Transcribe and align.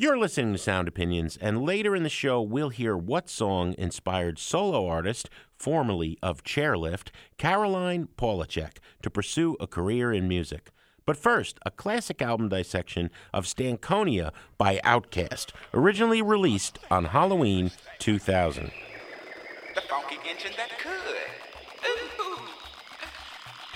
You're 0.00 0.16
listening 0.16 0.54
to 0.54 0.58
Sound 0.58 0.88
Opinions, 0.88 1.36
and 1.42 1.62
later 1.62 1.94
in 1.94 2.04
the 2.04 2.08
show, 2.08 2.40
we'll 2.40 2.70
hear 2.70 2.96
what 2.96 3.28
song 3.28 3.74
inspired 3.76 4.38
solo 4.38 4.86
artist, 4.86 5.28
formerly 5.58 6.16
of 6.22 6.42
Chairlift, 6.42 7.08
Caroline 7.36 8.08
Polachek, 8.16 8.78
to 9.02 9.10
pursue 9.10 9.58
a 9.60 9.66
career 9.66 10.10
in 10.10 10.26
music. 10.26 10.70
But 11.04 11.18
first, 11.18 11.58
a 11.66 11.70
classic 11.70 12.22
album 12.22 12.48
dissection 12.48 13.10
of 13.34 13.44
Stankonia 13.44 14.32
by 14.56 14.80
Outkast, 14.86 15.52
originally 15.74 16.22
released 16.22 16.78
on 16.90 17.04
Halloween 17.04 17.70
2000. 17.98 18.70
The 19.74 19.80
funky 19.82 20.16
engine 20.26 20.52
that 20.56 20.78
could. 20.78 20.96
Ooh. 21.86 22.38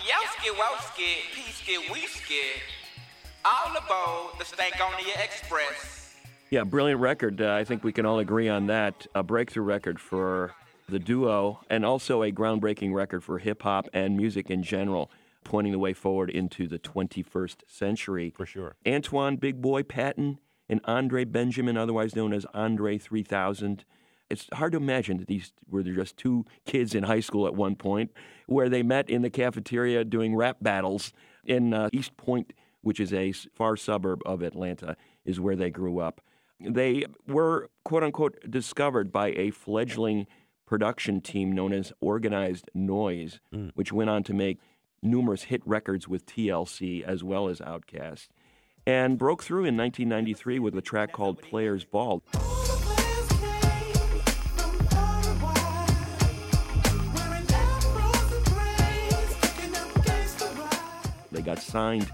Yowski 0.09 0.55
wowski, 0.57 1.17
peasky 1.35 1.77
weesky. 1.91 2.63
All 3.45 3.77
aboard 3.77 4.39
the 4.39 4.45
Stankonia 4.47 5.23
Express. 5.23 6.04
Yeah, 6.55 6.63
brilliant 6.63 7.01
record. 7.01 7.41
Uh, 7.41 7.53
I 7.53 7.65
think 7.65 7.83
we 7.83 7.93
can 7.93 8.07
all 8.07 8.21
agree 8.21 8.49
on 8.49 8.69
that. 8.69 9.09
A 9.13 9.25
breakthrough 9.25 9.65
record 9.65 9.99
for 9.99 10.55
the 10.89 11.01
duo, 11.01 11.59
and 11.69 11.85
also 11.85 12.23
a 12.23 12.31
groundbreaking 12.31 12.95
record 12.95 13.25
for 13.25 13.41
hip 13.41 13.63
hop 13.63 13.89
and 13.93 14.17
music 14.17 14.51
in 14.53 14.63
general, 14.63 15.11
pointing 15.43 15.73
the 15.73 15.81
way 15.81 15.93
forward 15.93 16.31
into 16.31 16.69
the 16.69 16.79
21st 16.79 17.57
century. 17.67 18.33
For 18.37 18.47
sure. 18.47 18.77
Antoine 18.87 19.35
Big 19.35 19.61
Boy 19.61 19.83
Patton 19.83 20.39
and 20.69 20.81
Andre 20.85 21.25
Benjamin, 21.25 21.77
otherwise 21.77 22.15
known 22.15 22.33
as 22.33 22.47
Andre 22.55 22.99
3000. 22.99 23.85
It's 24.31 24.47
hard 24.53 24.71
to 24.75 24.79
imagine 24.79 25.17
that 25.19 25.27
these 25.27 25.53
were 25.69 25.83
just 25.83 26.17
two 26.17 26.45
kids 26.65 26.95
in 26.95 27.03
high 27.03 27.19
school 27.19 27.49
at 27.49 27.57
one 27.57 27.75
point, 27.75 28.13
where 28.47 28.69
they 28.69 28.85
met 28.85 29.11
in 29.11 29.23
the 29.23 29.31
cafeteria 29.31 30.05
doing 30.05 30.37
rap 30.37 30.59
battles 30.63 31.13
in 31.45 31.75
uh, 31.75 31.89
East 31.93 32.17
Point, 32.17 32.53
which 32.83 33.01
is 33.01 33.13
a 33.13 33.33
far 33.33 33.77
suburb 33.77 34.21
of 34.25 34.41
Atlanta, 34.41 34.97
is 35.25 35.41
where 35.41 35.57
they 35.57 35.71
grew 35.71 35.99
up. 35.99 36.21
They 36.67 37.05
were, 37.27 37.71
quote 37.85 38.03
unquote, 38.03 38.39
discovered 38.49 39.13
by 39.13 39.29
a 39.33 39.51
fledgling 39.51 40.27
production 40.67 41.21
team 41.21 41.53
known 41.53 41.73
as 41.73 41.93
Organized 42.01 42.71
Noise, 42.75 43.41
mm. 43.53 43.71
which 43.75 43.93
went 43.93 44.11
on 44.11 44.23
to 44.25 44.35
make 44.35 44.59
numerous 45.03 45.45
hit 45.45 45.63
records 45.67 46.09
with 46.09 46.25
TLC 46.27 47.03
as 47.03 47.23
well 47.23 47.49
as 47.49 47.61
Outkast, 47.61 48.29
and 48.87 49.19
broke 49.19 49.43
through 49.43 49.67
in 49.67 49.77
1993 49.77 50.59
with 50.59 50.77
a 50.77 50.83
track 50.83 51.13
called 51.13 51.41
Players 51.43 51.85
Ball. 51.85 52.23
They 61.31 61.43
got 61.43 61.59
signed 61.59 62.11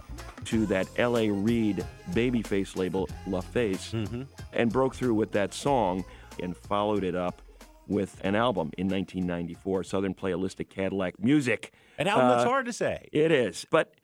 to 0.47 0.67
that 0.67 0.89
L.A. 0.97 1.31
Reid 1.31 1.85
babyface 2.11 2.77
label, 2.77 3.09
LaFace, 3.27 3.93
mm-hmm. 3.93 4.23
and 4.53 4.73
broke 4.73 4.95
through 4.95 5.15
with 5.15 5.33
that 5.33 5.55
song 5.55 6.05
and 6.41 6.57
followed 6.57 7.05
it 7.05 7.15
up 7.15 7.43
with 7.87 8.21
an 8.23 8.35
album 8.35 8.71
in 8.79 8.89
1994, 8.89 9.85
Southern 9.85 10.15
Playalistic 10.15 10.71
Cadillac 10.71 11.19
Music. 11.19 11.73
An 11.99 12.07
album 12.07 12.27
uh, 12.27 12.37
that's 12.37 12.45
hard 12.45 12.67
to 12.67 12.73
say. 12.73 13.09
It 13.13 13.33
is. 13.33 13.67
But, 13.71 13.95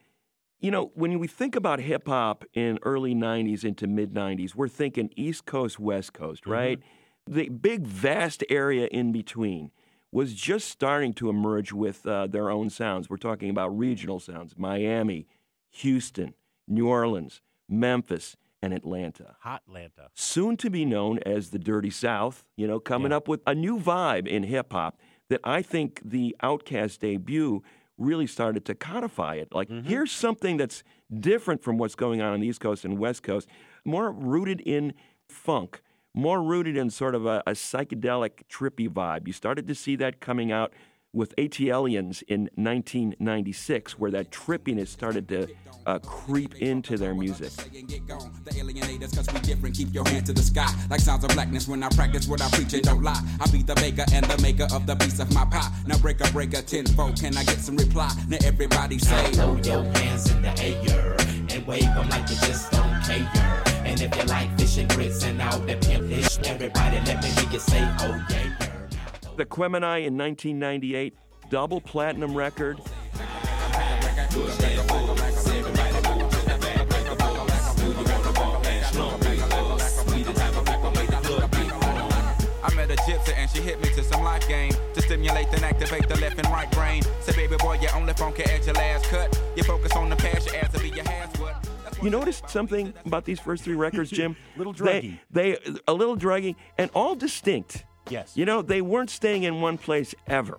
you 0.58 0.70
know, 0.70 0.90
when 0.94 1.18
we 1.18 1.28
think 1.28 1.54
about 1.54 1.78
hip 1.78 2.08
hop 2.08 2.44
in 2.52 2.78
early 2.82 3.14
90s 3.14 3.64
into 3.64 3.86
mid 3.86 4.12
90s, 4.12 4.54
we're 4.54 4.68
thinking 4.68 5.10
East 5.16 5.46
Coast, 5.46 5.78
West 5.78 6.12
Coast, 6.12 6.42
mm-hmm. 6.42 6.52
right? 6.52 6.78
Mm-hmm. 6.78 7.34
The 7.34 7.48
big, 7.48 7.86
vast 7.86 8.44
area 8.48 8.86
in 8.86 9.12
between 9.12 9.70
was 10.12 10.34
just 10.34 10.68
starting 10.68 11.12
to 11.12 11.28
emerge 11.28 11.72
with 11.72 12.06
uh, 12.06 12.26
their 12.26 12.50
own 12.50 12.70
sounds. 12.70 13.10
We're 13.10 13.16
talking 13.16 13.50
about 13.50 13.76
regional 13.76 14.20
sounds 14.20 14.54
Miami, 14.56 15.26
Houston, 15.70 16.34
New 16.66 16.88
Orleans, 16.88 17.40
Memphis, 17.68 18.36
and 18.62 18.72
Atlanta. 18.72 19.36
Hot 19.40 19.62
Atlanta. 19.66 20.08
Soon 20.14 20.56
to 20.58 20.70
be 20.70 20.84
known 20.84 21.18
as 21.24 21.50
the 21.50 21.58
Dirty 21.58 21.90
South, 21.90 22.44
you 22.56 22.66
know, 22.66 22.80
coming 22.80 23.10
yeah. 23.10 23.18
up 23.18 23.28
with 23.28 23.40
a 23.46 23.54
new 23.54 23.78
vibe 23.78 24.26
in 24.26 24.44
hip 24.44 24.72
hop 24.72 24.98
that 25.28 25.40
I 25.44 25.62
think 25.62 26.00
the 26.04 26.36
Outkast 26.42 26.98
debut 26.98 27.62
really 27.98 28.26
started 28.26 28.64
to 28.66 28.74
codify 28.74 29.36
it. 29.36 29.48
Like, 29.52 29.68
mm-hmm. 29.68 29.88
here's 29.88 30.12
something 30.12 30.56
that's 30.56 30.82
different 31.12 31.62
from 31.62 31.78
what's 31.78 31.94
going 31.94 32.20
on 32.20 32.32
on 32.32 32.40
the 32.40 32.46
East 32.46 32.60
Coast 32.60 32.84
and 32.84 32.98
West 32.98 33.22
Coast, 33.22 33.48
more 33.84 34.10
rooted 34.10 34.60
in 34.60 34.92
funk, 35.28 35.80
more 36.14 36.42
rooted 36.42 36.76
in 36.76 36.90
sort 36.90 37.14
of 37.14 37.26
a, 37.26 37.42
a 37.46 37.52
psychedelic, 37.52 38.42
trippy 38.50 38.88
vibe. 38.88 39.26
You 39.26 39.32
started 39.32 39.66
to 39.68 39.74
see 39.74 39.96
that 39.96 40.20
coming 40.20 40.52
out 40.52 40.72
with 41.16 41.34
ATLiens 41.36 42.22
in 42.28 42.42
1996, 42.56 43.98
where 43.98 44.10
that 44.10 44.30
trippiness 44.30 44.88
started 44.88 45.26
to 45.28 45.48
uh, 45.86 45.98
creep 46.00 46.56
into 46.56 46.98
their 46.98 47.14
music. 47.14 47.50
The 47.52 48.50
alienators, 48.50 49.16
cause 49.16 49.26
we 49.32 49.40
different, 49.40 49.74
keep 49.74 49.94
your 49.94 50.06
hand 50.06 50.26
to 50.26 50.34
the 50.34 50.42
sky. 50.42 50.68
Like 50.90 51.00
sounds 51.00 51.24
of 51.24 51.30
blackness 51.30 51.66
when 51.66 51.82
I 51.82 51.88
practice 51.88 52.28
what 52.28 52.42
I 52.42 52.50
preach 52.50 52.74
and 52.74 52.82
don't 52.82 53.02
lie. 53.02 53.20
I 53.40 53.50
be 53.50 53.62
the 53.62 53.74
baker 53.76 54.04
and 54.12 54.26
the 54.26 54.40
maker 54.42 54.66
of 54.74 54.86
the 54.86 54.94
piece 54.96 55.18
of 55.18 55.32
my 55.32 55.46
pie. 55.46 55.70
Now 55.86 55.96
break 55.98 56.20
a 56.20 56.30
breaker, 56.32 56.60
tenfold, 56.60 57.18
can 57.18 57.34
I 57.34 57.44
get 57.44 57.60
some 57.60 57.78
reply? 57.78 58.12
Now 58.28 58.38
everybody 58.44 58.98
say, 58.98 59.32
throw 59.32 59.56
your 59.56 59.84
hands 59.84 60.30
in 60.30 60.42
the 60.42 60.52
air 60.60 61.16
and 61.48 61.66
wave 61.66 61.80
them 61.80 62.10
like 62.10 62.28
you 62.28 62.36
just 62.36 62.70
don't 62.72 63.02
care. 63.02 63.62
And 63.86 63.98
if 64.02 64.14
you 64.14 64.24
like 64.24 64.54
fish 64.58 64.76
and 64.76 64.90
grits 64.90 65.24
and 65.24 65.40
all 65.40 65.60
that 65.60 65.80
pimp 65.80 66.04
everybody 66.46 67.00
let 67.06 67.22
me 67.22 67.28
hear 67.30 67.50
you 67.52 67.58
say, 67.58 67.80
oh 68.00 68.26
yeah 68.28 68.75
Aquemini 69.38 70.06
in 70.06 70.16
1998, 70.16 71.14
double 71.50 71.80
platinum 71.80 72.34
record. 72.34 72.78
I 82.62 82.74
met 82.74 82.90
a 82.90 82.96
gypsy 82.96 83.32
and 83.36 83.50
she 83.50 83.60
hit 83.60 83.80
me 83.80 83.88
to 83.90 84.04
some 84.04 84.22
life 84.22 84.46
game 84.48 84.72
to 84.94 85.02
stimulate 85.02 85.48
and 85.52 85.64
activate 85.64 86.08
the 86.08 86.18
left 86.20 86.38
and 86.38 86.48
right 86.48 86.70
brain. 86.72 87.02
Say, 87.20 87.32
baby 87.34 87.56
boy, 87.56 87.78
you 87.80 87.88
only 87.94 88.12
funky 88.14 88.44
at 88.44 88.64
your 88.66 88.74
last 88.74 89.04
cut. 89.06 89.40
You 89.56 89.62
focus 89.62 89.92
on 89.92 90.10
the 90.10 90.16
past, 90.16 90.46
your 90.46 90.56
ass 90.56 90.72
to 90.72 90.80
be 90.80 90.90
your 90.90 91.04
hands. 91.08 91.38
What? 91.38 91.66
You 92.02 92.10
noticed 92.10 92.50
something 92.50 92.92
about 93.06 93.24
these 93.24 93.40
first 93.40 93.64
three 93.64 93.74
records, 93.74 94.10
Jim? 94.10 94.36
little 94.56 94.74
druggy. 94.74 95.18
They, 95.30 95.52
they 95.52 95.78
a 95.88 95.94
little 95.94 96.16
druggy 96.16 96.56
and 96.76 96.90
all 96.94 97.14
distinct. 97.14 97.85
Yes. 98.08 98.36
You 98.36 98.44
know, 98.44 98.62
they 98.62 98.82
weren't 98.82 99.10
staying 99.10 99.42
in 99.42 99.60
one 99.60 99.78
place 99.78 100.14
ever. 100.26 100.56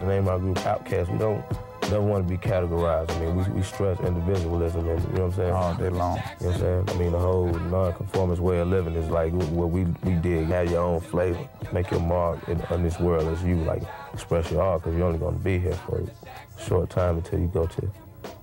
The 0.00 0.06
name 0.06 0.22
of 0.22 0.28
our 0.28 0.38
group, 0.38 0.58
Outkast, 0.58 1.10
we 1.10 1.18
don't 1.18 1.44
never 1.82 2.02
want 2.02 2.28
to 2.28 2.30
be 2.30 2.36
categorized. 2.38 3.10
I 3.10 3.20
mean, 3.20 3.36
we, 3.36 3.42
we 3.50 3.62
stress 3.62 3.98
individualism, 4.00 4.86
and, 4.88 5.02
you 5.04 5.08
know 5.14 5.26
what 5.26 5.32
I'm 5.32 5.36
saying? 5.36 5.52
All 5.52 5.74
day 5.74 5.88
long. 5.88 6.16
You 6.16 6.46
know 6.46 6.52
what 6.52 6.54
I'm 6.54 6.60
saying? 6.60 6.88
I 6.88 6.94
mean, 7.02 7.12
the 7.12 7.18
whole 7.18 7.46
non-conformist 7.46 8.42
way 8.42 8.58
of 8.58 8.68
living 8.68 8.94
is 8.94 9.08
like 9.08 9.32
what 9.32 9.70
we, 9.70 9.84
we 10.04 10.12
did. 10.14 10.46
Have 10.48 10.70
your 10.70 10.82
own 10.82 11.00
flavor. 11.00 11.48
Make 11.72 11.90
your 11.90 12.00
mark 12.00 12.46
in, 12.48 12.60
in 12.70 12.82
this 12.82 13.00
world 13.00 13.26
as 13.28 13.42
you, 13.42 13.56
like, 13.56 13.82
express 14.12 14.50
your 14.50 14.62
art, 14.62 14.82
because 14.82 14.98
you're 14.98 15.06
only 15.06 15.18
going 15.18 15.38
to 15.38 15.44
be 15.44 15.58
here 15.58 15.72
for 15.86 16.00
a 16.00 16.62
short 16.62 16.90
time 16.90 17.16
until 17.16 17.38
you 17.38 17.48
go 17.48 17.66
to 17.66 17.90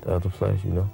the 0.02 0.12
other 0.16 0.30
place, 0.30 0.64
you 0.64 0.72
know? 0.72 0.90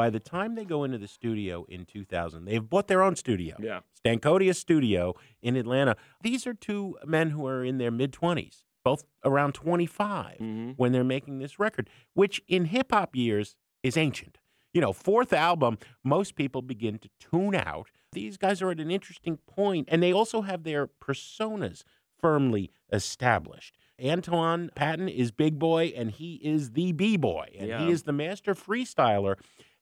By 0.00 0.08
the 0.08 0.18
time 0.18 0.54
they 0.54 0.64
go 0.64 0.82
into 0.82 0.96
the 0.96 1.06
studio 1.06 1.66
in 1.68 1.84
2000, 1.84 2.46
they've 2.46 2.70
bought 2.70 2.88
their 2.88 3.02
own 3.02 3.14
studio. 3.14 3.54
Yeah. 3.60 3.80
Stankonia 4.02 4.56
Studio 4.56 5.14
in 5.42 5.56
Atlanta. 5.56 5.94
These 6.22 6.46
are 6.46 6.54
two 6.54 6.96
men 7.04 7.28
who 7.28 7.46
are 7.46 7.62
in 7.62 7.76
their 7.76 7.90
mid 7.90 8.10
20s, 8.10 8.62
both 8.82 9.04
around 9.26 9.52
25 9.52 10.38
mm-hmm. 10.38 10.70
when 10.78 10.92
they're 10.92 11.04
making 11.04 11.38
this 11.38 11.58
record, 11.58 11.90
which 12.14 12.40
in 12.48 12.64
hip 12.64 12.92
hop 12.92 13.14
years 13.14 13.56
is 13.82 13.98
ancient. 13.98 14.38
You 14.72 14.80
know, 14.80 14.94
fourth 14.94 15.34
album, 15.34 15.76
most 16.02 16.34
people 16.34 16.62
begin 16.62 16.98
to 17.00 17.10
tune 17.18 17.54
out. 17.54 17.90
These 18.12 18.38
guys 18.38 18.62
are 18.62 18.70
at 18.70 18.80
an 18.80 18.90
interesting 18.90 19.36
point, 19.36 19.86
and 19.90 20.02
they 20.02 20.14
also 20.14 20.40
have 20.40 20.64
their 20.64 20.86
personas 20.86 21.82
firmly 22.18 22.70
established. 22.90 23.76
Antoine 24.02 24.70
Patton 24.74 25.10
is 25.10 25.30
Big 25.30 25.58
Boy, 25.58 25.92
and 25.94 26.10
he 26.10 26.36
is 26.36 26.70
the 26.70 26.92
B 26.92 27.18
Boy, 27.18 27.50
and 27.58 27.68
yeah. 27.68 27.84
he 27.84 27.92
is 27.92 28.04
the 28.04 28.14
master 28.14 28.54
freestyler. 28.54 29.36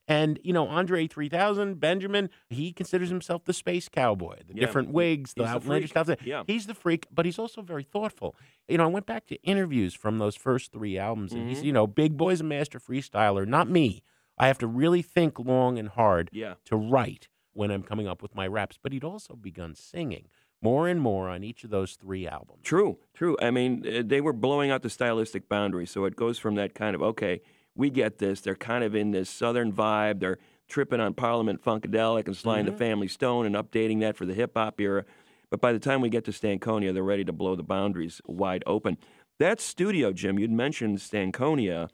And, 0.09 0.39
you 0.43 0.53
know, 0.53 0.67
Andre 0.67 1.05
3000, 1.07 1.79
Benjamin, 1.79 2.31
he 2.49 2.73
considers 2.73 3.09
himself 3.09 3.45
the 3.45 3.53
space 3.53 3.87
cowboy, 3.87 4.39
the 4.47 4.55
yeah, 4.55 4.65
different 4.65 4.89
wigs, 4.89 5.35
the 5.35 5.45
outlandish 5.45 5.91
stuff. 5.91 6.09
Yeah. 6.25 6.41
He's 6.47 6.65
the 6.65 6.73
freak, 6.73 7.05
but 7.11 7.27
he's 7.27 7.37
also 7.37 7.61
very 7.61 7.83
thoughtful. 7.83 8.35
You 8.67 8.79
know, 8.79 8.85
I 8.85 8.87
went 8.87 9.05
back 9.05 9.27
to 9.27 9.35
interviews 9.43 9.93
from 9.93 10.17
those 10.17 10.35
first 10.35 10.71
three 10.71 10.97
albums, 10.97 11.31
and 11.31 11.41
mm-hmm. 11.41 11.49
he's, 11.49 11.61
you 11.61 11.71
know, 11.71 11.85
Big 11.85 12.17
Boy's 12.17 12.41
a 12.41 12.43
master 12.43 12.79
freestyler, 12.79 13.47
not 13.47 13.69
me. 13.69 14.01
I 14.35 14.47
have 14.47 14.57
to 14.59 14.67
really 14.67 15.03
think 15.03 15.37
long 15.37 15.77
and 15.77 15.89
hard 15.89 16.31
yeah. 16.33 16.55
to 16.65 16.75
write 16.75 17.27
when 17.53 17.69
I'm 17.69 17.83
coming 17.83 18.07
up 18.07 18.23
with 18.23 18.33
my 18.33 18.47
raps. 18.47 18.79
But 18.81 18.93
he'd 18.93 19.03
also 19.03 19.35
begun 19.35 19.75
singing 19.75 20.25
more 20.59 20.87
and 20.87 20.99
more 20.99 21.29
on 21.29 21.43
each 21.43 21.63
of 21.63 21.69
those 21.69 21.93
three 21.93 22.27
albums. 22.27 22.61
True, 22.63 22.97
true. 23.13 23.37
I 23.41 23.51
mean, 23.51 23.85
uh, 23.87 24.01
they 24.03 24.21
were 24.21 24.33
blowing 24.33 24.71
out 24.71 24.81
the 24.81 24.89
stylistic 24.89 25.47
boundaries. 25.47 25.91
So 25.91 26.05
it 26.05 26.15
goes 26.15 26.39
from 26.39 26.55
that 26.55 26.73
kind 26.73 26.95
of, 26.95 27.01
okay, 27.01 27.41
we 27.79 27.89
get 27.89 28.17
this. 28.17 28.41
They're 28.41 28.55
kind 28.55 28.83
of 28.83 28.93
in 28.93 29.11
this 29.11 29.29
southern 29.29 29.71
vibe. 29.71 30.19
They're 30.19 30.37
tripping 30.67 30.99
on 30.99 31.13
Parliament 31.13 31.63
Funkadelic 31.63 32.27
and 32.27 32.35
sliding 32.35 32.65
mm-hmm. 32.65 32.73
to 32.73 32.77
Family 32.77 33.07
Stone 33.07 33.45
and 33.45 33.55
updating 33.55 34.01
that 34.01 34.17
for 34.17 34.25
the 34.25 34.33
hip 34.33 34.51
hop 34.55 34.79
era. 34.79 35.05
But 35.49 35.61
by 35.61 35.71
the 35.71 35.79
time 35.79 36.01
we 36.01 36.09
get 36.09 36.25
to 36.25 36.31
Stankonia, 36.31 36.93
they're 36.93 37.01
ready 37.01 37.23
to 37.23 37.31
blow 37.31 37.55
the 37.55 37.63
boundaries 37.63 38.21
wide 38.27 38.63
open. 38.67 38.97
That 39.39 39.61
studio, 39.61 40.11
Jim, 40.11 40.37
you'd 40.37 40.51
mentioned 40.51 40.99
Stankonia. 40.99 41.89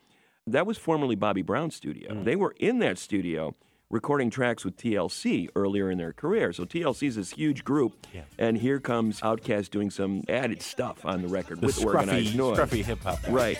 That 0.47 0.65
was 0.65 0.77
formerly 0.77 1.15
Bobby 1.15 1.43
Brown's 1.43 1.75
studio. 1.75 2.11
Mm. 2.11 2.25
They 2.25 2.35
were 2.35 2.55
in 2.59 2.79
that 2.79 2.97
studio 2.97 3.55
recording 3.91 4.31
tracks 4.31 4.65
with 4.65 4.75
TLC 4.77 5.47
earlier 5.55 5.91
in 5.91 5.99
their 5.99 6.11
career. 6.11 6.51
So 6.51 6.65
TLC 6.65 7.07
is 7.07 7.15
this 7.15 7.31
huge 7.31 7.63
group, 7.63 8.07
Yeah. 8.13 8.21
and 8.39 8.57
here 8.57 8.79
comes 8.79 9.21
Outkast 9.21 9.69
doing 9.69 9.91
some 9.91 10.23
added 10.27 10.63
stuff 10.63 11.05
on 11.05 11.21
the 11.21 11.27
record 11.27 11.61
The 11.61 11.67
with 11.67 11.77
scruffy, 11.77 11.95
organized 11.95 12.35
noise. 12.35 12.57
scruffy 12.57 12.83
hip 12.83 13.03
hop. 13.03 13.19
Right. 13.29 13.59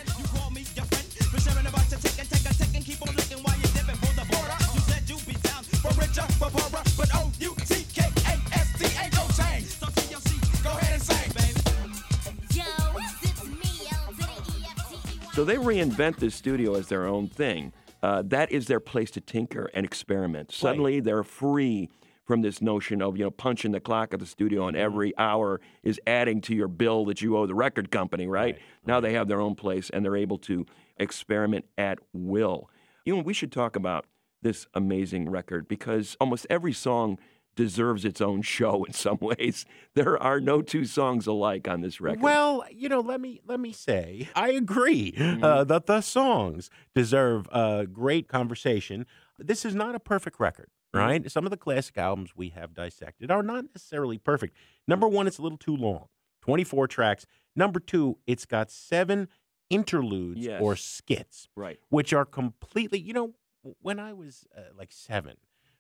So 15.35 15.43
they 15.43 15.57
reinvent 15.57 16.15
the 16.15 16.31
studio 16.31 16.75
as 16.75 16.87
their 16.87 17.05
own 17.05 17.27
thing. 17.27 17.73
Uh, 18.01 18.23
that 18.27 18.53
is 18.53 18.67
their 18.67 18.79
place 18.79 19.11
to 19.11 19.19
tinker 19.19 19.69
and 19.73 19.85
experiment. 19.85 20.53
Suddenly, 20.53 21.01
they're 21.01 21.25
free 21.25 21.89
from 22.23 22.41
this 22.41 22.61
notion 22.61 23.01
of 23.01 23.17
you 23.17 23.25
know 23.25 23.31
punching 23.31 23.73
the 23.73 23.81
clock 23.81 24.13
at 24.13 24.21
the 24.21 24.25
studio 24.25 24.69
and 24.69 24.77
every 24.77 25.11
hour 25.17 25.59
is 25.83 25.99
adding 26.07 26.39
to 26.39 26.55
your 26.55 26.69
bill 26.69 27.03
that 27.05 27.21
you 27.21 27.35
owe 27.35 27.45
the 27.47 27.53
record 27.53 27.91
company. 27.91 28.27
Right, 28.27 28.57
now 28.85 29.01
they 29.01 29.11
have 29.11 29.27
their 29.27 29.41
own 29.41 29.55
place 29.55 29.89
and 29.89 30.05
they're 30.05 30.15
able 30.15 30.37
to 30.37 30.65
experiment 30.95 31.65
at 31.77 31.99
will. 32.13 32.69
You 33.03 33.17
know, 33.17 33.21
we 33.21 33.33
should 33.33 33.51
talk 33.51 33.75
about 33.75 34.05
this 34.41 34.67
amazing 34.73 35.27
record 35.27 35.67
because 35.67 36.15
almost 36.21 36.47
every 36.49 36.71
song 36.71 37.19
deserves 37.55 38.03
its 38.05 38.19
own 38.21 38.41
show 38.41 38.83
in 38.83 38.93
some 38.93 39.17
ways. 39.21 39.65
There 39.93 40.21
are 40.21 40.39
no 40.39 40.61
two 40.61 40.85
songs 40.85 41.25
alike 41.27 41.67
on 41.67 41.81
this 41.81 42.01
record. 42.01 42.21
Well, 42.21 42.65
you 42.71 42.89
know, 42.89 42.99
let 42.99 43.21
me 43.21 43.41
let 43.45 43.59
me 43.59 43.71
say, 43.71 44.29
I 44.35 44.49
agree 44.51 45.13
Mm-hmm. 45.13 45.43
uh, 45.43 45.63
that 45.65 45.85
the 45.85 46.01
songs 46.01 46.69
deserve 46.93 47.47
a 47.51 47.85
great 47.91 48.27
conversation. 48.27 49.05
This 49.37 49.65
is 49.65 49.73
not 49.75 49.95
a 49.95 49.99
perfect 49.99 50.39
record, 50.39 50.69
Mm-hmm. 50.93 50.99
right? 51.05 51.31
Some 51.31 51.45
of 51.45 51.51
the 51.51 51.57
classic 51.57 51.97
albums 51.97 52.31
we 52.35 52.49
have 52.49 52.73
dissected 52.73 53.31
are 53.31 53.43
not 53.43 53.65
necessarily 53.73 54.17
perfect. 54.17 54.55
Number 54.87 55.07
one, 55.07 55.27
it's 55.27 55.37
a 55.37 55.41
little 55.41 55.57
too 55.57 55.75
long, 55.75 56.07
twenty-four 56.41 56.87
tracks. 56.87 57.25
Number 57.55 57.79
two, 57.79 58.17
it's 58.27 58.45
got 58.45 58.69
seven 58.71 59.27
interludes 59.69 60.41
Yes. 60.41 60.61
or 60.61 60.75
skits, 60.75 61.47
right. 61.55 61.79
which 61.89 62.13
are 62.13 62.25
completely, 62.25 62.99
you 62.99 63.13
know, 63.13 63.33
when 63.81 63.99
I 63.99 64.13
was 64.13 64.45
uh, 64.55 64.61
like 64.77 64.91
seven, 64.91 65.37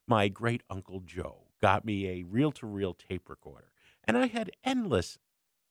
my 0.07 0.27
great 0.27 0.63
uncle 0.69 1.01
Joe 1.05 1.43
got 1.65 1.83
me 1.83 2.07
a 2.07 2.23
reel 2.23 2.51
to 2.51 2.67
reel 2.67 2.93
tape 2.93 3.27
recorder. 3.27 3.71
And 4.07 4.15
I 4.17 4.27
had 4.27 4.51
endless 4.63 5.17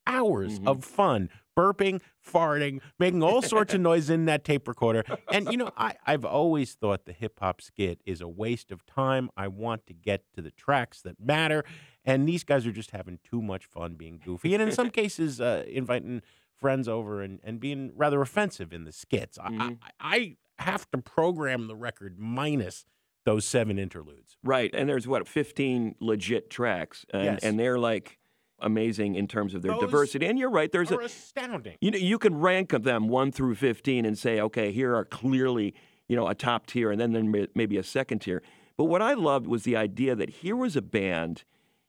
hours 0.09 0.59
Mhm. 0.59 0.67
of 0.67 0.85
fun 0.85 1.31
burping, 1.57 2.01
farting, 2.21 2.81
making 2.99 3.23
all 3.23 3.41
sorts 3.41 3.73
of 3.75 3.81
noise 3.91 4.11
in 4.11 4.25
that 4.25 4.43
tape 4.45 4.67
recorder. 4.67 5.05
And, 5.33 5.51
you 5.53 5.57
know, 5.57 5.71
I, 5.77 5.95
I've 6.05 6.25
always 6.25 6.75
thought 6.75 7.05
the 7.05 7.13
hip 7.13 7.39
hop 7.39 7.61
skit 7.63 8.01
is 8.05 8.21
a 8.21 8.27
waste 8.27 8.73
of 8.73 8.85
time. 8.87 9.31
I 9.37 9.47
want 9.47 9.87
to 9.87 9.93
get 9.95 10.25
to 10.35 10.43
the 10.43 10.51
tracks 10.51 11.01
that 11.03 11.21
matter. 11.21 11.65
And 12.05 12.29
these 12.29 12.43
guys 12.43 12.67
are 12.67 12.73
just 12.73 12.91
having 12.91 13.21
too 13.23 13.41
much 13.41 13.67
fun 13.67 13.95
being 13.95 14.21
goofy. 14.23 14.53
And 14.53 14.63
in 14.65 14.73
some 14.73 14.91
cases, 15.01 15.41
uh, 15.41 15.63
inviting 15.69 16.23
friends 16.57 16.89
over 16.89 17.23
and, 17.23 17.39
and 17.45 17.61
being 17.61 17.93
rather 17.95 18.21
offensive 18.21 18.73
in 18.73 18.83
the 18.85 18.93
skits. 18.93 19.39
I- 19.39 19.49
Mhm. 19.51 19.79
I, 20.01 20.37
I 20.59 20.63
have 20.65 20.91
to 20.91 20.99
program 20.99 21.69
the 21.69 21.77
record 21.77 22.19
minus 22.19 22.85
those 23.25 23.45
seven 23.45 23.79
interludes. 23.79 24.37
Right, 24.43 24.71
and 24.75 24.89
there's 24.89 25.07
what 25.09 25.27
15 25.27 25.97
legit 26.01 26.51
tracks, 26.51 27.07
and, 27.13 27.25
Yes. 27.25 27.43
and 27.43 27.59
they're 27.59 27.79
like 27.79 28.19
amazing 28.61 29.15
in 29.17 29.27
terms 29.27 29.55
of 29.55 29.63
their 29.63 29.73
Those 29.73 29.81
diversity. 29.83 30.27
And 30.27 30.39
you're 30.39 30.51
right, 30.51 30.71
there's 30.71 30.91
a 30.91 30.99
astounding. 30.99 31.77
you 31.81 31.91
know 31.91 31.99
you 31.99 32.19
can 32.19 32.39
rank 32.39 32.71
them 32.71 33.09
one 33.09 33.33
through 33.33 33.57
15 33.57 34.05
and 34.05 34.17
say, 34.19 34.41
okay, 34.41 34.73
here 34.73 34.95
are 34.95 35.05
clearly 35.05 35.75
you 36.09 36.17
know 36.17 36.29
a 36.29 36.35
top 36.35 36.67
tier, 36.67 36.91
and 36.91 37.01
then 37.01 37.13
there 37.13 37.25
may, 37.25 37.47
maybe 37.55 37.77
a 37.79 37.83
second 37.83 38.21
tier. 38.21 38.43
But 38.77 38.85
what 38.85 39.01
I 39.03 39.15
loved 39.15 39.47
was 39.47 39.63
the 39.63 39.77
idea 39.77 40.15
that 40.17 40.29
here 40.31 40.57
was 40.57 40.77
a 40.77 40.83
band. 40.83 41.45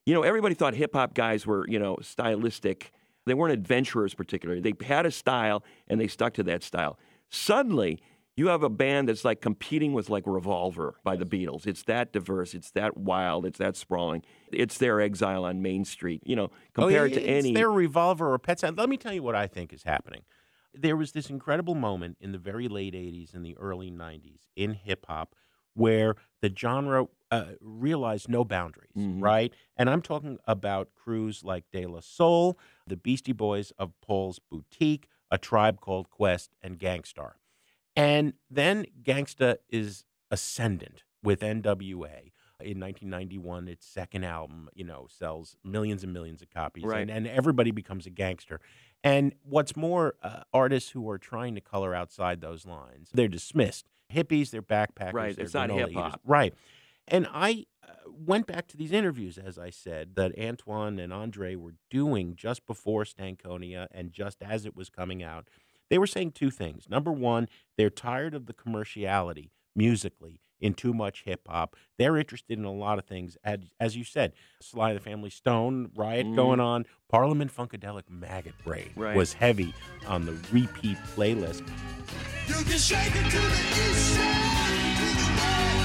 You 0.06 0.14
know, 0.14 0.22
everybody 0.22 0.54
thought 0.54 0.74
hip 0.74 0.94
hop 0.94 1.14
guys 1.14 1.46
were 1.46 1.66
you 1.68 1.78
know 1.78 1.96
stylistic. 2.02 2.92
They 3.26 3.34
weren't 3.34 3.52
adventurers 3.52 4.14
particularly. 4.14 4.60
They 4.60 4.72
had 4.86 5.04
a 5.04 5.10
style 5.10 5.64
and 5.88 6.00
they 6.00 6.06
stuck 6.06 6.32
to 6.34 6.42
that 6.44 6.62
style. 6.62 6.96
Suddenly, 7.28 8.00
you 8.36 8.48
have 8.48 8.62
a 8.62 8.68
band 8.68 9.08
that's 9.08 9.24
like 9.24 9.40
competing 9.40 9.94
with 9.94 10.10
like 10.10 10.24
Revolver 10.26 10.96
by 11.02 11.16
the 11.16 11.24
Beatles. 11.24 11.66
It's 11.66 11.82
that 11.84 12.12
diverse, 12.12 12.54
it's 12.54 12.70
that 12.72 12.96
wild, 12.96 13.46
it's 13.46 13.58
that 13.58 13.76
sprawling. 13.76 14.22
It's 14.52 14.76
their 14.78 15.00
exile 15.00 15.44
on 15.44 15.62
Main 15.62 15.84
Street, 15.84 16.22
you 16.26 16.36
know, 16.36 16.50
compared 16.74 17.12
oh, 17.12 17.14
yeah, 17.14 17.20
to 17.20 17.26
any 17.26 17.52
their 17.54 17.70
revolver 17.70 18.32
or 18.32 18.38
pet 18.38 18.60
sound. 18.60 18.76
Let 18.76 18.88
me 18.90 18.98
tell 18.98 19.12
you 19.14 19.22
what 19.22 19.34
I 19.34 19.46
think 19.46 19.72
is 19.72 19.82
happening. 19.84 20.22
There 20.74 20.96
was 20.96 21.12
this 21.12 21.30
incredible 21.30 21.74
moment 21.74 22.18
in 22.20 22.32
the 22.32 22.38
very 22.38 22.68
late 22.68 22.92
'80s 22.94 23.34
and 23.34 23.44
the 23.44 23.56
early 23.56 23.90
'90s 23.90 24.40
in 24.54 24.74
hip 24.74 25.06
hop 25.08 25.34
where 25.72 26.14
the 26.42 26.52
genre 26.56 27.06
uh, 27.30 27.44
realized 27.60 28.28
no 28.28 28.44
boundaries, 28.44 28.92
Mhm. 28.96 29.22
right? 29.22 29.52
And 29.76 29.90
I'm 29.90 30.00
talking 30.00 30.38
about 30.46 30.94
crews 30.94 31.42
like 31.42 31.64
De 31.72 31.84
La 31.86 32.00
Soul, 32.00 32.58
the 32.86 32.96
Beastie 32.96 33.32
Boys 33.32 33.72
of 33.72 33.92
Paul's 34.00 34.38
Boutique, 34.38 35.08
A 35.30 35.36
Tribe 35.38 35.80
Called 35.80 36.08
Quest, 36.08 36.54
and 36.62 36.78
Gang 36.78 37.04
Starr. 37.04 37.36
And 37.96 38.34
then 38.50 38.86
Gangsta 39.02 39.56
is 39.70 40.04
ascendant 40.30 41.04
with 41.22 41.40
NWA. 41.40 42.32
In 42.60 42.80
1991, 42.80 43.68
its 43.68 43.86
second 43.86 44.24
album, 44.24 44.70
you 44.74 44.84
know, 44.84 45.06
sells 45.10 45.56
millions 45.62 46.02
and 46.02 46.12
millions 46.12 46.40
of 46.40 46.48
copies, 46.50 46.84
Right. 46.84 47.00
and, 47.02 47.10
and 47.10 47.26
everybody 47.26 47.70
becomes 47.70 48.06
a 48.06 48.10
gangster. 48.10 48.60
And 49.04 49.34
what's 49.42 49.76
more, 49.76 50.14
uh, 50.22 50.40
artists 50.54 50.90
who 50.90 51.08
are 51.10 51.18
trying 51.18 51.54
to 51.56 51.60
color 51.60 51.94
outside 51.94 52.40
those 52.40 52.64
lines, 52.64 53.10
they're 53.12 53.28
dismissed. 53.28 53.88
Hippies, 54.12 54.50
they're 54.50 54.62
backpackers, 54.62 55.12
Right, 55.12 55.36
they're 55.36 55.44
it's 55.44 55.54
not 55.54 55.70
hip 55.70 55.92
hop. 55.92 56.20
right? 56.24 56.54
And 57.08 57.28
I 57.30 57.66
uh, 57.86 57.92
went 58.10 58.46
back 58.46 58.68
to 58.68 58.76
these 58.76 58.90
interviews, 58.90 59.36
as 59.36 59.58
I 59.58 59.68
said, 59.70 60.14
that 60.16 60.32
Antoine 60.38 60.98
and 60.98 61.12
Andre 61.12 61.56
were 61.56 61.74
doing 61.90 62.36
just 62.36 62.66
before 62.66 63.04
Stankonia 63.04 63.86
and 63.92 64.12
just 64.12 64.42
as 64.42 64.64
it 64.64 64.74
was 64.74 64.88
coming 64.88 65.22
out. 65.22 65.46
They 65.90 65.98
were 65.98 66.06
saying 66.06 66.32
two 66.32 66.50
things. 66.50 66.88
Number 66.88 67.12
one, 67.12 67.48
they're 67.76 67.90
tired 67.90 68.34
of 68.34 68.46
the 68.46 68.52
commerciality 68.54 69.50
musically 69.74 70.40
in 70.60 70.72
too 70.74 70.94
much 70.94 71.22
hip 71.24 71.46
hop. 71.48 71.76
They're 71.98 72.16
interested 72.16 72.58
in 72.58 72.64
a 72.64 72.72
lot 72.72 72.98
of 72.98 73.04
things. 73.04 73.36
As, 73.44 73.58
as 73.78 73.94
you 73.96 74.04
said, 74.04 74.32
Sly 74.60 74.94
the 74.94 75.00
Family 75.00 75.30
Stone, 75.30 75.90
Riot 75.94 76.26
Mhm. 76.26 76.34
going 76.36 76.60
on, 76.60 76.86
Parliament 77.08 77.54
Funkadelic 77.54 78.08
Maggot 78.08 78.54
Brain 78.64 78.90
Right. 78.96 79.14
was 79.16 79.34
heavy 79.34 79.74
on 80.06 80.24
the 80.24 80.32
repeat 80.52 80.96
playlist. 81.14 81.60
You 82.48 82.54
can 82.64 82.78
shake 82.78 83.14
it 83.14 83.30
to 83.30 83.38
the 83.38 83.90
east 83.90 84.14
side. 84.16 85.76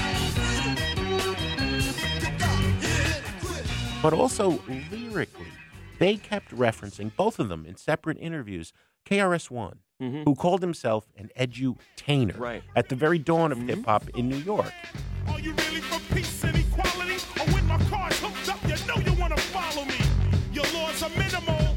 but 4.02 4.12
also 4.12 4.60
lyrically, 4.90 5.46
they 5.98 6.16
kept 6.16 6.50
referencing 6.50 7.14
both 7.14 7.38
of 7.38 7.48
them 7.48 7.64
in 7.64 7.76
separate 7.76 8.18
interviews. 8.18 8.72
KRS-One, 9.04 9.78
Mhm. 10.00 10.24
who 10.24 10.34
called 10.34 10.62
himself 10.62 11.06
an 11.16 11.30
edutainer 11.38 12.38
Right. 12.38 12.62
at 12.74 12.88
the 12.88 12.96
very 12.96 13.18
dawn 13.18 13.52
of 13.52 13.58
hip 13.58 13.84
hop 13.84 14.08
in 14.10 14.28
New 14.28 14.36
York. 14.36 14.72
Are 15.28 15.38
you 15.40 15.52
really 15.52 15.80
for 15.80 16.14
peace 16.14 16.44
and 16.44 16.56
equality? 16.56 17.14
Or 17.40 17.46
when 17.54 17.66
my 17.66 17.78
car's 17.90 18.18
hooked 18.20 18.48
up, 18.48 18.62
you 18.64 18.86
know 18.86 18.96
you 19.12 19.20
wanna 19.20 19.36
follow 19.36 19.84
me. 19.84 19.94
Your 20.52 20.64
laws 20.74 21.02
are 21.02 21.10
minimal, 21.10 21.76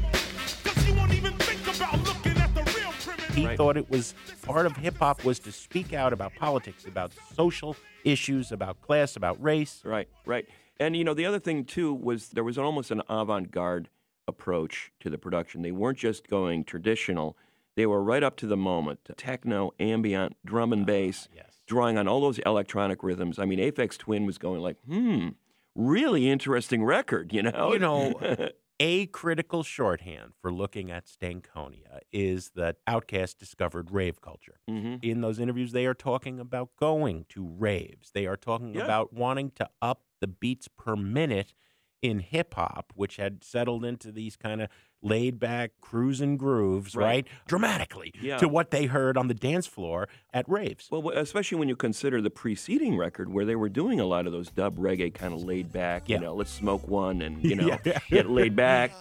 cause 0.64 0.86
you 0.88 0.94
won't 0.94 1.12
even 1.14 1.32
think 1.38 1.60
about 1.76 1.98
looking 2.04 2.36
at 2.40 2.54
the 2.54 2.62
real 2.76 2.92
criminal. 3.00 3.34
He 3.34 3.46
Right. 3.46 3.56
thought 3.56 3.76
it 3.76 3.88
was 3.90 4.14
part 4.42 4.66
of 4.66 4.76
hip 4.76 4.96
hop 4.98 5.24
was 5.24 5.38
to 5.40 5.52
speak 5.52 5.92
out 5.92 6.12
about 6.12 6.34
politics, 6.34 6.84
about 6.86 7.12
social 7.34 7.76
issues, 8.04 8.50
about 8.52 8.80
class, 8.80 9.16
about 9.16 9.42
race. 9.42 9.82
Right, 9.84 10.08
right. 10.24 10.46
And 10.78 10.96
you 10.96 11.04
know, 11.04 11.14
the 11.14 11.24
other 11.26 11.38
thing 11.38 11.64
too 11.64 11.92
was 11.92 12.30
there 12.30 12.44
was 12.44 12.58
almost 12.58 12.90
an 12.90 13.02
avant-garde 13.08 13.88
approach 14.28 14.92
to 15.00 15.10
the 15.10 15.18
production. 15.18 15.62
They 15.62 15.72
weren't 15.72 15.98
just 15.98 16.28
going 16.28 16.64
traditional; 16.64 17.36
they 17.76 17.86
were 17.86 18.02
right 18.02 18.22
up 18.22 18.36
to 18.38 18.46
the 18.46 18.56
moment, 18.56 19.00
techno, 19.16 19.72
ambient, 19.80 20.36
drum 20.44 20.72
and 20.72 20.84
bass, 20.86 21.28
yes. 21.34 21.62
drawing 21.66 21.98
on 21.98 22.08
all 22.08 22.20
those 22.20 22.38
electronic 22.40 23.02
rhythms. 23.02 23.38
I 23.38 23.44
mean, 23.44 23.58
Aphex 23.58 23.96
Twin 23.98 24.26
was 24.26 24.38
going 24.38 24.60
like, 24.60 24.76
"Hmm, 24.86 25.30
really 25.74 26.28
interesting 26.28 26.84
record," 26.84 27.32
you 27.32 27.42
know. 27.42 27.72
You 27.72 27.78
know, 27.78 28.14
a 28.80 29.06
critical 29.06 29.62
shorthand 29.62 30.32
for 30.42 30.52
looking 30.52 30.90
at 30.90 31.06
Stankonia 31.06 32.00
is 32.12 32.50
that 32.56 32.76
Outkast 32.86 33.38
discovered 33.38 33.90
rave 33.90 34.20
culture. 34.20 34.60
Mhm. 34.68 34.98
In 35.02 35.22
those 35.22 35.38
interviews, 35.38 35.72
they 35.72 35.86
are 35.86 35.94
talking 35.94 36.38
about 36.38 36.76
going 36.76 37.24
to 37.30 37.46
raves. 37.46 38.10
They 38.12 38.26
are 38.26 38.36
talking 38.36 38.74
Yeah. 38.74 38.84
about 38.84 39.14
wanting 39.14 39.50
to 39.52 39.68
up 39.80 40.02
the 40.20 40.26
beats 40.26 40.68
per 40.68 40.94
minute 40.96 41.54
in 42.02 42.20
hip 42.20 42.54
hop, 42.54 42.92
which 42.94 43.16
had 43.16 43.42
settled 43.42 43.84
into 43.84 44.12
these 44.12 44.36
kind 44.36 44.60
of 44.62 44.68
laid 45.02 45.38
back 45.38 45.72
cruising 45.80 46.36
grooves, 46.36 46.94
Right. 46.96 47.04
right? 47.04 47.26
Dramatically 47.46 48.12
Yeah. 48.20 48.38
to 48.38 48.48
what 48.48 48.70
they 48.70 48.86
heard 48.86 49.16
on 49.16 49.28
the 49.28 49.34
dance 49.34 49.66
floor 49.66 50.08
at 50.32 50.48
raves. 50.48 50.88
Well, 50.90 51.10
especially 51.10 51.58
when 51.58 51.68
you 51.68 51.76
consider 51.76 52.20
the 52.20 52.30
preceding 52.30 52.96
record 52.96 53.32
where 53.32 53.44
they 53.44 53.56
were 53.56 53.68
doing 53.68 54.00
a 54.00 54.04
lot 54.06 54.26
of 54.26 54.32
those 54.32 54.50
dub 54.50 54.78
reggae 54.78 55.12
kind 55.12 55.32
of 55.34 55.42
laid 55.44 55.70
back, 55.72 56.08
Yeah. 56.08 56.16
you 56.16 56.22
know, 56.22 56.34
let's 56.34 56.50
smoke 56.50 56.86
one 56.88 57.22
and, 57.22 57.42
you 57.44 57.54
know, 57.56 57.78
Yeah. 57.84 57.98
get 58.10 58.28
laid 58.30 58.56
back. 58.56 58.92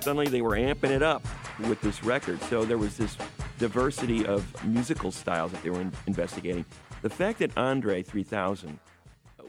Suddenly 0.00 0.26
they 0.26 0.42
were 0.42 0.56
amping 0.56 0.90
it 0.90 1.02
up 1.02 1.24
with 1.60 1.80
this 1.80 2.02
record. 2.02 2.40
So 2.44 2.64
there 2.64 2.78
was 2.78 2.96
this 2.96 3.16
diversity 3.62 4.26
of 4.26 4.42
musical 4.66 5.12
styles 5.12 5.52
that 5.52 5.62
they 5.62 5.70
were 5.70 5.80
in- 5.80 5.92
investigating. 6.08 6.64
The 7.02 7.08
fact 7.10 7.38
that 7.38 7.56
Andre 7.56 8.02
3000 8.02 8.80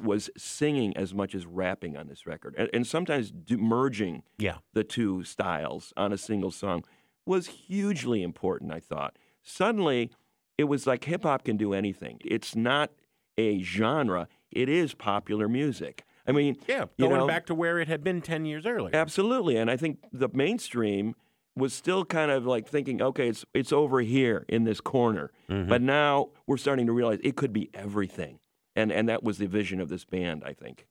was 0.04 0.30
singing 0.38 0.96
as 0.96 1.16
much 1.16 1.34
as 1.34 1.48
rapping 1.48 1.98
on 1.98 2.08
this 2.08 2.28
record, 2.28 2.54
and, 2.56 2.70
and 2.74 2.86
sometimes 2.86 3.32
do, 3.32 3.58
merging 3.58 4.22
Yeah. 4.38 4.58
the 4.74 4.84
two 4.84 5.24
styles 5.24 5.94
on 5.98 6.14
a 6.14 6.18
single 6.18 6.52
song 6.52 6.84
was 7.26 7.48
hugely 7.48 8.22
important, 8.22 8.72
I 8.72 8.80
thought. 8.80 9.18
Suddenly, 9.42 10.12
it 10.60 10.66
was 10.66 10.86
like 10.86 11.06
hip 11.06 11.24
hop 11.24 11.44
can 11.46 11.58
do 11.58 11.74
anything. 11.74 12.20
It's 12.24 12.56
not 12.56 12.92
a 13.36 13.64
genre, 13.64 14.28
it 14.52 14.70
is 14.70 14.94
popular 14.94 15.48
music. 15.50 16.04
I 16.28 16.34
mean, 16.34 16.56
Yeah, 16.68 16.86
you 16.98 17.08
going 17.08 17.18
know, 17.18 17.28
back 17.28 17.48
to 17.48 17.56
where 17.56 17.80
it 17.80 17.88
had 17.88 18.04
been 18.04 18.22
10 18.22 18.46
years 18.46 18.68
earlier. 18.68 18.96
Absolutely, 18.96 19.58
and 19.58 19.72
I 19.72 19.78
think 19.78 19.98
the 20.14 20.30
mainstream 20.34 21.16
was 21.56 21.74
still 21.74 22.04
kind 22.06 22.32
of 22.32 22.46
like 22.46 22.68
thinking, 22.68 23.02
okay, 23.02 23.30
it's 23.30 23.46
it's 23.54 23.72
over 23.72 24.02
here 24.02 24.46
in 24.50 24.64
this 24.64 24.82
corner, 24.82 25.32
Mm-hmm. 25.50 25.70
but 25.70 25.82
now 25.82 26.30
we're 26.48 26.58
starting 26.58 26.86
to 26.88 26.94
realize 26.94 27.20
it 27.24 27.36
could 27.36 27.54
be 27.54 27.70
everything, 27.74 28.40
and 28.76 28.92
and 28.92 29.08
that 29.10 29.24
was 29.24 29.38
the 29.38 29.46
vision 29.48 29.80
of 29.80 29.90
this 29.90 30.06
band, 30.06 30.44
I 30.46 30.54
think. 30.54 30.88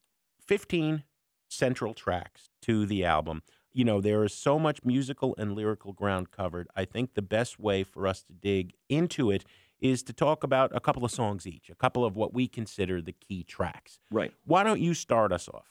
15 0.47 1.05
central 1.49 1.95
tracks 1.95 2.51
to 2.63 2.87
the 2.87 3.05
album. 3.05 3.43
You 3.73 3.85
know, 3.85 4.01
there 4.01 4.23
is 4.25 4.35
so 4.35 4.59
much 4.59 4.85
musical 4.85 5.35
and 5.39 5.55
lyrical 5.55 5.93
ground 5.93 6.31
covered. 6.31 6.69
I 6.77 6.85
think 6.85 7.15
the 7.15 7.23
best 7.23 7.59
way 7.59 7.83
for 7.85 8.07
us 8.07 8.23
to 8.25 8.33
dig 8.33 8.75
into 8.89 9.31
it 9.31 9.45
is 9.81 10.03
to 10.05 10.13
talk 10.13 10.45
about 10.45 10.71
a 10.75 10.81
couple 10.81 11.05
of 11.05 11.11
songs 11.11 11.47
each, 11.47 11.71
a 11.71 11.75
couple 11.75 12.05
of 12.05 12.15
what 12.15 12.33
we 12.35 12.47
consider 12.49 13.01
the 13.01 13.13
key 13.13 13.43
tracks. 13.45 13.99
Right. 14.11 14.33
Why 14.45 14.63
don't 14.63 14.81
you 14.81 14.95
start 14.95 15.33
us 15.33 15.49
off? 15.49 15.67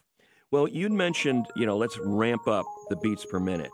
Well, 0.49 0.67
you'd 0.67 0.91
mentioned, 0.91 1.45
you 1.55 1.65
know, 1.65 1.77
let's 1.77 1.97
ramp 1.99 2.47
up 2.47 2.65
the 2.89 2.95
beats 2.97 3.25
per 3.25 3.39
minute. 3.39 3.71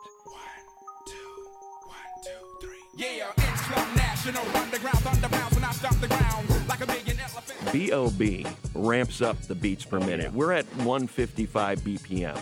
B.O.B. 7.71 8.45
ramps 8.73 9.21
up 9.21 9.39
the 9.43 9.55
beats 9.55 9.85
per 9.85 9.99
minute. 9.99 10.31
We're 10.33 10.53
at 10.53 10.65
155 10.77 11.79
BPM. 11.79 12.39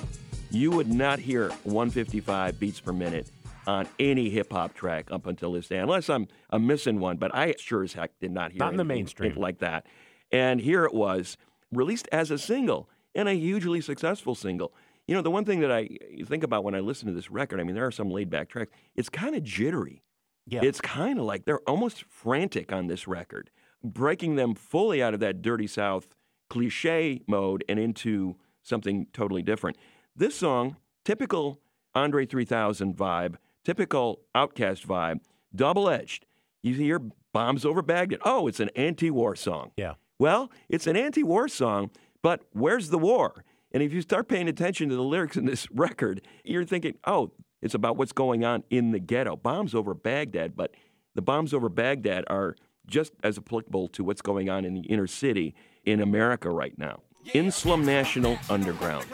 You 0.52 0.72
would 0.72 0.88
not 0.88 1.20
hear 1.20 1.50
155 1.64 2.60
beats 2.60 2.80
per 2.80 2.94
minute 2.94 3.30
on 3.68 3.88
any 4.00 4.30
hip 4.30 4.52
hop 4.52 4.74
track 4.74 5.12
up 5.12 5.26
until 5.26 5.52
this 5.52 5.68
day, 5.68 5.80
unless 5.80 6.10
I'm, 6.10 6.28
I'm 6.52 6.66
missing 6.68 7.00
one, 7.00 7.18
but 7.18 7.34
I 7.34 7.56
sure 7.58 7.84
as 7.84 7.94
heck 7.94 8.12
did 8.20 8.32
not 8.32 8.52
hear 8.52 8.60
Not 8.60 8.74
in 8.74 8.78
the 8.78 8.82
anything 8.84 8.98
mainstream. 8.98 9.36
like 9.36 9.60
that. 9.60 9.86
And 10.32 10.62
here 10.62 10.86
it 10.86 10.94
was, 10.94 11.38
released 11.72 12.08
as 12.12 12.32
a 12.32 12.38
single 12.38 12.90
and 13.14 13.28
a 13.28 13.34
hugely 13.34 13.82
successful 13.82 14.36
single. 14.36 14.74
You 15.08 15.16
know, 15.16 15.22
the 15.22 15.32
one 15.32 15.46
thing 15.46 15.60
that 15.60 15.72
I 15.72 15.90
think 16.26 16.44
about 16.44 16.64
when 16.64 16.76
I 16.76 16.80
listen 16.80 17.08
to 17.08 17.14
this 17.14 17.30
record, 17.30 17.60
I 17.60 17.64
mean, 17.64 17.76
there 17.76 17.86
are 17.86 17.92
some 17.92 18.10
laid 18.10 18.30
back 18.30 18.50
tracks, 18.50 18.72
it's 18.96 19.10
kind 19.10 19.36
of 19.36 19.44
jittery. 19.44 20.02
Yeah. 20.48 20.62
It's 20.64 20.82
kind 20.82 21.20
of 21.20 21.26
like 21.26 21.46
they're 21.46 21.68
almost 21.68 22.04
frantic 22.04 22.72
on 22.72 22.88
this 22.88 23.08
record, 23.08 23.50
breaking 23.84 24.36
them 24.36 24.54
fully 24.56 25.02
out 25.02 25.14
of 25.14 25.20
that 25.22 25.42
Dirty 25.42 25.68
South 25.68 26.08
cliche 26.50 27.22
mode 27.28 27.64
and 27.68 27.80
into 27.80 28.36
something 28.62 29.08
totally 29.14 29.42
different. 29.42 29.78
This 30.16 30.36
song, 30.36 30.78
typical 31.04 31.60
Andre 31.94 32.26
3000 32.26 32.96
vibe, 32.96 33.36
typical 33.64 34.22
Outkast 34.36 34.86
vibe, 34.86 35.20
double 35.56 35.90
edged. 35.90 36.26
You 36.62 36.74
hear 36.74 37.00
bombs 37.34 37.66
over 37.66 37.82
Baghdad. 37.82 38.20
Oh, 38.24 38.48
it's 38.48 38.60
an 38.60 38.70
anti 38.76 39.10
war 39.10 39.36
song. 39.36 39.72
Yeah. 39.78 39.94
Well, 40.20 40.52
it's 40.70 40.88
an 40.88 40.96
anti 40.96 41.24
war 41.24 41.48
song, 41.48 41.92
but 42.22 42.44
where's 42.54 42.90
the 42.90 42.98
war? 43.00 43.44
And 43.72 43.84
if 43.84 43.92
you 43.92 44.02
start 44.02 44.30
paying 44.30 44.48
attention 44.48 44.90
to 44.90 44.96
the 44.96 45.04
lyrics 45.04 45.36
in 45.36 45.46
this 45.46 45.70
record, 45.74 46.22
you're 46.44 46.66
thinking, 46.66 46.96
oh, 47.06 47.32
it's 47.66 47.74
about 47.74 47.98
what's 47.98 48.12
going 48.12 48.46
on 48.46 48.64
in 48.70 48.92
the 48.92 49.00
ghetto. 49.00 49.36
Bombs 49.36 49.74
over 49.74 49.96
Baghdad, 49.96 50.56
but 50.56 50.76
the 51.16 51.22
bombs 51.24 51.52
over 51.52 51.68
Baghdad 51.68 52.24
are 52.28 52.56
just 52.86 53.14
as 53.24 53.40
applicable 53.40 53.88
to 53.88 54.04
what's 54.04 54.22
going 54.22 54.52
on 54.52 54.66
in 54.66 54.76
the 54.76 54.82
inner 54.82 55.08
city 55.08 55.56
in 55.84 56.00
America 56.00 56.48
right 56.48 56.78
now. 56.78 57.02
In 57.34 57.50
Slum 57.50 57.84
National 57.84 58.38
Underground. 58.52 59.08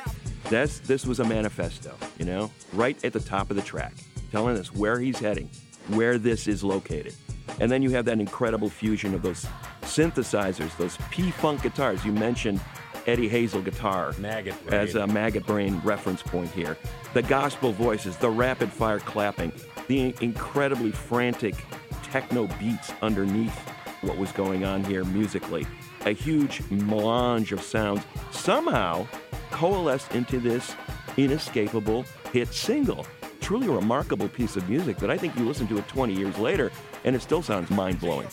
That's, 0.50 0.80
this 0.80 1.06
was 1.06 1.22
a 1.22 1.24
manifesto, 1.24 1.96
you 2.20 2.26
know, 2.26 2.52
right 2.74 3.02
at 3.06 3.14
the 3.14 3.22
top 3.22 3.52
of 3.52 3.56
the 3.56 3.62
track, 3.62 3.94
telling 4.34 4.58
us 4.58 4.76
where 4.76 5.00
he's 5.00 5.18
heading, 5.18 5.50
where 5.88 6.18
this 6.18 6.46
is 6.46 6.62
located. 6.62 7.16
And 7.62 7.72
then 7.72 7.82
you 7.82 7.92
have 7.92 8.04
that 8.04 8.20
incredible 8.20 8.70
fusion 8.70 9.14
of 9.14 9.22
those 9.22 9.46
synthesizers, 9.84 10.76
those 10.76 10.98
P 11.10 11.32
Funk 11.32 11.64
guitars. 11.64 12.04
You 12.04 12.12
mentioned 12.12 12.60
Eddie 13.08 13.28
Hazel 13.28 13.62
guitar 13.62 14.14
Maggot 14.20 14.56
as 14.70 14.96
a 14.96 15.08
maggot 15.08 15.46
brain 15.46 15.82
reference 15.84 16.22
point 16.22 16.52
here. 16.52 16.78
The 17.14 17.22
gospel 17.24 17.72
voices, 17.72 18.18
the 18.18 18.30
rapid 18.30 18.72
fire 18.72 19.00
clapping, 19.00 19.52
the 19.88 20.16
incredibly 20.22 20.92
frantic 20.92 21.56
techno 22.04 22.48
beats 22.60 22.94
underneath 23.02 23.58
what 24.02 24.18
was 24.18 24.32
going 24.32 24.66
on 24.66 24.84
here 24.84 25.04
musically. 25.04 25.66
A 26.06 26.12
huge 26.12 26.62
melange 26.70 27.52
of 27.52 27.62
sounds 27.62 28.04
somehow 28.32 29.08
coalesced 29.52 30.14
into 30.14 30.40
this 30.40 30.76
inescapable 31.18 32.06
hit 32.32 32.54
single. 32.54 33.06
Truly 33.40 33.68
a 33.68 33.72
remarkable 33.72 34.30
piece 34.30 34.56
of 34.56 34.70
music 34.70 34.98
that 34.98 35.10
I 35.10 35.18
think 35.18 35.36
you 35.36 35.46
listen 35.46 35.68
to 35.68 35.78
it 35.78 35.88
20 35.88 36.14
years 36.14 36.38
later 36.38 36.72
and 37.04 37.16
it 37.16 37.22
still 37.22 37.42
sounds 37.42 37.70
mind 37.70 38.00
blowing. 38.00 38.28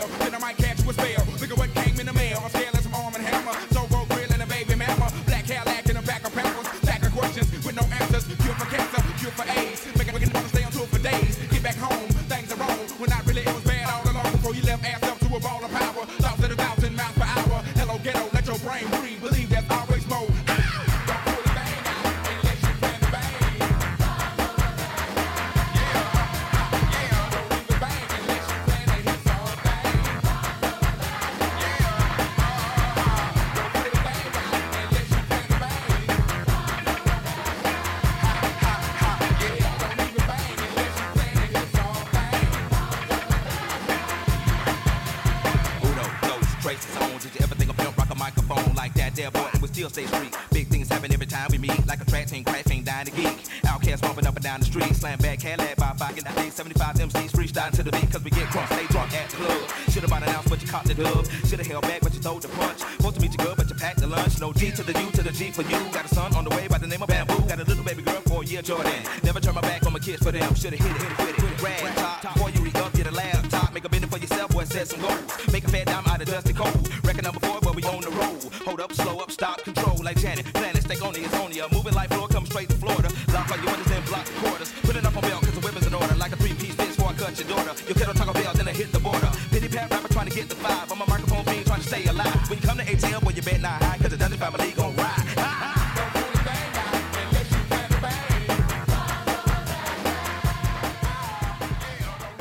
Sale. 0.00 0.18
Then 0.18 0.34
I 0.34 0.38
might 0.38 0.56
catch 0.56 0.80
a 0.80 0.92
spell. 0.92 1.26
Look 1.40 1.50
at 1.50 1.58
what 1.58 1.74
came 1.74 2.00
in 2.00 2.06
the 2.06 2.12
mail. 2.12 2.40
I'm 2.42 2.50
scaling 2.50 2.79
down 54.60 54.72
the 54.72 54.80
street, 54.80 54.96
slam 54.96 55.18
back 55.18 55.40
Cadillac 55.40 55.76
by 55.76 55.92
five 55.96 56.18
in 56.18 56.24
the 56.24 56.30
day 56.30 56.50
75 56.50 56.96
MCs 56.96 57.30
freestyle 57.32 57.70
to 57.72 57.82
the 57.82 57.90
beat 57.92 58.10
cause 58.10 58.22
we 58.22 58.30
get 58.30 58.46
crunk, 58.48 58.66
stay 58.66 58.86
drunk 58.86 59.12
at 59.14 59.30
the 59.30 59.36
club. 59.36 59.70
Should've 59.90 60.10
bought 60.10 60.22
an 60.22 60.28
ounce 60.28 60.48
but 60.48 60.62
you 60.62 60.68
caught 60.68 60.84
the 60.84 60.94
dub. 60.94 61.26
Should've 61.46 61.66
held 61.66 61.82
back 61.82 62.00
but 62.00 62.14
you 62.14 62.20
throw 62.20 62.38
the 62.38 62.48
punch. 62.48 62.78
Supposed 62.78 63.16
to 63.16 63.20
meet 63.22 63.32
you 63.32 63.38
good 63.38 63.56
but 63.56 63.68
you 63.68 63.76
packed 63.76 64.00
the 64.00 64.06
lunch. 64.06 64.40
No 64.40 64.52
D 64.52 64.70
to 64.70 64.82
the 64.82 64.92
U 65.00 65.10
to 65.12 65.22
the 65.22 65.32
G 65.32 65.50
for 65.50 65.62
you. 65.62 65.78
Got 65.92 66.04
a 66.04 66.08
son 66.08 66.34
on 66.34 66.44
the 66.44 66.50
way 66.50 66.68
by 66.68 66.78
the 66.78 66.86
name 66.86 67.02
of 67.02 67.08
Bamboo. 67.08 67.40
Got 67.48 67.60
a 67.60 67.64
little 67.64 67.84
baby 67.84 68.02
girl 68.02 68.20
for 68.26 68.42
a 68.42 68.46
year 68.46 68.62
Jordan. 68.62 68.92
Never 69.22 69.40
turn 69.40 69.54
my 69.54 69.62
back 69.62 69.86
on 69.86 69.92
my 69.92 69.98
kids 69.98 70.22
for 70.22 70.32
them. 70.32 70.54
Should've 70.54 70.78
hit 70.78 70.90
it, 70.90 71.02
hit 71.02 71.28
it 71.28 71.42
with 71.42 71.52
it. 71.52 71.62
Rag 71.62 71.94
top 71.96 72.22
before 72.34 72.50
you 72.50 72.60
re 72.60 72.72
up, 72.76 72.92
get 72.92 73.06
a 73.06 73.12
Make 73.72 73.84
a 73.84 73.88
bid 73.88 74.10
for 74.10 74.18
yourself, 74.18 74.50
boy, 74.50 74.64
set 74.64 74.88
some 74.88 75.00
goals. 75.00 75.22
Make 75.52 75.64
a 75.64 75.68
fat 75.68 75.86
dime 75.86 76.06
out 76.06 76.20
of 76.20 76.26
dusty 76.26 76.52
cold. 76.52 76.88
Record 77.04 77.22
number 77.24 77.40
four, 77.40 77.60
but 77.60 77.76
we 77.76 77.82
on 77.84 78.00
the 78.00 78.10
road. 78.10 78.42
Hold 78.66 78.80
up, 78.80 78.92
slow 78.92 79.18
up, 79.18 79.30
stop, 79.30 79.62
control 79.62 79.96
like 80.02 80.18
Janet. 80.18 80.46
Planet, 80.52 80.82
stay 80.82 80.98
on 80.98 81.12
the 81.12 81.22
on 81.38 81.52
ya. 81.52 81.68
Moving 81.72 81.94
like 81.94 82.10
floor, 82.10 82.26
come 82.26 82.46
straight 82.46 82.68
to 82.68 82.76
Florida. 82.76 83.08
Lock 83.32 83.48
your 83.48 83.66
windows 83.66 83.90
and 83.92 84.04
block 84.06 84.24
the 84.24 84.32
quarters. 84.40 84.72
Put 84.82 84.96
it 84.96 85.06
up 85.06 85.16
on 85.16 85.22
belt, 85.22 85.42
cause 85.42 85.54
the 85.54 85.60
weapon's 85.60 85.86
in 85.86 85.94
order. 85.94 86.14
Like 86.16 86.32
a 86.32 86.36
three 86.36 86.54
piece 86.54 86.74
bitch 86.74 86.96
before 86.96 87.10
I 87.10 87.14
cut 87.14 87.38
your 87.38 87.48
daughter. 87.48 87.74
Your 87.86 87.94
kettle 87.94 88.14
Taco 88.14 88.32
Bell, 88.32 88.52
then 88.54 88.66
I 88.66 88.72
hit 88.72 88.90
the 88.90 88.98
border. 88.98 89.30
Pity 89.50 89.68
pat 89.68 89.90
rapper 89.90 90.12
trying 90.12 90.28
to 90.28 90.34
get 90.34 90.48
the 90.48 90.56
five. 90.56 90.90
I'm 90.90 91.00
a 91.00 91.06
microphone 91.06 91.44
fiend 91.44 91.66
trying 91.66 91.80
to 91.80 91.86
stay 91.86 92.04
alive. 92.06 92.50
When 92.50 92.58
you 92.58 92.66
come 92.66 92.78
to 92.78 92.84
ATL, 92.84 93.22
boy, 93.22 93.30
you 93.30 93.42
bet 93.42 93.60
not 93.60 93.82
high, 93.82 93.98
cause 93.98 94.10
the 94.10 94.16
Dungeon 94.16 94.38
family 94.38 94.72
gon' 94.72 94.96
ride. 94.96 95.79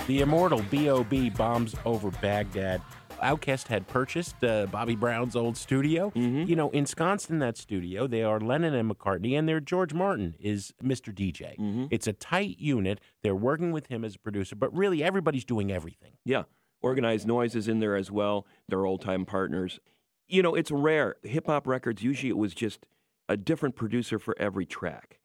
The 0.10 0.22
immortal 0.22 0.64
B.O.B. 0.72 1.30
bombs 1.30 1.76
over 1.86 2.10
Baghdad. 2.10 2.82
Outkast 3.22 3.68
had 3.68 3.86
purchased 3.88 4.44
uh, 4.44 4.66
Bobby 4.66 4.96
Brown's 4.96 5.36
old 5.36 5.56
studio. 5.56 6.12
You 6.16 6.56
know, 6.56 6.72
ensconced 6.72 7.30
in 7.30 7.38
that 7.40 7.58
studio, 7.58 8.08
they 8.08 8.24
are 8.24 8.40
Lennon 8.40 8.74
and 8.74 8.90
McCartney, 8.90 9.38
and 9.38 9.48
their 9.48 9.60
George 9.60 9.94
Martin 9.94 10.36
is 10.40 10.74
Mr. 10.84 11.14
DJ. 11.14 11.88
It's 11.92 12.08
a 12.08 12.14
tight 12.14 12.58
unit. 12.58 13.00
They're 13.22 13.36
working 13.36 13.72
with 13.72 13.86
him 13.86 14.04
as 14.04 14.16
a 14.16 14.18
producer, 14.18 14.56
but 14.56 14.76
really 14.76 15.04
everybody's 15.04 15.46
doing 15.46 15.72
everything. 15.72 16.14
Yeah. 16.26 16.46
Organized 16.82 17.28
Noise 17.28 17.54
is 17.54 17.68
in 17.68 17.80
there 17.80 17.96
as 17.96 18.10
well. 18.10 18.48
They're 18.68 18.88
old 18.88 19.02
time 19.02 19.26
partners. 19.26 19.80
You 20.28 20.42
know, 20.42 20.56
it's 20.56 20.72
rare. 20.72 21.18
Hip 21.22 21.46
hop 21.46 21.68
records, 21.68 22.02
usually 22.02 22.32
it 22.32 22.38
was 22.38 22.56
just 22.56 22.88
a 23.28 23.38
different 23.38 23.76
producer 23.76 24.18
for 24.18 24.36
every 24.40 24.66
track. 24.66 25.20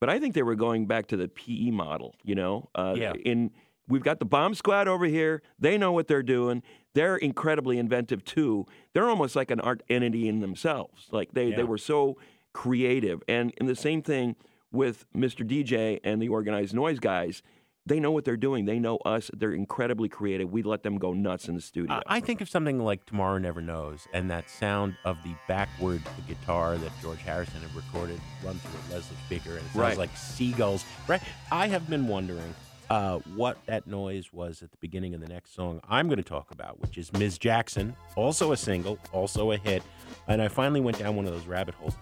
But 0.00 0.08
I 0.10 0.20
think 0.20 0.34
they 0.36 0.44
were 0.44 0.54
going 0.54 0.86
back 0.86 1.08
to 1.08 1.16
the 1.16 1.26
PE 1.26 1.72
model, 1.72 2.14
you 2.22 2.36
know? 2.36 2.68
Uh, 2.72 2.94
Yeah. 2.96 3.14
In 3.24 3.50
we've 3.88 4.02
got 4.02 4.18
the 4.18 4.24
bomb 4.24 4.54
squad 4.54 4.86
over 4.88 5.06
here. 5.06 5.42
They 5.58 5.78
know 5.78 5.92
what 5.92 6.08
they're 6.08 6.22
doing. 6.22 6.62
They're 6.94 7.16
incredibly 7.16 7.78
inventive 7.78 8.24
too. 8.24 8.66
They're 8.92 9.08
almost 9.08 9.36
like 9.36 9.50
an 9.50 9.60
art 9.60 9.82
entity 9.88 10.28
in 10.28 10.40
themselves. 10.40 11.08
Like 11.10 11.32
they 11.32 11.48
Yeah. 11.48 11.56
they 11.56 11.64
were 11.64 11.78
so 11.78 12.16
creative. 12.52 13.22
And 13.28 13.52
and 13.58 13.68
the 13.68 13.76
same 13.76 14.02
thing 14.02 14.36
with 14.72 15.06
Mr. 15.14 15.46
DJ 15.46 15.98
and 16.04 16.20
the 16.20 16.28
organized 16.28 16.74
noise 16.74 16.98
guys. 16.98 17.42
They 17.86 18.00
know 18.00 18.10
what 18.10 18.26
they're 18.26 18.36
doing. 18.36 18.66
They 18.66 18.78
know 18.78 18.98
us. 19.06 19.30
They're 19.34 19.52
incredibly 19.54 20.10
creative. 20.10 20.52
We 20.52 20.62
let 20.62 20.82
them 20.82 20.98
go 20.98 21.14
nuts 21.14 21.48
in 21.48 21.54
the 21.54 21.60
studio. 21.62 22.02
I- 22.06 22.20
think 22.20 22.42
of 22.42 22.48
something 22.50 22.78
like 22.80 23.06
Tomorrow 23.06 23.38
Never 23.38 23.62
Knows 23.62 24.06
and 24.12 24.30
that 24.30 24.50
sound 24.50 24.96
of 25.06 25.16
the 25.24 25.34
backward 25.46 26.02
guitar 26.26 26.76
that 26.76 26.92
George 27.00 27.20
Harrison 27.22 27.62
had 27.62 27.74
recorded 27.74 28.20
run 28.44 28.56
through 28.56 28.78
a 28.78 28.96
Leslie 28.96 29.16
speaker 29.24 29.50
and 29.56 29.60
it 29.60 29.70
sounds 29.70 29.76
Right. 29.76 29.96
like 29.96 30.14
seagulls. 30.14 30.84
Right? 31.06 31.22
I 31.50 31.68
have 31.68 31.88
been 31.88 32.08
wondering 32.08 32.54
uh, 32.90 33.18
what 33.34 33.58
that 33.66 33.86
noise 33.86 34.32
was 34.32 34.62
at 34.62 34.70
the 34.70 34.76
beginning 34.78 35.14
of 35.14 35.20
the 35.20 35.28
next 35.28 35.54
song 35.54 35.80
I'm 35.88 36.08
going 36.08 36.18
to 36.18 36.22
talk 36.22 36.50
about, 36.50 36.80
which 36.80 36.96
is 36.98 37.12
Ms. 37.12 37.38
Jackson, 37.38 37.94
also 38.16 38.52
a 38.52 38.56
single, 38.56 38.98
also 39.12 39.52
a 39.52 39.56
hit. 39.56 39.82
And 40.26 40.40
I 40.40 40.48
finally 40.48 40.80
went 40.80 40.98
down 40.98 41.16
one 41.16 41.26
of 41.26 41.32
those 41.32 41.46
rabbit 41.46 41.74
holes. 41.74 41.94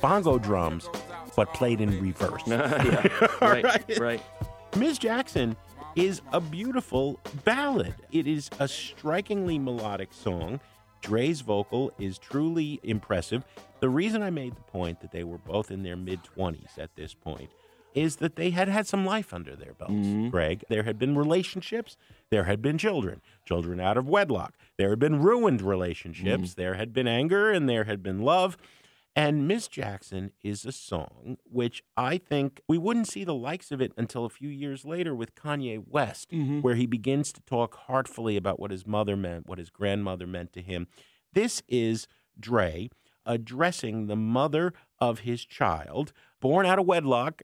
Bongo 0.00 0.38
drums, 0.38 0.88
but 1.34 1.52
played 1.54 1.80
in 1.80 2.00
reverse. 2.00 2.42
yeah. 2.46 3.08
Right, 3.40 3.64
right. 3.64 3.98
right. 3.98 4.22
Ms. 4.76 4.98
Jackson 4.98 5.56
is 5.94 6.20
a 6.32 6.40
beautiful 6.40 7.18
ballad. 7.44 7.94
It 8.12 8.26
is 8.26 8.50
a 8.60 8.68
strikingly 8.68 9.58
melodic 9.58 10.12
song. 10.12 10.60
Dre's 11.00 11.40
vocal 11.40 11.92
is 11.98 12.18
truly 12.18 12.80
impressive. 12.82 13.44
The 13.80 13.88
reason 13.88 14.22
I 14.22 14.30
made 14.30 14.54
the 14.56 14.62
point 14.62 15.00
that 15.00 15.12
they 15.12 15.24
were 15.24 15.38
both 15.38 15.70
in 15.70 15.82
their 15.82 15.96
mid 15.96 16.20
20s 16.36 16.78
at 16.78 16.94
this 16.96 17.14
point 17.14 17.50
is 17.96 18.16
that 18.16 18.36
they 18.36 18.50
had 18.50 18.68
had 18.68 18.86
some 18.86 19.04
life 19.04 19.32
under 19.32 19.56
their 19.56 19.72
belts, 19.72 19.92
mm-hmm. 19.92 20.28
Greg. 20.28 20.62
There 20.68 20.82
had 20.84 20.98
been 20.98 21.16
relationships, 21.16 21.96
there 22.30 22.44
had 22.44 22.60
been 22.60 22.78
children, 22.78 23.22
children 23.44 23.80
out 23.80 23.96
of 23.96 24.08
wedlock, 24.08 24.54
there 24.76 24.90
had 24.90 24.98
been 24.98 25.20
ruined 25.20 25.62
relationships, 25.62 26.50
mm-hmm. 26.50 26.60
there 26.60 26.74
had 26.74 26.92
been 26.92 27.08
anger, 27.08 27.50
and 27.50 27.68
there 27.68 27.84
had 27.84 28.02
been 28.02 28.20
love. 28.20 28.56
And 29.16 29.48
Miss 29.48 29.66
Jackson 29.66 30.32
is 30.44 30.66
a 30.66 30.72
song 30.72 31.38
which 31.50 31.82
I 31.96 32.18
think 32.18 32.60
we 32.68 32.76
wouldn't 32.76 33.08
see 33.08 33.24
the 33.24 33.34
likes 33.34 33.72
of 33.72 33.80
it 33.80 33.92
until 33.96 34.26
a 34.26 34.30
few 34.30 34.50
years 34.50 34.84
later 34.84 35.14
with 35.14 35.34
Kanye 35.34 35.82
West, 35.88 36.30
mm-hmm. 36.30 36.60
where 36.60 36.74
he 36.74 36.84
begins 36.84 37.32
to 37.32 37.40
talk 37.40 37.76
heartfully 37.86 38.36
about 38.36 38.60
what 38.60 38.70
his 38.70 38.86
mother 38.86 39.16
meant, 39.16 39.46
what 39.46 39.58
his 39.58 39.70
grandmother 39.70 40.26
meant 40.26 40.52
to 40.52 40.60
him. 40.60 40.86
This 41.32 41.62
is 41.66 42.06
Dre 42.38 42.90
addressing 43.24 44.06
the 44.06 44.16
mother 44.16 44.72
of 45.00 45.20
his 45.20 45.44
child, 45.44 46.12
born 46.40 46.64
out 46.64 46.78
of 46.78 46.86
wedlock. 46.86 47.42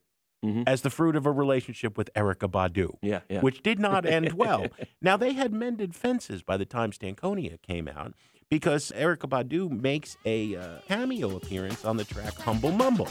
As 0.66 0.82
the 0.82 0.90
fruit 0.90 1.14
of 1.14 1.24
a 1.24 1.30
relationship 1.30 1.96
with 1.96 2.12
Erykah 2.14 2.50
Badu, 2.50 2.96
Yeah, 3.00 3.20
yeah. 3.28 3.40
which 3.42 3.62
did 3.62 3.78
not 3.78 4.04
end 4.04 4.32
well. 4.44 4.66
now 5.00 5.16
they 5.16 5.34
had 5.34 5.52
mended 5.52 5.94
fences 5.94 6.42
by 6.42 6.56
the 6.56 6.64
time 6.66 6.90
Stankonia 6.90 7.62
came 7.62 7.86
out, 7.86 8.12
because 8.50 8.90
Erykah 8.96 9.28
Badu 9.28 9.70
makes 9.70 10.16
a 10.24 10.56
uh, 10.56 10.64
cameo 10.88 11.36
appearance 11.36 11.84
on 11.84 11.96
the 11.96 12.04
track 12.04 12.34
"Humble 12.40 12.72
Mumble." 12.72 13.08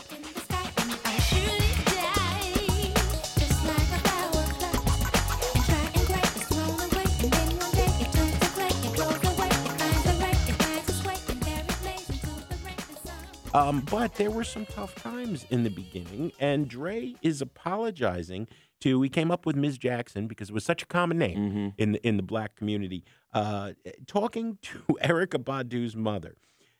Um, 13.53 13.81
but 13.91 14.15
there 14.15 14.31
were 14.31 14.43
some 14.46 14.65
tough 14.65 14.96
times 14.96 15.46
in 15.50 15.63
the 15.63 15.70
beginning, 15.70 16.31
and 16.39 16.67
Dre 16.70 17.15
is 17.22 17.41
apologizing 17.41 18.48
to. 18.79 19.01
He 19.01 19.10
came 19.10 19.29
up 19.29 19.46
with 19.46 19.55
Ms. 19.58 19.77
Jackson 19.77 20.27
because 20.27 20.50
it 20.50 20.53
was 20.53 20.63
such 20.63 20.84
a 20.84 20.86
common 20.86 21.17
name 21.17 21.74
in 21.77 21.91
the, 21.93 22.08
in 22.08 22.15
the 22.17 22.24
black 22.24 22.55
community. 22.55 23.03
Uh, 23.34 23.74
talking 24.08 24.57
to 24.61 24.79
Erykah 25.03 25.44
Badu's 25.44 25.96
mother 25.98 26.35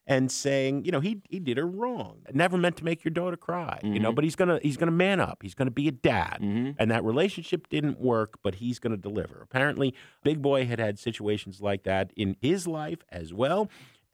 and 0.07 0.31
saying, 0.31 0.86
you 0.86 0.91
know, 0.91 1.01
he 1.01 1.21
he 1.29 1.39
did 1.39 1.57
her 1.57 1.67
wrong. 1.67 2.21
Never 2.34 2.57
meant 2.57 2.77
to 2.77 2.86
make 2.86 3.03
your 3.03 3.12
daughter 3.12 3.38
cry, 3.38 3.79
you 3.84 3.99
know. 3.99 4.13
But 4.13 4.23
he's 4.23 4.38
gonna 4.38 4.60
he's 4.63 4.77
gonna 4.77 4.91
man 4.91 5.19
up. 5.19 5.39
He's 5.41 5.53
gonna 5.55 5.71
be 5.71 5.89
a 5.89 5.91
dad, 5.91 6.38
and 6.79 6.89
that 6.89 7.03
relationship 7.03 7.67
didn't 7.67 7.99
work, 7.99 8.39
but 8.43 8.55
he's 8.55 8.79
gonna 8.79 8.97
deliver. 8.97 9.41
Apparently, 9.41 9.93
Big 10.23 10.41
Boy 10.41 10.65
had 10.65 10.79
had 10.79 10.97
situations 10.99 11.60
like 11.62 11.84
that 11.84 12.12
in 12.15 12.38
his 12.41 12.65
life 12.65 12.99
as 13.12 13.34
well. 13.34 13.69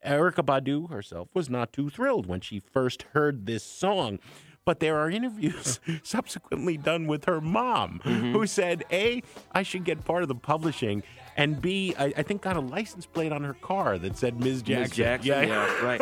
Erykah 0.07 0.45
Badu 0.45 0.89
herself 0.89 1.29
was 1.33 1.49
not 1.49 1.73
too 1.73 1.89
thrilled 1.89 2.25
when 2.25 2.41
she 2.41 2.59
first 2.59 3.03
heard 3.13 3.45
this 3.45 3.63
song. 3.63 4.19
But 4.65 4.81
there 4.81 4.97
are 4.97 5.09
interviews 5.09 5.79
subsequently 6.03 6.75
done 6.75 7.07
with 7.07 7.23
her 7.23 7.39
mom 7.39 8.01
mm-hmm. 8.03 8.33
who 8.33 8.45
said, 8.45 8.83
A, 8.91 9.23
I 9.53 9.63
should 9.63 9.85
get 9.85 10.03
part 10.03 10.23
of 10.23 10.27
the 10.27 10.35
publishing, 10.35 11.03
and 11.37 11.61
B, 11.61 11.95
I, 11.97 12.13
I 12.17 12.23
think 12.23 12.41
got 12.41 12.57
a 12.57 12.59
license 12.59 13.05
plate 13.05 13.31
on 13.31 13.45
her 13.45 13.53
car 13.53 13.97
that 13.97 14.17
said 14.17 14.41
Ms. 14.41 14.63
Jackson. 14.63 14.81
Miss 14.81 14.91
Jackson, 14.91 15.47
yeah, 15.47 15.83
right. 15.83 16.01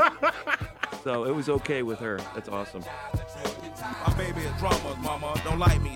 so 1.04 1.26
it 1.26 1.36
was 1.36 1.48
okay 1.48 1.84
with 1.84 2.00
her. 2.00 2.18
That's 2.34 2.50
awesome. 2.50 2.84
My 4.08 4.13
baby 4.18 4.41
is 4.41 4.60
drama, 4.60 4.98
mama. 5.00 5.39
Don't 5.44 5.60
like 5.60 5.80
me. 5.84 5.96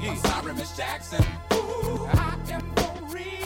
Yeah, 0.00 0.10
I'm 0.10 0.16
sorry, 0.18 0.54
Miss 0.54 0.76
Jackson. 0.76 1.24
Ooh, 1.54 2.06
I 2.12 2.36
am 2.50 2.60
for 2.76 3.14
real. 3.14 3.45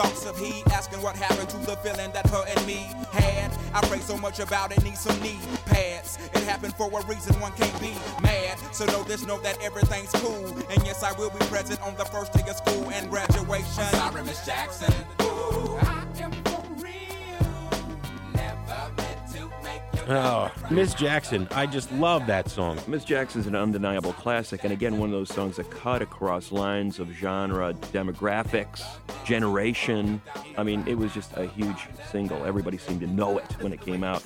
thoughts 0.00 0.24
of 0.24 0.38
he. 0.38 0.62
Asking 0.72 1.02
what 1.02 1.16
happened 1.16 1.48
to 1.50 1.58
the 1.58 1.76
feeling 1.76 2.10
that 2.12 2.26
her 2.28 2.44
and 2.48 2.66
me 2.66 2.88
had. 3.12 3.52
I 3.74 3.80
pray 3.86 3.98
so 3.98 4.16
much 4.16 4.40
about 4.40 4.72
it, 4.72 4.82
need 4.82 4.96
some 4.96 5.20
knee 5.20 5.38
pads. 5.66 6.18
It 6.34 6.42
happened 6.44 6.74
for 6.74 6.86
a 6.86 7.06
reason, 7.06 7.38
one 7.40 7.52
can't 7.52 7.80
be 7.80 7.92
mad. 8.22 8.58
So 8.72 8.86
know 8.86 9.02
this, 9.04 9.26
know 9.26 9.38
that 9.40 9.58
everything's 9.62 10.12
cool. 10.12 10.46
And 10.70 10.82
yes, 10.84 11.02
I 11.02 11.12
will 11.12 11.30
be 11.30 11.38
present 11.46 11.80
on 11.82 11.94
the 11.96 12.04
first 12.06 12.32
day 12.32 12.48
of 12.48 12.56
school 12.56 12.90
and 12.90 13.10
graduation. 13.10 13.84
Sorry, 13.92 14.24
Miss 14.24 14.44
Jackson. 14.44 15.19
Oh, 20.12 20.50
Miss 20.72 20.92
Jackson, 20.92 21.46
I 21.52 21.66
just 21.66 21.92
love 21.92 22.26
that 22.26 22.50
song. 22.50 22.80
Miss 22.88 23.04
Jackson's 23.04 23.46
an 23.46 23.54
undeniable 23.54 24.12
classic, 24.12 24.64
and 24.64 24.72
again, 24.72 24.98
one 24.98 25.08
of 25.08 25.12
those 25.12 25.32
songs 25.32 25.54
that 25.54 25.70
cut 25.70 26.02
across 26.02 26.50
lines 26.50 26.98
of 26.98 27.12
genre, 27.12 27.74
demographics, 27.92 28.82
generation. 29.24 30.20
I 30.58 30.64
mean, 30.64 30.82
it 30.88 30.98
was 30.98 31.14
just 31.14 31.36
a 31.36 31.46
huge 31.46 31.86
single. 32.10 32.44
Everybody 32.44 32.76
seemed 32.76 32.98
to 33.02 33.06
know 33.06 33.38
it 33.38 33.52
when 33.60 33.72
it 33.72 33.80
came 33.82 34.02
out. 34.02 34.24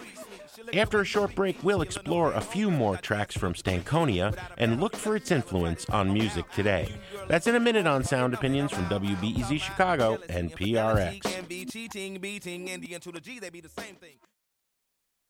After 0.73 1.03
a 1.03 1.05
short 1.05 1.35
break, 1.35 1.63
we'll 1.63 1.83
explore 1.83 2.33
a 2.33 2.41
few 2.41 2.71
more 2.71 2.97
tracks 2.97 3.37
from 3.37 3.53
Stankonia 3.53 4.35
and 4.57 4.81
look 4.81 4.97
for 4.97 5.17
its 5.17 5.31
influence 5.31 5.85
on 5.91 6.15
music 6.15 6.51
today. 6.53 6.95
That's 7.29 7.47
in 7.47 7.57
a 7.57 7.61
minute 7.61 7.87
on 7.87 8.05
Sound 8.05 8.33
Opinions 8.33 8.73
from 8.73 8.87
WBEZ 8.87 9.61
Chicago 9.61 10.19
and 10.31 10.51
PRX. 10.51 11.21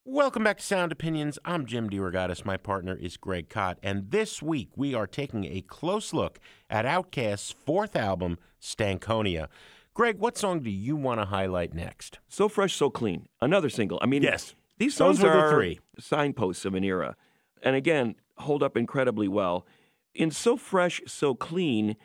Welcome 0.07 0.45
back 0.45 0.59
to 0.59 0.63
Sound 0.65 0.93
Opinions. 0.93 1.39
I'm 1.47 1.65
Jim 1.65 1.89
DeRogatis. 1.89 2.45
My 2.45 2.59
partner 2.59 2.95
is 2.95 3.17
Greg 3.17 3.49
Kot. 3.49 3.79
And 3.83 4.11
this 4.11 4.43
week 4.43 4.69
we 4.77 4.95
are 4.95 5.07
taking 5.07 5.45
a 5.47 5.63
close 5.63 6.13
look 6.13 6.39
at 6.69 6.85
Outkast's 6.85 7.53
fourth 7.53 7.97
album, 7.97 8.39
Stankonia. 8.61 9.49
Greg, 9.95 10.19
what 10.19 10.37
song 10.37 10.61
do 10.61 10.69
you 10.71 10.95
want 10.95 11.21
to 11.21 11.27
highlight 11.27 11.73
next? 11.73 12.19
So 12.29 12.49
Fresh, 12.51 12.75
So 12.75 12.91
Clean. 12.91 13.27
Another 13.41 13.71
single. 13.71 13.99
I 14.03 14.07
mean, 14.07 14.23
Yes. 14.23 14.55
these 14.79 14.95
Those 14.97 15.19
songs 15.19 15.21
the 15.21 15.29
are 15.29 15.51
three. 15.51 15.81
signposts 15.99 16.67
of 16.67 16.75
an 16.75 16.85
era. 16.85 17.17
And 17.63 17.75
again, 17.75 18.17
hold 18.39 18.63
up 18.63 18.77
incredibly 18.77 19.29
well. 19.29 19.67
In 20.15 20.31
So 20.31 20.59
Fresh, 20.59 21.01
So 21.07 21.35
Clean, 21.35 21.97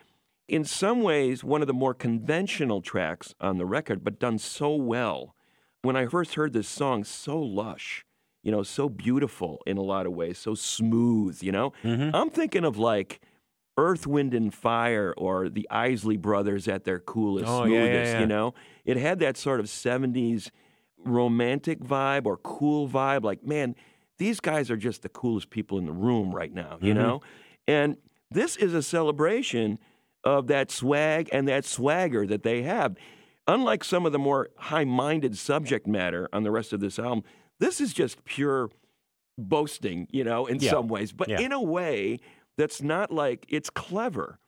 in 0.48 0.64
some 0.64 1.02
ways, 1.02 1.44
one 1.44 1.60
of 1.60 1.66
the 1.66 1.74
more 1.74 1.92
conventional 1.94 2.80
tracks 2.80 3.34
on 3.40 3.58
the 3.58 3.66
record, 3.66 4.02
but 4.02 4.18
done 4.18 4.38
so 4.38 4.74
well. 4.74 5.34
When 5.82 5.96
I 5.96 6.06
first 6.06 6.34
heard 6.34 6.52
this 6.52 6.68
song, 6.68 7.04
so 7.04 7.38
lush, 7.38 8.04
you 8.42 8.50
know, 8.52 8.62
so 8.62 8.88
beautiful 8.88 9.62
in 9.66 9.76
a 9.78 9.82
lot 9.82 10.06
of 10.06 10.12
ways, 10.12 10.38
so 10.38 10.54
smooth, 10.54 11.42
you 11.42 11.52
know? 11.52 11.72
Mm-hmm. 11.82 12.14
I'm 12.14 12.28
thinking 12.30 12.64
of 12.64 12.76
like 12.76 13.20
Earth, 13.78 14.06
Wind, 14.06 14.34
and 14.34 14.52
Fire 14.52 15.14
or 15.16 15.48
the 15.48 15.66
Isley 15.70 16.18
Brothers 16.18 16.68
at 16.68 16.84
their 16.84 16.98
coolest, 17.00 17.48
Oh, 17.48 17.64
yeah, 17.64 17.78
yeah, 17.78 17.84
smoothest, 17.84 18.12
yeah. 18.14 18.20
you 18.20 18.26
know? 18.26 18.54
It 18.84 18.96
had 18.98 19.20
that 19.20 19.36
sort 19.38 19.58
of 19.60 19.66
70s 19.66 20.50
romantic 21.02 21.80
vibe 21.80 22.26
or 22.26 22.36
cool 22.36 22.86
vibe. 22.88 23.24
Like, 23.24 23.42
man, 23.46 23.74
these 24.18 24.38
guys 24.40 24.70
are 24.70 24.76
just 24.76 25.00
the 25.00 25.08
coolest 25.08 25.48
people 25.48 25.78
in 25.78 25.86
the 25.86 25.92
room 25.92 26.34
right 26.34 26.52
now, 26.52 26.76
you 26.82 26.92
Mm-hmm. 26.92 27.02
know? 27.02 27.20
And 27.66 27.96
this 28.30 28.56
is 28.56 28.74
a 28.74 28.82
celebration 28.82 29.78
of 30.24 30.48
that 30.48 30.70
swag 30.70 31.30
and 31.32 31.48
that 31.48 31.64
swagger 31.64 32.26
that 32.26 32.42
they 32.42 32.62
have. 32.62 32.96
Unlike 33.50 33.84
some 33.84 34.06
of 34.06 34.12
the 34.12 34.18
more 34.18 34.50
high 34.56 34.84
minded 34.84 35.36
subject 35.36 35.86
matter 35.86 36.28
on 36.32 36.42
the 36.44 36.50
rest 36.50 36.72
of 36.72 36.80
this 36.80 36.98
album, 36.98 37.24
this 37.58 37.80
is 37.80 37.92
just 37.92 38.24
pure 38.24 38.70
boasting, 39.36 40.06
you 40.10 40.22
know, 40.24 40.46
in 40.46 40.58
Yeah. 40.60 40.70
some 40.70 40.88
ways, 40.88 41.12
but 41.12 41.28
Yeah. 41.28 41.40
in 41.40 41.52
a 41.52 41.60
way 41.62 42.20
that's 42.56 42.82
not 42.82 43.10
like 43.10 43.46
it's 43.48 43.70
clever. 43.70 44.38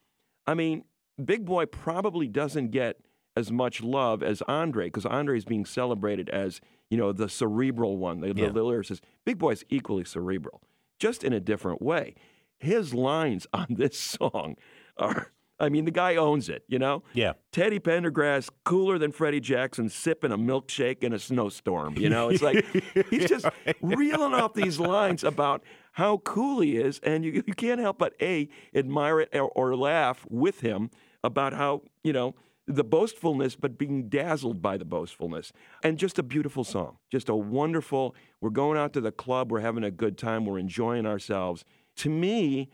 I 0.47 0.55
mean, 0.55 0.85
Big 1.23 1.45
Boy 1.45 1.67
probably 1.67 2.29
doesn't 2.29 2.69
get 2.71 3.01
as 3.37 3.51
much 3.51 3.83
love 3.83 4.23
as 4.23 4.43
Andre 4.43 4.87
because 4.87 5.07
Andre 5.07 5.39
is 5.39 5.45
being 5.45 5.65
celebrated 5.65 6.29
as, 6.31 6.61
you 6.91 6.97
know, 6.99 7.13
the 7.13 7.29
cerebral 7.29 7.97
one, 7.97 8.21
the, 8.21 8.29
Yeah. 8.29 8.51
the, 8.51 8.61
lyricist. 8.65 9.01
Big 9.25 9.39
Boy's 9.39 9.65
equally 9.71 10.05
cerebral, 10.05 10.63
just 10.99 11.25
in 11.25 11.33
a 11.33 11.41
different 11.41 11.81
way. 11.81 12.15
His 12.59 12.93
lines 12.95 13.47
on 13.55 13.67
this 13.71 13.99
song 13.99 14.57
are, 14.97 15.33
I 15.61 15.69
mean, 15.69 15.85
the 15.85 15.91
guy 15.91 16.17
owns 16.17 16.49
it, 16.49 16.65
you 16.67 16.79
know? 16.79 17.05
Yeah. 17.13 17.35
Teddy 17.53 17.79
Pendergrass, 17.79 18.51
cooler 18.65 18.99
than 18.99 19.13
Freddie 19.13 19.41
Jackson, 19.41 19.89
sipping 19.89 20.33
a 20.33 20.39
milkshake 20.39 21.05
in 21.05 21.13
a 21.13 21.19
snowstorm. 21.19 21.97
You 21.97 22.09
know, 22.09 22.31
it's 22.31 22.43
like 22.43 22.65
he's 23.11 23.29
just 23.29 23.47
reeling 23.81 24.35
off 24.35 24.55
these 24.55 24.81
lines 24.81 25.23
about 25.23 25.63
how 25.93 26.19
cool 26.19 26.61
he 26.61 26.77
is, 26.77 27.01
and 27.03 27.25
you, 27.25 27.45
you 27.47 27.55
can't 27.55 27.81
help 27.81 27.99
but 27.99 28.15
a 28.21 28.49
admire 28.75 29.21
it 29.21 29.29
or, 29.35 29.51
or 29.51 29.77
laugh 29.77 30.27
with 30.29 30.61
him 30.61 30.91
about 31.23 31.53
how 31.53 31.83
you 32.03 32.13
know 32.13 32.35
the 32.67 32.85
boastfulness, 32.85 33.57
but 33.57 33.77
being 33.77 34.09
dazzled 34.09 34.63
by 34.63 34.77
the 34.77 34.85
boastfulness, 34.85 35.53
and 35.83 35.99
just 35.99 36.19
a 36.19 36.23
beautiful 36.23 36.65
song, 36.65 36.97
just 37.11 37.29
a 37.29 37.37
wonderful. 37.37 38.15
We're 38.41 38.51
going 38.51 38.79
out 38.79 38.93
to 38.95 39.01
the 39.01 39.13
club, 39.13 39.53
we're 39.53 39.61
having 39.61 39.85
a 39.85 39.91
good 39.91 40.17
time, 40.17 40.47
we're 40.47 40.59
enjoying 40.59 41.07
ourselves. 41.07 41.65
To 41.97 42.09
me, 42.09 42.71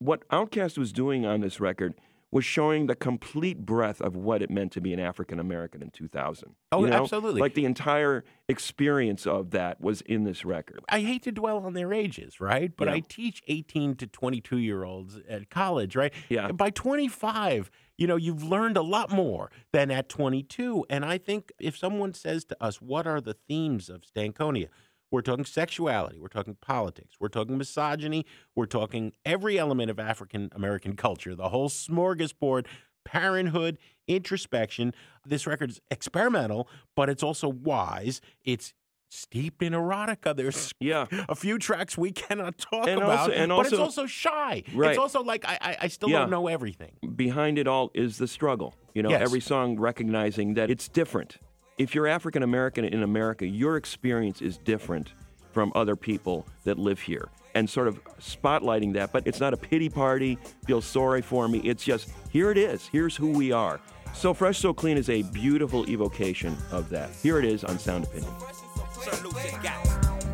what 0.00 0.26
Outkast 0.30 0.76
was 0.76 0.92
doing 0.92 1.24
on 1.24 1.40
this 1.40 1.60
record 1.60 1.94
was 2.32 2.44
showing 2.44 2.86
the 2.86 2.94
complete 2.94 3.66
breadth 3.66 4.00
of 4.00 4.14
what 4.14 4.40
it 4.40 4.48
meant 4.50 4.70
to 4.70 4.80
be 4.80 4.92
an 4.92 5.00
African 5.00 5.40
American 5.40 5.82
in 5.82 5.90
2000. 5.90 6.54
Oh, 6.70 6.84
You 6.84 6.90
know? 6.90 7.02
absolutely. 7.02 7.40
Like 7.40 7.54
the 7.54 7.64
entire 7.64 8.24
experience 8.48 9.26
of 9.26 9.50
that 9.50 9.80
was 9.80 10.00
in 10.02 10.22
this 10.24 10.44
record. 10.44 10.80
I 10.88 11.00
hate 11.00 11.24
to 11.24 11.32
dwell 11.32 11.58
on 11.58 11.74
their 11.74 11.92
ages, 11.92 12.40
right? 12.40 12.70
But 12.76 12.86
Yeah. 12.86 12.94
I 12.94 13.00
teach 13.00 13.42
18 13.48 13.96
to 13.96 14.06
22 14.06 14.58
year 14.58 14.84
olds 14.84 15.18
at 15.28 15.50
college, 15.50 15.96
right? 15.96 16.12
Yeah. 16.28 16.46
And 16.48 16.56
by 16.56 16.70
25, 16.70 17.68
you 17.98 18.06
know, 18.06 18.16
you've 18.16 18.44
learned 18.44 18.76
a 18.76 18.82
lot 18.82 19.10
more 19.10 19.50
than 19.72 19.90
at 19.90 20.08
22. 20.08 20.86
And 20.88 21.04
I 21.04 21.18
think 21.18 21.50
if 21.58 21.76
someone 21.76 22.14
says 22.14 22.44
to 22.46 22.62
us, 22.62 22.80
what 22.80 23.08
are 23.08 23.20
the 23.20 23.34
themes 23.34 23.90
of 23.90 24.02
Stankonia? 24.02 24.68
We're 25.10 25.22
talking 25.22 25.44
sexuality, 25.44 26.18
we're 26.20 26.28
talking 26.28 26.56
politics, 26.60 27.16
we're 27.18 27.28
talking 27.28 27.58
misogyny, 27.58 28.24
we're 28.54 28.66
talking 28.66 29.12
every 29.24 29.58
element 29.58 29.90
of 29.90 29.98
African 29.98 30.50
American 30.52 30.94
culture, 31.06 31.34
the 31.34 31.48
whole 31.48 31.68
smorgasbord, 31.68 32.66
parenthood, 33.04 33.78
introspection. 34.06 34.94
This 35.26 35.46
record 35.46 35.70
is 35.70 35.80
experimental, 35.90 36.68
but 36.94 37.08
it's 37.10 37.22
also 37.22 37.48
wise. 37.48 38.20
It's 38.44 38.72
steeped 39.12 39.60
in 39.62 39.72
erotica. 39.72 40.36
There's 40.36 40.72
Yeah. 40.80 41.06
a 41.28 41.34
few 41.34 41.58
tracks 41.58 41.98
we 41.98 42.12
cannot 42.12 42.58
talk 42.58 42.86
And 42.86 42.98
about, 43.02 43.18
also- 43.18 43.32
and 43.32 43.48
but 43.50 43.60
it's 43.66 43.72
also- 43.72 43.82
also 43.82 44.06
shy. 44.06 44.62
Right. 44.72 44.90
It's 44.90 44.98
also 44.98 45.24
like 45.24 45.44
I, 45.44 45.58
I, 45.60 45.76
I 45.82 45.88
still 45.88 46.10
Yeah. 46.10 46.20
don't 46.20 46.30
know 46.30 46.46
everything. 46.46 46.92
behind 47.16 47.58
it 47.58 47.66
all 47.66 47.90
is 47.94 48.18
the 48.18 48.28
struggle. 48.28 48.76
You 48.94 49.02
know, 49.02 49.10
Yes. 49.10 49.22
every 49.22 49.40
song 49.40 49.76
recognizing 49.80 50.54
that 50.54 50.70
it's 50.70 50.88
different. 50.88 51.38
If 51.80 51.94
you're 51.94 52.06
African 52.06 52.42
American 52.42 52.84
in 52.84 53.02
America, 53.02 53.46
your 53.46 53.78
experience 53.78 54.42
is 54.42 54.58
different 54.58 55.14
from 55.50 55.72
other 55.74 55.96
people 55.96 56.46
that 56.64 56.78
live 56.78 57.00
here 57.00 57.30
and 57.54 57.70
sort 57.70 57.88
of 57.88 58.04
spotlighting 58.18 58.92
that. 58.92 59.12
But 59.12 59.26
it's 59.26 59.40
not 59.40 59.54
a 59.54 59.56
pity 59.56 59.88
party, 59.88 60.36
feel 60.66 60.82
sorry 60.82 61.22
for 61.22 61.48
me. 61.48 61.60
It's 61.60 61.82
just, 61.82 62.10
here 62.28 62.50
it 62.50 62.58
is. 62.58 62.86
Here's 62.92 63.16
who 63.16 63.30
we 63.30 63.50
are. 63.50 63.80
So 64.12 64.34
Fresh, 64.34 64.58
So 64.58 64.74
Clean 64.74 64.98
is 64.98 65.08
a 65.08 65.22
beautiful 65.22 65.88
evocation 65.88 66.54
of 66.70 66.90
that. 66.90 67.08
Here 67.22 67.38
it 67.38 67.46
is 67.46 67.64
on 67.64 67.78
Sound 67.78 68.04
Opinion. 68.04 68.30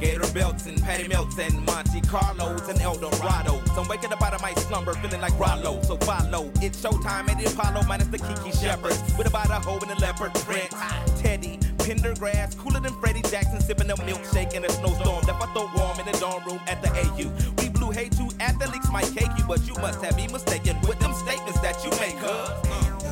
Gator 0.01 0.31
belts 0.33 0.67
and 0.67 0.81
Patty 0.83 1.09
Melts 1.09 1.39
and 1.39 1.65
Monte 1.65 2.01
Carlos 2.03 2.69
and 2.69 2.81
Eldorado. 2.81 3.63
So 3.75 3.83
I'm 3.83 3.89
waking 3.89 4.13
up 4.13 4.23
out 4.23 4.35
of 4.35 4.43
my 4.43 4.53
slumber 4.55 4.93
feeling 4.95 5.21
like 5.21 5.39
Rollo. 5.39 5.83
So 5.83 5.97
follow. 5.99 6.51
It's 6.61 6.81
showtime 6.83 7.29
at 7.31 7.39
the 7.39 7.47
Apollo 7.47 7.83
minus 7.87 8.09
the 8.09 8.19
Kiki 8.19 8.53
Shepards. 8.53 9.17
With 9.17 9.27
about 9.27 9.51
a 9.51 9.55
hoe 9.55 9.79
and 9.79 9.91
a 9.91 10.01
leopard 10.01 10.35
print. 10.35 10.71
Teddy, 11.17 11.59
Pendergrass, 11.79 12.57
cooler 12.59 12.81
than 12.81 12.93
Freddie 13.01 13.23
Jackson, 13.23 13.61
sipping 13.61 13.91
a 13.91 13.95
milkshake 13.97 14.55
in 14.55 14.65
a 14.65 14.69
snowstorm. 14.69 15.25
Left 15.27 15.43
I 15.43 15.53
throw 15.53 15.71
warm 15.77 15.99
in 16.01 16.07
the 16.07 16.19
dorm 16.19 16.45
room 16.45 16.61
at 16.67 16.83
the 16.83 16.91
AU. 16.91 17.31
We 17.63 17.69
blew 17.71 17.91
hay 17.91 18.09
to 18.11 18.29
athletes 18.41 18.91
might 18.91 19.11
cake 19.15 19.31
you, 19.39 19.45
but 19.45 19.67
you 19.67 19.75
must 19.75 20.03
have 20.05 20.17
me 20.17 20.29
mistaken 20.29 20.77
with 20.83 20.99
them 20.99 21.15
statements 21.15 21.61
that 21.61 21.83
you 21.85 21.91
make, 22.01 22.19
cuz. 22.19 23.06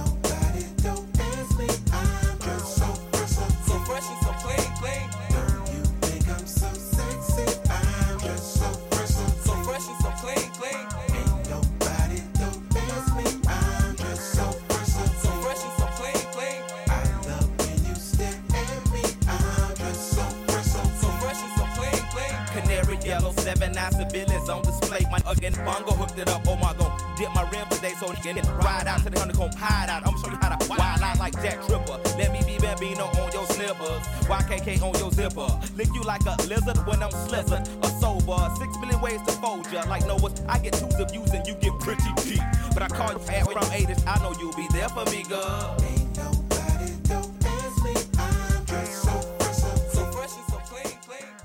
Civilians 24.14 24.48
on 24.48 24.62
display. 24.62 25.00
My 25.10 25.18
again 25.30 25.52
bongo 25.64 25.92
hooked 25.92 26.18
it 26.18 26.28
up. 26.28 26.42
Oh 26.46 26.56
my 26.56 26.72
god, 26.74 26.92
dip 27.16 27.34
my 27.34 27.48
rim 27.50 27.66
today 27.70 27.94
so 27.98 28.08
can 28.22 28.36
ride 28.58 28.86
out 28.86 29.02
to 29.02 29.10
the 29.10 29.18
honeycomb 29.18 29.50
hide 29.56 29.90
out. 29.90 30.06
I'm 30.06 30.14
gonna 30.14 30.24
show 30.24 30.30
you 30.30 30.38
how 30.40 30.54
to 30.54 30.68
wild 30.68 31.02
out 31.02 31.18
like 31.18 31.34
Jack 31.42 31.58
Tripper. 31.66 31.98
Let 32.18 32.32
me 32.32 32.40
be 32.46 32.58
Bambino 32.58 33.04
on 33.04 33.32
your 33.32 33.46
slippers. 33.46 34.02
YKK 34.30 34.82
on 34.82 34.98
your 34.98 35.10
zipper. 35.10 35.48
Lick 35.76 35.88
you 35.94 36.02
like 36.02 36.22
a 36.26 36.36
lizard 36.46 36.78
when 36.86 37.02
I'm 37.02 37.10
slizzard. 37.10 37.66
A 37.82 37.88
sober. 38.00 38.38
Six 38.58 38.78
million 38.78 39.00
ways 39.00 39.20
to 39.26 39.32
fold 39.32 39.70
ya. 39.72 39.84
Like 39.88 40.06
Noah's, 40.06 40.40
I 40.48 40.58
get 40.58 40.74
twos 40.74 40.94
of 40.94 41.10
views 41.10 41.30
and 41.32 41.46
you 41.46 41.54
get 41.54 41.78
pretty 41.80 42.10
deep. 42.22 42.42
But 42.72 42.82
I 42.82 42.88
call 42.88 43.12
you 43.12 43.18
fat 43.18 43.44
from 43.50 43.64
80s. 43.64 44.02
I 44.06 44.22
know 44.22 44.34
you'll 44.40 44.54
be 44.54 44.68
there 44.72 44.88
for 44.88 45.04
me, 45.10 45.24
girl. 45.24 46.03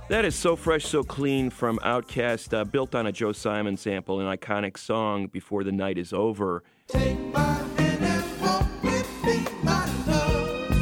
That 0.10 0.26
is 0.26 0.34
So 0.36 0.56
Fresh, 0.56 0.86
So 0.86 1.04
Clean 1.04 1.52
from 1.52 1.78
Outkast, 1.80 2.54
uh, 2.58 2.63
built 2.65 2.95
on 2.95 3.06
a 3.06 3.12
Joe 3.12 3.32
Simon 3.32 3.78
sample, 3.78 4.19
an 4.19 4.26
iconic 4.38 4.76
song, 4.78 5.28
Before 5.28 5.63
the 5.63 5.72
Night 5.72 6.00
is 6.00 6.13
Over. 6.13 6.63
Take 6.88 7.19
my 7.32 7.43
hand 7.43 8.04
and 8.04 8.41
walk 8.41 8.65
with 8.84 9.24
me, 9.24 9.45
my 9.62 9.86
love. 10.08 10.74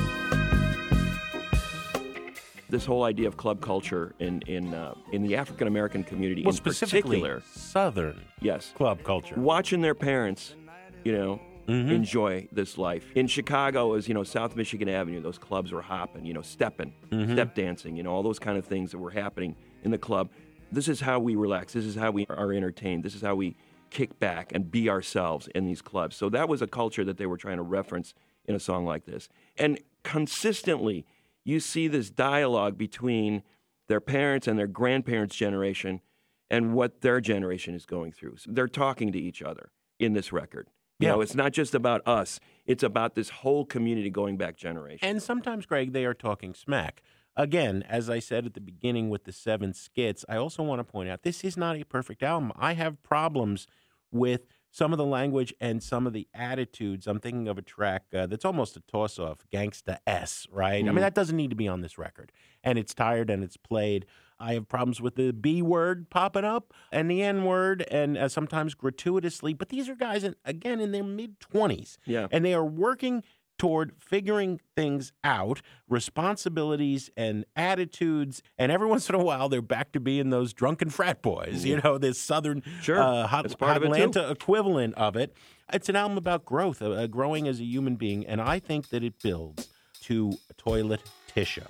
This 2.69 2.85
whole 2.85 3.03
idea 3.03 3.27
of 3.27 3.35
club 3.35 3.59
culture 3.59 4.15
in 4.19 4.41
in 4.47 4.73
uh, 4.73 4.93
in 5.11 5.23
the 5.23 5.35
African 5.35 5.67
American 5.67 6.05
community, 6.05 6.43
Well, 6.43 6.51
in 6.51 6.55
specifically 6.55 7.19
particular, 7.19 7.43
Southern 7.53 8.21
yes, 8.39 8.71
club 8.77 9.03
culture. 9.03 9.35
watching 9.37 9.81
their 9.81 9.95
parents, 9.95 10.55
you 11.03 11.11
know, 11.11 11.41
Mm-hmm. 11.67 11.91
enjoy 11.91 12.47
this 12.51 12.77
life. 12.77 13.11
In 13.15 13.27
Chicago, 13.27 13.93
as 13.93 14.07
you 14.07 14.13
know, 14.13 14.23
South 14.23 14.55
Michigan 14.55 14.87
Avenue, 14.87 15.21
those 15.21 15.37
clubs 15.37 15.71
were 15.71 15.81
hopping, 15.81 16.25
you 16.25 16.33
know, 16.33 16.41
stepping, 16.41 16.93
Mm-hmm. 17.11 17.33
step 17.33 17.55
dancing, 17.55 17.95
you 17.97 18.03
know, 18.03 18.11
all 18.11 18.23
those 18.23 18.39
kind 18.39 18.57
of 18.57 18.65
things 18.65 18.91
that 18.91 18.99
were 18.99 19.11
happening 19.11 19.55
in 19.83 19.91
the 19.91 19.97
club. 19.97 20.29
This 20.71 20.87
is 20.87 21.01
how 21.01 21.19
we 21.19 21.35
relax. 21.35 21.73
This 21.73 21.85
is 21.85 21.95
how 21.95 22.11
we 22.11 22.25
are 22.29 22.51
entertained. 22.53 23.03
This 23.03 23.15
is 23.15 23.21
how 23.21 23.35
we 23.35 23.55
kick 23.89 24.19
back 24.19 24.51
and 24.53 24.69
be 24.71 24.89
ourselves 24.89 25.47
in 25.55 25.65
these 25.65 25.81
clubs. 25.81 26.15
So 26.15 26.29
that 26.29 26.49
was 26.49 26.61
a 26.61 26.67
culture 26.67 27.05
that 27.05 27.17
they 27.17 27.25
were 27.25 27.37
trying 27.37 27.57
to 27.57 27.63
reference 27.63 28.13
in 28.45 28.55
a 28.55 28.59
song 28.59 28.85
like 28.85 29.05
this. 29.05 29.29
And 29.57 29.79
consistently, 30.03 31.05
you 31.45 31.59
see 31.61 31.87
this 31.87 32.09
dialogue 32.09 32.77
between 32.77 33.43
their 33.87 34.01
parents 34.01 34.47
and 34.47 34.59
their 34.59 34.67
grandparents' 34.67 35.35
generation 35.35 36.01
and 36.49 36.73
what 36.73 37.01
their 37.01 37.21
generation 37.21 37.73
is 37.75 37.85
going 37.85 38.11
through. 38.11 38.37
So 38.37 38.51
they're 38.51 38.67
talking 38.67 39.11
to 39.13 39.19
each 39.19 39.41
other 39.41 39.69
in 39.99 40.13
this 40.13 40.33
record. 40.33 40.67
You 40.99 41.07
Yeah. 41.07 41.13
know, 41.13 41.21
it's 41.21 41.35
not 41.35 41.53
just 41.53 41.75
about 41.75 42.01
us, 42.07 42.39
it's 42.65 42.83
about 42.83 43.15
this 43.15 43.29
whole 43.29 43.65
community 43.65 44.09
going 44.09 44.37
back 44.37 44.57
generations. 44.57 45.01
And 45.03 45.21
sometimes, 45.21 45.65
Greg, 45.65 45.93
they 45.93 46.05
are 46.05 46.13
talking 46.13 46.53
smack. 46.53 47.01
Again, 47.35 47.83
as 47.87 48.09
I 48.09 48.17
said 48.17 48.47
at 48.47 48.55
the 48.55 48.61
beginning 48.61 49.09
with 49.09 49.25
the 49.25 49.31
seven 49.31 49.73
skits, 49.73 50.25
I 50.27 50.37
also 50.37 50.63
want 50.63 50.79
to 50.79 50.83
point 50.83 51.07
out 51.09 51.21
this 51.21 51.43
is 51.43 51.55
not 51.55 51.75
a 51.75 51.83
perfect 51.83 52.23
album. 52.23 52.51
I 52.55 52.73
have 52.73 53.03
problems 53.03 53.67
with 54.11 54.47
some 54.71 54.91
of 54.91 54.97
the 54.97 55.05
language 55.05 55.53
and 55.61 55.81
some 55.83 56.07
of 56.07 56.13
the 56.13 56.27
attitudes. 56.33 57.05
I'm 57.05 57.19
thinking 57.19 57.47
of 57.47 57.57
a 57.59 57.61
track 57.61 58.05
uh, 58.13 58.25
that's 58.25 58.43
almost 58.45 58.75
a 58.75 58.79
toss 58.81 59.19
off, 59.19 59.39
Gangsta 59.53 59.99
S, 60.07 60.47
right? 60.51 60.79
I 60.83 60.87
mean, 60.87 60.95
that 61.01 61.13
doesn't 61.13 61.37
need 61.37 61.51
to 61.51 61.55
be 61.55 61.67
on 61.67 61.81
this 61.81 61.97
record. 61.99 62.31
And 62.63 62.79
it's 62.79 62.93
tired 62.95 63.29
and 63.29 63.43
it's 63.43 63.57
played. 63.57 64.07
I 64.39 64.53
have 64.53 64.67
problems 64.67 65.01
with 65.01 65.15
the 65.15 65.31
B 65.33 65.61
word 65.61 66.09
popping 66.09 66.43
up 66.45 66.73
and 66.91 67.09
the 67.09 67.23
N 67.23 67.43
word, 67.45 67.85
and 67.89 68.17
uh, 68.17 68.29
sometimes 68.29 68.73
gratuitously. 68.75 69.53
But 69.53 69.69
these 69.69 69.89
are 69.89 69.95
guys, 69.95 70.23
in, 70.23 70.35
again, 70.45 70.79
in 70.79 70.91
their 70.91 71.03
mid 71.03 71.39
20s. 71.39 71.97
Yeah. 72.05 72.27
And 72.31 72.45
they 72.45 72.53
are 72.53 72.65
working 72.65 73.23
toward 73.57 73.91
figuring 73.97 74.61
things 74.75 75.11
out, 75.23 75.61
responsibilities 75.89 77.09
and 77.17 77.45
attitudes. 77.55 78.41
And 78.57 78.71
every 78.71 78.87
once 78.95 79.09
in 79.09 79.15
a 79.15 79.23
while, 79.23 79.49
they're 79.49 79.61
back 79.61 79.91
to 79.93 79.99
being 79.99 80.29
those 80.29 80.53
drunken 80.53 80.89
frat 80.89 81.21
boys, 81.21 81.65
you 81.65 81.79
know, 81.83 81.97
this 81.97 82.19
Southern 82.19 82.63
Sure. 82.81 82.99
uh, 83.01 83.27
hot, 83.27 83.43
That's 83.43 83.55
part 83.55 83.77
of 83.77 83.83
it. 83.83 83.85
Atlanta 83.87 84.29
equivalent 84.29 84.93
of 84.95 85.15
it. 85.15 85.33
It's 85.73 85.89
an 85.89 85.95
album 85.95 86.17
about 86.17 86.45
growth, 86.45 86.81
uh, 86.81 86.91
uh, 86.91 87.07
growing 87.07 87.47
as 87.47 87.59
a 87.59 87.63
human 87.65 87.95
being. 87.95 88.25
And 88.25 88.39
I 88.41 88.59
think 88.59 88.89
that 88.89 89.03
it 89.03 89.21
builds 89.21 89.67
to 90.03 90.33
Toilet 90.57 91.01
Tisha, 91.35 91.67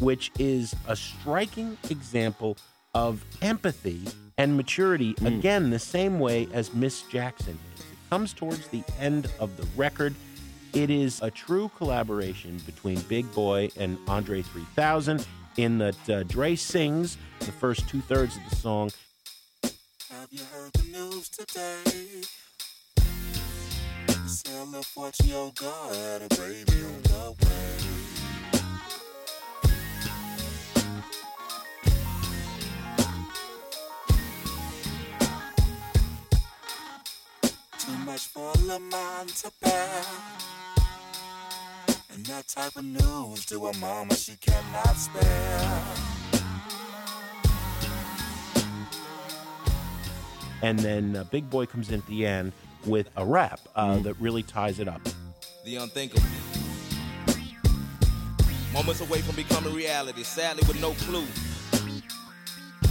which 0.00 0.30
is 0.38 0.74
a 0.86 0.96
striking 0.96 1.76
example 1.90 2.56
of 2.94 3.24
empathy 3.42 4.00
and 4.36 4.56
maturity, 4.56 5.14
Mm. 5.14 5.38
again, 5.38 5.70
the 5.70 5.78
same 5.78 6.18
way 6.20 6.48
as 6.52 6.72
Miss 6.72 7.02
Jackson 7.02 7.58
is. 7.76 7.80
It 7.80 8.10
comes 8.10 8.32
towards 8.32 8.68
the 8.68 8.82
end 9.00 9.30
of 9.40 9.56
the 9.56 9.66
record. 9.76 10.14
It 10.72 10.90
is 10.90 11.20
a 11.22 11.30
true 11.30 11.70
collaboration 11.76 12.60
between 12.66 13.00
Big 13.02 13.30
Boy 13.34 13.70
and 13.76 13.98
Andre 14.06 14.42
3000 14.42 15.26
in 15.56 15.78
that 15.78 16.08
uh, 16.10 16.22
Dre 16.24 16.54
sings 16.54 17.16
the 17.40 17.52
first 17.52 17.88
two 17.88 18.00
thirds 18.02 18.36
of 18.36 18.42
the 18.50 18.56
song. 18.56 18.90
Have 20.10 20.28
you 20.30 20.42
heard 20.52 20.72
the 20.74 20.92
news 20.92 21.28
today? 21.28 22.22
Sell 24.26 24.74
a 24.74 24.82
fortune, 24.82 25.26
your 25.26 25.50
girl 25.52 25.90
had 25.92 26.22
a 26.22 26.28
baby 26.36 26.84
on 26.84 27.02
the 27.02 27.34
way. 27.44 27.97
Much 38.08 38.28
for 38.28 38.50
a 38.54 38.58
little 38.60 38.80
man 38.80 39.26
to 39.26 39.52
bear. 39.60 40.02
And 42.14 42.24
that 42.24 42.48
type 42.48 42.74
of 42.76 42.84
news 42.84 43.44
to 43.46 43.66
a 43.66 43.76
mama 43.76 44.14
she 44.14 44.34
cannot 44.36 44.94
spare. 44.96 45.84
And 50.62 50.78
then 50.78 51.16
uh, 51.16 51.24
Big 51.24 51.50
Boy 51.50 51.66
comes 51.66 51.90
in 51.90 52.00
at 52.00 52.06
the 52.06 52.26
end 52.26 52.52
with 52.86 53.10
a 53.18 53.24
rap 53.26 53.60
uh, 53.76 53.96
Mm. 53.96 54.02
that 54.04 54.14
really 54.18 54.42
ties 54.42 54.78
it 54.80 54.88
up. 54.88 55.02
the 55.66 55.76
unthinkable. 55.76 56.22
Moments 58.72 59.02
away 59.02 59.20
from 59.20 59.36
becoming 59.36 59.74
reality, 59.74 60.22
sadly 60.22 60.62
with 60.66 60.80
no 60.80 60.92
clue. 61.04 61.26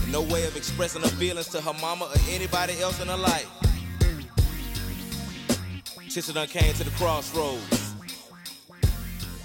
And 0.04 0.12
no 0.12 0.22
way 0.22 0.46
of 0.46 0.56
expressing 0.56 1.02
her 1.02 1.08
feelings 1.18 1.48
to 1.48 1.62
her 1.62 1.74
mama 1.82 2.06
or 2.06 2.20
anybody 2.30 2.80
else 2.82 3.02
in 3.02 3.08
her 3.08 3.18
life. 3.18 3.50
Tisha 6.08 6.34
done 6.34 6.48
came 6.48 6.74
to 6.74 6.84
the 6.86 6.91
crossroads. 6.91 7.93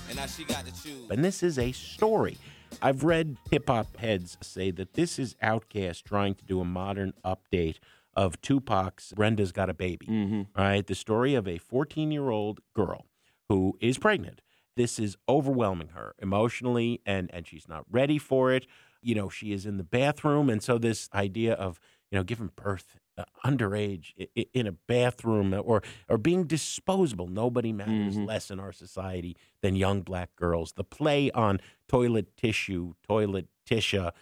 And 0.08 0.16
now 0.16 0.26
she 0.26 0.44
got 0.44 0.64
to 0.64 0.82
choose. 0.82 1.10
And 1.10 1.24
this 1.24 1.42
is 1.42 1.58
a 1.58 1.72
story. 1.72 2.38
I've 2.80 3.02
read 3.02 3.36
hip 3.50 3.68
hop 3.68 3.96
heads 3.96 4.38
say 4.40 4.70
that 4.72 4.94
this 4.94 5.18
is 5.18 5.34
Outkast 5.42 6.04
trying 6.04 6.34
to 6.36 6.44
do 6.44 6.60
a 6.60 6.64
modern 6.64 7.14
update 7.24 7.78
of 8.14 8.40
Tupac's 8.42 9.12
Brenda's 9.12 9.50
Got 9.50 9.70
a 9.70 9.74
Baby. 9.74 10.06
Mm-hmm. 10.06 10.42
Right? 10.56 10.86
The 10.86 10.94
story 10.94 11.34
of 11.34 11.48
a 11.48 11.58
14 11.58 12.12
year 12.12 12.30
old 12.30 12.60
girl 12.74 13.06
who 13.48 13.76
is 13.80 13.98
pregnant. 13.98 14.40
This 14.76 14.98
is 14.98 15.16
overwhelming 15.28 15.88
her 15.88 16.14
emotionally, 16.20 17.00
and, 17.04 17.28
and 17.34 17.46
she's 17.46 17.68
not 17.68 17.84
ready 17.90 18.18
for 18.18 18.52
it. 18.52 18.66
You 19.02 19.14
know, 19.14 19.28
she 19.28 19.52
is 19.52 19.66
in 19.66 19.76
the 19.76 19.84
bathroom. 19.84 20.48
And 20.48 20.62
so, 20.62 20.78
this 20.78 21.10
idea 21.12 21.54
of, 21.54 21.78
you 22.10 22.18
know, 22.18 22.24
giving 22.24 22.50
birth 22.54 22.98
uh, 23.18 23.24
underage 23.44 24.12
i- 24.20 24.28
i- 24.38 24.46
in 24.54 24.66
a 24.66 24.72
bathroom 24.72 25.52
or, 25.54 25.82
or 26.08 26.18
being 26.18 26.44
disposable, 26.44 27.26
nobody 27.26 27.72
matters 27.72 28.16
less 28.26 28.50
in 28.50 28.58
our 28.58 28.72
society 28.72 29.36
than 29.60 29.76
young 29.76 30.00
black 30.02 30.34
girls. 30.36 30.72
The 30.72 30.84
play 30.84 31.30
on 31.32 31.60
toilet 31.88 32.36
tissue, 32.36 32.94
toilet 33.06 33.46
tisha. 33.68 34.12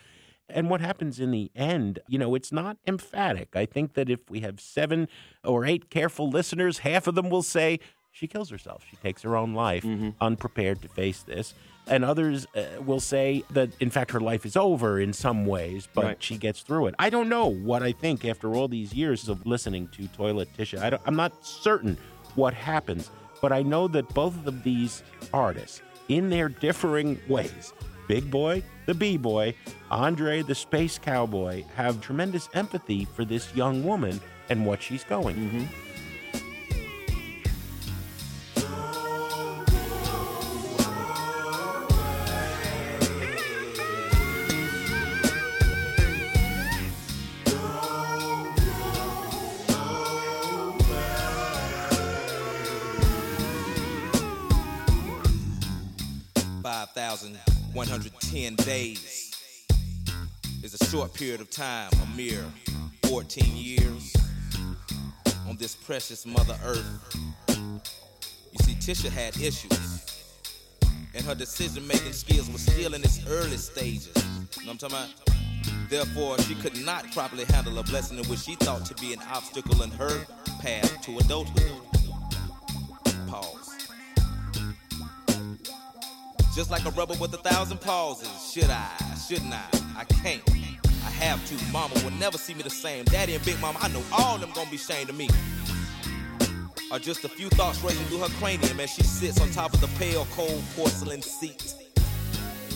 And 0.48 0.68
what 0.68 0.80
happens 0.80 1.20
in 1.20 1.30
the 1.30 1.50
end, 1.54 2.00
you 2.08 2.18
know, 2.18 2.34
it's 2.34 2.50
not 2.50 2.78
emphatic. 2.86 3.54
I 3.54 3.66
think 3.66 3.94
that 3.94 4.10
if 4.10 4.28
we 4.28 4.40
have 4.40 4.58
seven 4.60 5.06
or 5.44 5.64
eight 5.64 5.90
careful 5.90 6.28
listeners, 6.28 6.78
half 6.78 7.06
of 7.06 7.14
them 7.14 7.30
will 7.30 7.42
say 7.44 7.78
she 8.10 8.26
kills 8.26 8.50
herself. 8.50 8.84
She 8.90 8.96
takes 8.96 9.22
her 9.22 9.36
own 9.36 9.54
life, 9.54 9.84
unprepared 10.20 10.82
to 10.82 10.88
face 10.88 11.22
this 11.22 11.54
and 11.90 12.04
others 12.04 12.46
uh, 12.56 12.62
will 12.82 13.00
say 13.00 13.44
that 13.50 13.68
in 13.80 13.90
fact 13.90 14.12
her 14.12 14.20
life 14.20 14.46
is 14.46 14.56
over 14.56 14.98
in 14.98 15.12
some 15.12 15.44
ways, 15.44 15.88
but 15.92 16.04
right. 16.04 16.22
she 16.22 16.38
gets 16.38 16.62
through 16.62 16.86
it. 16.86 16.94
I 16.98 17.10
don't 17.10 17.28
know 17.28 17.46
what 17.46 17.82
I 17.82 17.92
think 17.92 18.24
after 18.24 18.54
all 18.54 18.68
these 18.68 18.94
years 18.94 19.28
of 19.28 19.44
listening 19.44 19.88
to 19.88 20.06
Toilet 20.08 20.48
Tisha. 20.56 20.98
I'm 21.04 21.16
not 21.16 21.44
certain 21.44 21.98
what 22.36 22.54
happens, 22.54 23.10
but 23.42 23.52
I 23.52 23.62
know 23.62 23.88
that 23.88 24.08
both 24.14 24.46
of 24.46 24.62
these 24.62 25.02
artists, 25.34 25.82
in 26.08 26.30
their 26.30 26.48
differing 26.48 27.20
ways, 27.28 27.72
Big 28.08 28.30
Boy, 28.30 28.62
the 28.86 28.94
B 28.94 29.16
Boy, 29.16 29.54
Andre, 29.90 30.42
the 30.42 30.54
Space 30.54 30.98
Cowboy, 30.98 31.64
have 31.74 32.00
tremendous 32.00 32.48
empathy 32.54 33.04
for 33.04 33.24
this 33.24 33.54
young 33.54 33.84
woman 33.84 34.20
and 34.48 34.66
what 34.66 34.82
she's 34.82 35.04
going 35.04 35.36
mm-hmm. 35.36 35.64
1,110 57.22 58.54
days 58.56 59.34
is 60.62 60.80
a 60.80 60.84
short 60.86 61.12
period 61.12 61.42
of 61.42 61.50
time, 61.50 61.90
a 62.02 62.16
mere 62.16 62.44
14 63.04 63.44
years 63.56 64.16
on 65.46 65.56
this 65.58 65.74
precious 65.74 66.24
Mother 66.24 66.56
Earth. 66.64 67.16
You 67.48 68.58
see, 68.62 68.72
Tisha 68.74 69.10
had 69.10 69.36
issues, 69.36 70.24
and 71.14 71.22
her 71.26 71.34
decision 71.34 71.86
making 71.86 72.12
skills 72.12 72.50
were 72.50 72.58
still 72.58 72.94
in 72.94 73.02
its 73.02 73.20
early 73.26 73.58
stages. 73.58 74.16
You 74.58 74.64
know 74.64 74.72
I'm 74.72 74.78
talking 74.78 74.96
about? 74.96 75.90
Therefore, 75.90 76.38
she 76.38 76.54
could 76.54 76.82
not 76.86 77.12
properly 77.12 77.44
handle 77.44 77.78
a 77.78 77.82
blessing 77.82 78.18
in 78.18 78.24
which 78.30 78.40
she 78.40 78.54
thought 78.54 78.86
to 78.86 78.94
be 78.94 79.12
an 79.12 79.20
obstacle 79.30 79.82
in 79.82 79.90
her 79.90 80.24
path 80.62 81.02
to 81.02 81.18
adulthood. 81.18 81.89
Just 86.54 86.70
like 86.70 86.84
a 86.84 86.90
rubber 86.90 87.14
with 87.20 87.32
a 87.32 87.36
thousand 87.36 87.80
pauses. 87.80 88.52
Should 88.52 88.70
I? 88.70 88.88
Shouldn't 89.28 89.54
I? 89.54 89.62
I 89.96 90.04
can't. 90.04 90.42
I 90.50 91.10
have 91.10 91.44
to. 91.46 91.72
Mama 91.72 91.94
will 92.02 92.10
never 92.12 92.38
see 92.38 92.54
me 92.54 92.62
the 92.62 92.70
same. 92.70 93.04
Daddy 93.04 93.34
and 93.34 93.44
Big 93.44 93.60
Mama, 93.60 93.78
I 93.80 93.88
know 93.88 94.02
all 94.12 94.36
them 94.36 94.50
gonna 94.54 94.68
be 94.68 94.76
ashamed 94.76 95.10
of 95.10 95.16
me. 95.16 95.28
Are 96.90 96.98
just 96.98 97.24
a 97.24 97.28
few 97.28 97.48
thoughts 97.50 97.80
racing 97.82 98.04
through 98.06 98.18
her 98.18 98.28
cranium 98.40 98.80
as 98.80 98.90
she 98.90 99.04
sits 99.04 99.40
on 99.40 99.48
top 99.50 99.72
of 99.74 99.80
the 99.80 99.86
pale, 99.96 100.26
cold 100.32 100.62
porcelain 100.74 101.22
seat 101.22 101.74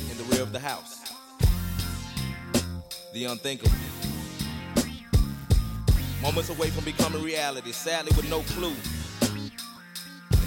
in 0.09 0.17
the 0.19 0.25
rear 0.33 0.43
of 0.43 0.53
the 0.53 0.61
house. 0.61 1.01
The 3.13 3.25
unthinkable. 3.25 3.73
Moments 6.23 6.49
away 6.49 6.71
from 6.71 6.85
becoming 6.85 7.23
reality, 7.23 7.73
sadly 7.73 8.13
with 8.17 8.31
no 8.31 8.41
clue. 8.55 8.73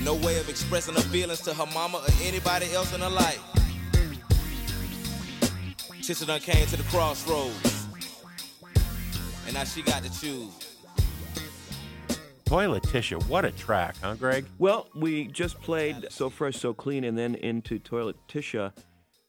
No 0.08 0.16
way 0.16 0.40
of 0.40 0.48
expressing 0.48 0.94
her 0.96 1.02
feelings 1.02 1.42
to 1.42 1.54
her 1.54 1.66
mama 1.74 1.98
or 1.98 2.06
anybody 2.24 2.72
else 2.74 2.96
in 2.96 3.02
her 3.02 3.10
life. 3.10 3.42
Sister 6.02 6.26
done 6.26 6.40
came 6.40 6.66
to 6.68 6.78
the 6.78 6.84
crossroads. 6.84 7.88
And 9.46 9.54
now 9.54 9.66
she 9.66 9.82
got 9.82 10.04
to 10.06 10.22
choose. 10.22 10.78
Toilet 12.46 12.84
Tissue, 12.84 13.20
what 13.24 13.44
a 13.44 13.52
track, 13.52 13.98
huh, 14.02 14.14
Greg? 14.14 14.46
Well, 14.58 14.88
we 14.96 15.28
just 15.28 15.60
played 15.60 16.08
So 16.10 16.30
Fresh, 16.30 16.56
So 16.56 16.74
Clean 16.74 17.04
and 17.04 17.18
then 17.18 17.36
into 17.36 17.78
Toilet 17.78 18.16
Tisha. 18.30 18.72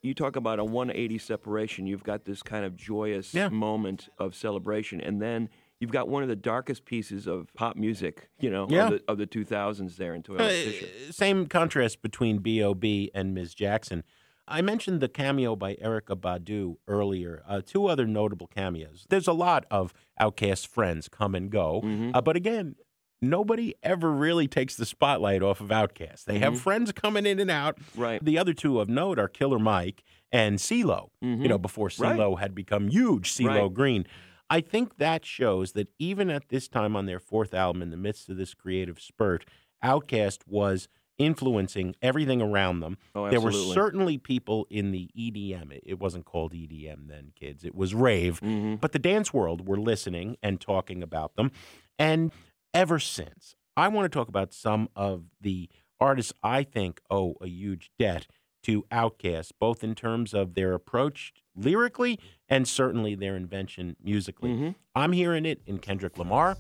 You 0.02 0.14
talk 0.14 0.36
about 0.36 0.60
a 0.60 0.64
180 0.64 1.18
separation. 1.18 1.88
You've 1.88 2.04
got 2.04 2.24
this 2.24 2.44
kind 2.44 2.64
of 2.64 2.76
joyous 2.76 3.34
Yeah. 3.34 3.48
moment 3.48 4.10
of 4.16 4.36
celebration. 4.36 5.00
And 5.00 5.20
then 5.20 5.48
you've 5.80 5.90
got 5.92 6.08
one 6.08 6.22
of 6.22 6.28
the 6.28 6.36
darkest 6.36 6.84
pieces 6.84 7.26
of 7.26 7.52
pop 7.54 7.76
music, 7.76 8.28
you 8.40 8.50
know, 8.50 8.66
Yeah. 8.68 8.86
of, 8.86 8.90
the, 8.92 9.02
of 9.08 9.18
the 9.18 9.26
2000s 9.26 9.96
there 9.96 10.14
in 10.14 10.22
Toilet 10.22 10.40
Uh, 10.42 10.48
Tisha. 10.50 11.12
same 11.14 11.46
contrast 11.46 12.02
between 12.02 12.38
B.O.B. 12.38 13.10
and 13.14 13.34
Ms. 13.34 13.54
Jackson. 13.54 14.02
I 14.50 14.62
mentioned 14.62 15.00
the 15.00 15.08
cameo 15.08 15.54
by 15.56 15.74
Erykah 15.74 16.18
Badu 16.20 16.76
earlier. 16.88 17.42
Uh, 17.46 17.60
two 17.64 17.86
other 17.86 18.06
notable 18.06 18.46
cameos. 18.46 19.06
There's 19.10 19.28
a 19.28 19.32
lot 19.34 19.66
of 19.70 19.92
Outkast 20.20 20.66
friends 20.66 21.08
come 21.08 21.34
and 21.34 21.50
go, 21.50 21.82
Mm-hmm. 21.84 22.10
uh, 22.14 22.22
but 22.22 22.34
again, 22.34 22.74
nobody 23.20 23.74
ever 23.82 24.10
really 24.10 24.48
takes 24.48 24.76
the 24.76 24.86
spotlight 24.86 25.42
off 25.42 25.60
of 25.60 25.68
Outkast. 25.68 26.24
They 26.24 26.38
have 26.38 26.58
friends 26.60 26.92
coming 26.92 27.26
in 27.26 27.38
and 27.40 27.50
out. 27.50 27.78
Mm-hmm. 27.78 28.00
Right. 28.00 28.24
The 28.24 28.38
other 28.38 28.52
two 28.54 28.80
of 28.80 28.88
note 28.88 29.18
are 29.18 29.28
Killer 29.28 29.58
Mike 29.58 30.02
and 30.32 30.58
CeeLo. 30.58 31.08
You 31.20 31.48
know, 31.48 31.58
before 31.58 31.88
Mm-hmm. 31.88 32.02
Right. 32.02 32.18
CeeLo 32.18 32.38
had 32.40 32.54
become 32.54 32.88
huge, 32.88 33.32
CeeLo 33.32 33.62
Right. 33.64 33.74
Green. 33.74 34.06
I 34.50 34.60
think 34.60 34.96
that 34.96 35.24
shows 35.24 35.72
that 35.72 35.88
even 35.98 36.30
at 36.30 36.48
this 36.48 36.68
time 36.68 36.96
on 36.96 37.06
their 37.06 37.20
fourth 37.20 37.52
album, 37.52 37.82
in 37.82 37.90
the 37.90 37.96
midst 37.96 38.28
of 38.28 38.36
this 38.36 38.54
creative 38.54 39.00
spurt, 39.00 39.44
Outkast 39.84 40.46
was 40.46 40.88
influencing 41.18 41.96
everything 42.00 42.40
around 42.40 42.80
them. 42.80 42.96
Oh, 43.14 43.28
there 43.28 43.40
were 43.40 43.52
certainly 43.52 44.18
people 44.18 44.66
in 44.70 44.92
the 44.92 45.10
EDM. 45.18 45.72
It, 45.72 45.82
it 45.84 45.98
wasn't 45.98 46.24
called 46.24 46.52
EDM 46.52 47.08
then, 47.08 47.32
kids. 47.34 47.64
It 47.64 47.74
was 47.74 47.94
rave. 47.94 48.40
Mm-hmm. 48.40 48.76
But 48.76 48.92
the 48.92 48.98
dance 48.98 49.34
world 49.34 49.66
were 49.66 49.78
listening 49.78 50.36
and 50.42 50.60
talking 50.60 51.02
about 51.02 51.34
them. 51.34 51.50
And 51.98 52.32
ever 52.72 52.98
since, 52.98 53.56
I 53.76 53.88
want 53.88 54.10
to 54.10 54.16
talk 54.16 54.28
about 54.28 54.52
some 54.52 54.88
of 54.94 55.24
the 55.40 55.68
artists 56.00 56.32
I 56.42 56.62
think 56.62 57.00
owe 57.10 57.34
a 57.40 57.48
huge 57.48 57.90
debt 57.98 58.28
to 58.68 58.84
Outkast, 58.92 59.52
both 59.58 59.82
in 59.82 59.94
terms 59.94 60.34
of 60.34 60.52
their 60.54 60.74
approach 60.74 61.32
lyrically 61.56 62.18
and 62.50 62.68
certainly 62.68 63.14
their 63.14 63.34
invention 63.34 63.96
musically. 64.04 64.50
Mm-hmm. 64.50 64.70
I'm 64.94 65.12
hearing 65.12 65.46
it 65.46 65.62
in 65.66 65.78
Kendrick 65.78 66.18
Lamar. 66.18 66.58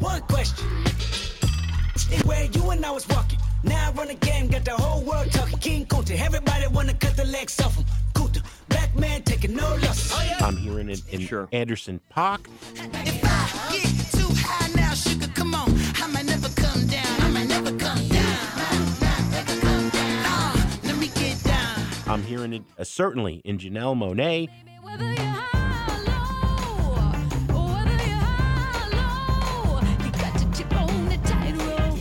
One 0.00 0.20
question. 0.22 0.66
Stay 1.94 2.18
where 2.26 2.46
you 2.46 2.68
and 2.70 2.84
I 2.84 2.90
was 2.90 3.06
walking. 3.08 3.38
Now 3.62 3.90
I 3.90 3.92
run 3.92 4.10
a 4.10 4.14
game, 4.14 4.48
got 4.48 4.64
the 4.64 4.72
whole 4.72 5.04
world 5.04 5.30
talking. 5.30 5.56
King 5.60 5.86
Kunta, 5.86 6.18
everybody 6.18 6.66
wanna 6.66 6.94
cut 6.94 7.16
the 7.16 7.24
legs 7.26 7.60
off 7.60 7.76
him. 7.76 7.84
Kunta, 8.12 8.42
black 8.68 8.98
man 8.98 9.22
taking 9.22 9.54
no 9.54 9.68
losses. 9.76 10.12
I'm 10.40 10.56
hearing 10.56 10.90
it 10.90 11.00
in 11.10 11.20
Sure. 11.20 11.48
Anderson 11.52 12.00
Paak. 12.12 12.46
If 12.74 13.24
I 13.24 13.70
get 13.70 14.10
too 14.10 14.28
high 14.36 14.68
now, 14.74 14.94
sugar, 14.94 15.28
come 15.32 15.54
on. 15.54 15.70
I'm 22.06 22.22
hearing 22.22 22.52
it 22.52 22.62
uh, 22.78 22.84
certainly 22.84 23.40
in 23.44 23.58
Janelle 23.58 23.96
Monáe. 23.96 24.48
Whether 24.82 25.06
you're 25.06 25.16
high 25.16 25.88
or 25.88 26.04
low, 26.04 27.58
or 27.58 27.74
whether 27.74 28.04
you're 28.04 28.18
high 28.20 28.78
or 28.84 29.80
low, 29.80 30.04
you 30.04 30.10
got 30.12 30.38
to 30.38 30.44
tip 30.52 30.72
on 30.76 31.08
the 31.08 31.16
tightrope. 31.24 31.96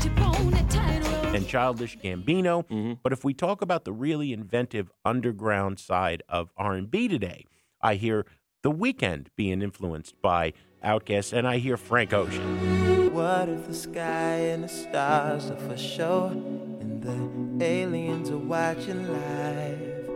Tip 0.00 0.20
on 0.20 0.50
the 0.50 0.64
tightrope. 0.70 1.34
and 1.34 1.46
Childish 1.46 1.98
Gambino. 1.98 2.66
Mm-hmm. 2.66 2.92
But 3.02 3.12
if 3.12 3.22
we 3.22 3.34
talk 3.34 3.60
about 3.60 3.84
the 3.84 3.92
really 3.92 4.32
inventive 4.32 4.90
underground 5.04 5.78
side 5.78 6.22
of 6.28 6.50
R&B 6.56 7.08
today, 7.08 7.44
I 7.82 7.96
hear 7.96 8.24
The 8.62 8.72
Weeknd 8.72 9.26
being 9.36 9.60
influenced 9.60 10.14
by 10.22 10.54
Outkast, 10.82 11.34
and 11.34 11.46
I 11.46 11.58
hear 11.58 11.76
Frank 11.76 12.14
Ocean. 12.14 13.12
What 13.12 13.50
if 13.50 13.66
the 13.66 13.74
sky 13.74 14.36
and 14.38 14.64
the 14.64 14.68
stars 14.68 15.50
are 15.50 15.56
for 15.56 15.76
show 15.76 16.26
and 16.32 16.73
the 17.04 17.64
aliens 17.64 18.30
are 18.30 18.38
watching 18.38 19.06
live 19.12 20.06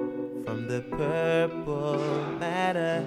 from 0.44 0.66
the 0.68 0.80
purple 0.90 1.98
matter? 2.40 3.06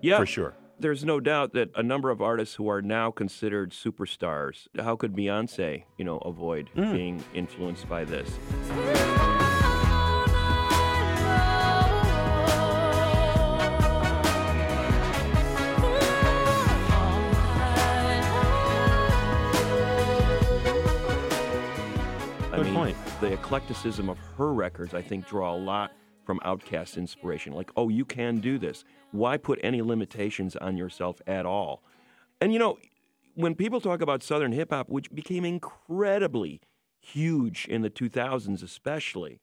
Yeah. 0.00 0.18
For 0.18 0.26
sure. 0.26 0.54
There's 0.80 1.04
no 1.04 1.20
doubt 1.20 1.52
that 1.52 1.70
a 1.76 1.82
number 1.82 2.10
of 2.10 2.20
artists 2.20 2.56
who 2.56 2.68
are 2.68 2.82
now 2.82 3.12
considered 3.12 3.70
superstars, 3.70 4.66
how 4.80 4.96
could 4.96 5.12
Beyonce, 5.14 5.84
you 5.96 6.04
know, 6.04 6.18
avoid 6.18 6.70
Mm. 6.74 6.92
being 6.92 7.24
influenced 7.34 7.88
by 7.88 8.04
this? 8.04 8.28
The 23.22 23.32
eclecticism 23.32 24.08
of 24.08 24.18
her 24.36 24.52
records, 24.52 24.94
I 24.94 25.00
think, 25.00 25.28
draw 25.28 25.54
a 25.54 25.56
lot 25.56 25.92
from 26.26 26.40
Outkast 26.40 26.96
inspiration. 26.96 27.52
Like, 27.52 27.70
oh, 27.76 27.88
you 27.88 28.04
can 28.04 28.40
do 28.40 28.58
this. 28.58 28.82
Why 29.12 29.36
put 29.36 29.60
any 29.62 29.80
limitations 29.80 30.56
on 30.56 30.76
yourself 30.76 31.22
at 31.24 31.46
all? 31.46 31.84
And 32.40 32.52
you 32.52 32.58
know, 32.58 32.78
when 33.36 33.54
people 33.54 33.80
talk 33.80 34.00
about 34.00 34.24
Southern 34.24 34.50
hip 34.50 34.70
hop, 34.70 34.88
which 34.88 35.08
became 35.14 35.44
incredibly 35.44 36.62
huge 36.98 37.68
in 37.68 37.82
the 37.82 37.90
2000s, 37.90 38.60
especially, 38.60 39.38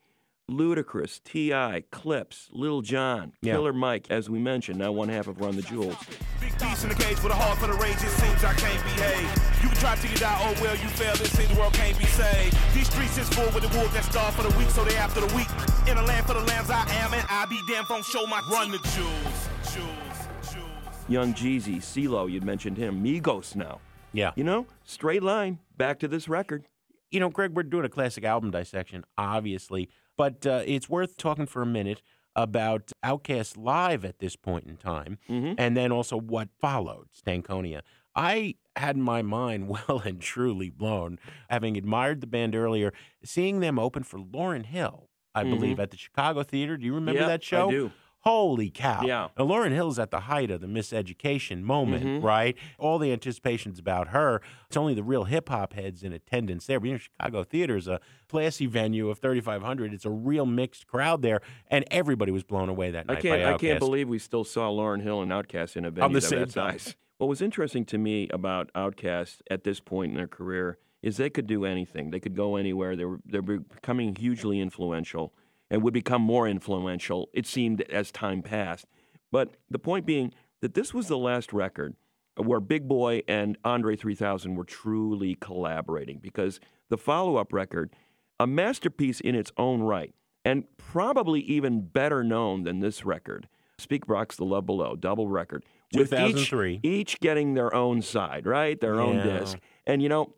Ludacris, 0.50 1.24
T.I., 1.24 1.84
Clipse, 1.92 2.50
Lil 2.52 2.82
Jon, 2.82 3.34
Yeah. 3.42 3.54
Killer 3.54 3.74
Mike, 3.74 4.08
as 4.10 4.30
we 4.30 4.40
mentioned, 4.40 4.80
now 4.80 4.92
one 4.92 5.10
half 5.10 5.28
of 5.28 5.40
Run 5.40 5.56
the 5.56 5.62
Jewels. 5.62 5.96
Big 6.42 6.58
beast 6.60 6.84
in 6.84 6.90
the 6.90 6.96
cage 6.96 7.22
with 7.24 7.32
a 7.32 7.36
heart 7.36 7.58
for 7.60 7.68
the 7.68 7.74
rage. 7.74 7.96
It 8.02 8.10
seems 8.10 8.44
I 8.44 8.54
can't 8.54 8.84
behave. 8.84 9.30
You 9.64 9.70
can 9.70 9.78
try 9.78 9.96
till 9.96 10.10
you 10.12 10.18
die. 10.18 10.38
Oh 10.42 10.54
well, 10.62 10.76
you 10.76 10.88
fail. 10.90 11.14
It 11.14 11.28
seems 11.28 11.50
the 11.50 11.60
world 11.60 11.74
can't 11.74 11.98
be 11.98 12.06
saved. 12.06 12.58
These 12.74 12.90
streets 12.92 13.18
is 13.18 13.30
full 13.30 13.46
with 13.54 13.64
the 13.70 13.78
wolves 13.78 13.94
that 13.94 14.04
starve 14.06 14.34
for 14.36 14.44
the 14.44 14.58
weak, 14.58 14.70
so 14.70 14.84
they 14.84 14.96
after 14.98 15.22
the 15.22 15.34
weak. 15.36 15.48
In 15.88 15.98
a 15.98 16.04
land 16.04 16.26
for 16.26 16.34
the 16.34 16.42
lambs, 16.42 16.70
I 16.70 16.82
am, 17.02 17.14
and 17.14 17.26
I 17.30 17.46
be 17.46 17.60
damned 17.68 17.86
if 17.86 17.92
I 17.92 17.96
don't 17.96 18.06
show 18.06 18.26
my 18.28 18.42
run 18.52 18.72
the 18.72 18.80
jewels, 18.96 19.74
jewels, 19.74 20.54
jewels. 20.54 20.96
Young 21.08 21.34
Jeezy, 21.34 21.78
CeeLo, 21.78 22.30
you'd 22.32 22.44
mentioned 22.44 22.78
him, 22.78 23.04
Migos 23.04 23.56
now. 23.56 23.80
Yeah. 24.14 24.32
You 24.36 24.44
know, 24.44 24.66
straight 24.84 25.22
line, 25.24 25.60
back 25.78 26.00
to 26.00 26.08
this 26.08 26.28
record. 26.28 26.66
You 27.12 27.20
know, 27.20 27.30
Greg, 27.30 27.54
we're 27.56 27.64
doing 27.64 27.86
a 27.86 27.90
classic 27.90 28.24
album 28.24 28.52
dissection, 28.52 29.04
obviously, 29.18 29.90
but 30.20 30.46
uh, 30.46 30.64
it's 30.66 30.90
worth 30.90 31.16
talking 31.18 31.46
for 31.48 31.62
a 31.62 31.66
minute 31.66 32.02
about 32.36 32.92
Outkast 33.04 33.58
Live 33.58 34.04
at 34.06 34.20
this 34.20 34.36
point 34.36 34.66
in 34.68 34.76
time, 34.78 35.18
and 35.28 35.76
then 35.78 35.92
also 35.92 36.18
what 36.18 36.50
followed, 36.60 37.08
Stankonia. 37.20 37.82
I 38.16 38.56
had 38.76 38.98
my 38.98 39.22
mind 39.22 39.70
well 39.74 40.02
and 40.06 40.20
truly 40.22 40.70
blown, 40.70 41.20
having 41.50 41.78
admired 41.78 42.20
the 42.22 42.28
band 42.28 42.54
earlier, 42.56 42.92
seeing 43.24 43.62
them 43.62 43.80
open 43.80 44.04
for 44.04 44.20
Lauryn 44.20 44.66
Hill, 44.66 45.10
I 45.34 45.44
believe, 45.44 45.80
at 45.80 45.92
the 45.92 45.98
Chicago 45.98 46.44
Theater. 46.44 46.76
Do 46.78 46.86
you 46.86 46.94
remember 46.94 47.22
Yeah, 47.22 47.28
that 47.28 47.44
show? 47.44 47.68
I 47.70 47.72
do. 47.72 47.92
Holy 48.24 48.70
cow. 48.70 49.02
Yeah. 49.06 49.30
Now, 49.38 49.46
Lauryn 49.46 49.72
Hill's 49.72 49.98
at 49.98 50.12
the 50.12 50.20
height 50.22 50.52
of 50.52 50.60
the 50.62 50.68
miseducation 50.68 51.62
moment, 51.62 52.04
Mm-hmm. 52.04 52.26
right? 52.26 52.58
All 52.78 53.00
the 53.00 53.12
anticipations 53.14 53.80
about 53.80 54.10
her. 54.10 54.42
It's 54.68 54.76
only 54.76 54.94
the 54.94 55.04
real 55.04 55.24
hip 55.24 55.48
hop 55.50 55.74
heads 55.74 56.04
in 56.04 56.12
attendance 56.12 56.66
there. 56.66 56.80
But 56.80 56.88
you 56.88 56.92
know, 56.94 56.98
Chicago 57.00 57.44
Theater 57.44 57.78
is 57.78 57.88
a 57.88 58.00
classy 58.28 58.66
venue 58.66 59.10
of 59.10 59.20
3,500. 59.20 59.94
It's 59.94 60.06
a 60.06 60.10
real 60.10 60.46
mixed 60.46 60.86
crowd 60.88 61.22
there, 61.22 61.40
and 61.72 61.86
everybody 61.90 62.32
was 62.32 62.44
blown 62.44 62.68
away 62.70 62.92
that 62.92 63.06
I 63.08 63.14
night 63.14 63.22
can't. 63.24 63.44
I 63.44 63.58
can't 63.58 63.80
believe 63.80 64.10
we 64.10 64.20
still 64.20 64.44
saw 64.44 64.70
Lauryn 64.70 65.02
Hill 65.02 65.22
and 65.22 65.32
Outkast 65.32 65.78
in 65.78 65.86
a 65.86 65.92
venue 65.92 66.18
of 66.18 66.30
that 66.30 66.52
size. 66.52 66.96
What 67.20 67.28
was 67.28 67.42
interesting 67.42 67.86
to 67.86 67.98
me 67.98 68.28
about 68.32 68.72
Outkast 68.74 69.42
at 69.50 69.64
this 69.64 69.80
point 69.80 70.12
in 70.12 70.18
their 70.18 70.28
career 70.28 70.78
is 71.02 71.18
they 71.18 71.30
could 71.30 71.48
do 71.48 71.64
anything. 71.66 72.12
They 72.12 72.20
could 72.20 72.36
go 72.36 72.58
anywhere. 72.58 72.96
They 72.96 73.06
were 73.06 73.20
they're 73.26 73.42
becoming 73.42 74.16
hugely 74.16 74.60
influential 74.60 75.34
and 75.70 75.82
would 75.84 75.94
become 75.94 76.22
more 76.22 76.48
influential. 76.48 77.30
It 77.34 77.46
seemed 77.46 77.82
as 77.84 78.12
time 78.12 78.42
passed. 78.42 78.86
But 79.32 79.56
the 79.70 79.80
point 79.80 80.06
being 80.06 80.34
that 80.62 80.74
this 80.74 80.94
was 80.94 81.08
the 81.08 81.18
last 81.18 81.54
record 81.54 81.96
where 82.36 82.60
Big 82.60 82.88
Boi 82.88 83.22
and 83.28 83.58
Andre 83.64 83.96
3000 83.96 84.56
were 84.56 84.64
truly 84.64 85.36
collaborating 85.36 86.20
because 86.22 86.60
the 86.90 86.98
follow-up 86.98 87.52
record, 87.54 87.94
a 88.40 88.48
masterpiece 88.48 89.20
in 89.20 89.36
its 89.36 89.52
own 89.58 89.82
right, 89.82 90.14
and 90.46 90.64
probably 90.78 91.42
even 91.42 91.82
better 91.82 92.24
known 92.24 92.64
than 92.64 92.80
this 92.80 93.06
record. 93.06 93.48
Speakerboxxx 93.80 94.38
The 94.38 94.46
Love 94.46 94.66
Below, 94.66 94.96
double 94.96 95.28
record. 95.28 95.64
with 95.94 96.14
each- 96.14 96.20
2003. 96.20 96.80
Each, 96.84 97.20
getting 97.20 97.56
their 97.56 97.74
own 97.74 98.02
side, 98.02 98.46
right? 98.46 98.80
Their 98.80 99.00
own 99.02 99.18
disc. 99.24 99.58
And 99.88 100.02
you 100.04 100.08
know, 100.10 100.34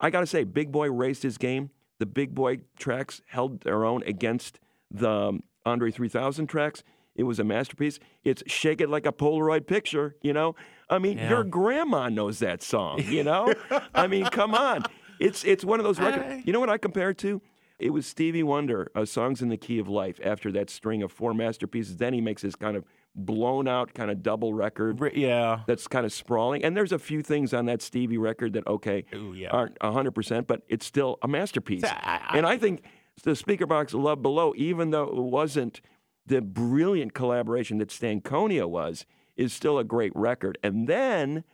I 0.00 0.10
got 0.10 0.20
to 0.20 0.26
say, 0.26 0.42
Big 0.44 0.72
Boi 0.72 0.90
raised 0.90 1.22
his 1.22 1.38
game. 1.38 1.70
The 2.02 2.06
Big 2.06 2.34
Boi 2.34 2.58
tracks 2.80 3.22
held 3.28 3.60
their 3.60 3.84
own 3.84 4.02
against 4.02 4.58
the 4.90 5.08
um, 5.08 5.44
Andre 5.64 5.92
3000 5.92 6.48
tracks. 6.48 6.82
It 7.14 7.22
was 7.22 7.38
a 7.38 7.44
masterpiece. 7.44 8.00
It's 8.24 8.42
Shake 8.48 8.80
It 8.80 8.88
Like 8.90 9.06
a 9.06 9.12
Polaroid 9.12 9.68
Picture, 9.68 10.16
you 10.20 10.32
know? 10.32 10.56
I 10.90 10.98
mean, 10.98 11.16
Yeah. 11.18 11.28
your 11.30 11.44
grandma 11.44 12.08
knows 12.08 12.40
that 12.40 12.60
song, 12.60 12.98
you 13.04 13.22
know? 13.30 13.54
I 13.94 14.08
mean, 14.08 14.24
come 14.26 14.52
on. 14.52 14.82
it's 15.20 15.44
it's 15.44 15.64
one 15.64 15.78
of 15.78 15.84
those 15.84 16.00
records. 16.00 16.24
I- 16.26 16.42
You 16.44 16.52
know 16.52 16.58
what 16.58 16.70
I 16.70 16.76
compare 16.76 17.10
it 17.10 17.18
to? 17.18 17.40
It 17.78 17.90
was 17.90 18.04
Stevie 18.04 18.42
Wonder, 18.42 18.90
uh, 18.96 19.04
"Songs 19.04 19.40
in 19.40 19.48
the 19.48 19.56
Key 19.56 19.78
of 19.78 19.88
Life." 19.88 20.18
After 20.24 20.50
that 20.52 20.70
string 20.70 21.04
of 21.04 21.12
four 21.12 21.32
masterpieces, 21.34 21.98
then 21.98 22.12
he 22.14 22.20
makes 22.20 22.42
his 22.42 22.56
kind 22.56 22.76
of 22.76 22.84
blown 23.14 23.68
out 23.68 23.92
kind 23.94 24.10
of 24.10 24.22
double 24.22 24.54
record. 24.54 25.00
Yeah. 25.14 25.60
That's 25.66 25.86
kind 25.86 26.06
of 26.06 26.12
sprawling, 26.12 26.64
and 26.64 26.76
there's 26.76 26.92
a 26.92 26.98
few 26.98 27.22
things 27.22 27.52
on 27.52 27.66
that 27.66 27.82
Stevie 27.82 28.18
record 28.18 28.54
that 28.54 28.66
okay 28.66 29.04
Ooh, 29.14 29.34
yeah. 29.34 29.48
aren't 29.50 29.76
hundred 29.82 30.12
percent, 30.12 30.46
but 30.46 30.62
it's 30.68 30.86
still 30.86 31.18
a 31.22 31.28
masterpiece. 31.28 31.84
I- 31.84 32.20
I- 32.30 32.36
and 32.38 32.46
I 32.46 32.56
think 32.56 32.82
the 33.24 33.32
Speakerboxxx 33.32 33.92
Love 34.02 34.22
Below, 34.22 34.54
even 34.56 34.90
though 34.90 35.04
it 35.04 35.14
wasn't 35.16 35.80
the 36.26 36.40
brilliant 36.40 37.12
collaboration 37.14 37.78
that 37.78 37.88
Stankonia 37.90 38.66
was, 38.68 39.04
is 39.36 39.52
still 39.52 39.78
a 39.78 39.84
great 39.84 40.12
record. 40.14 40.56
And 40.62 40.86
then, 40.86 41.44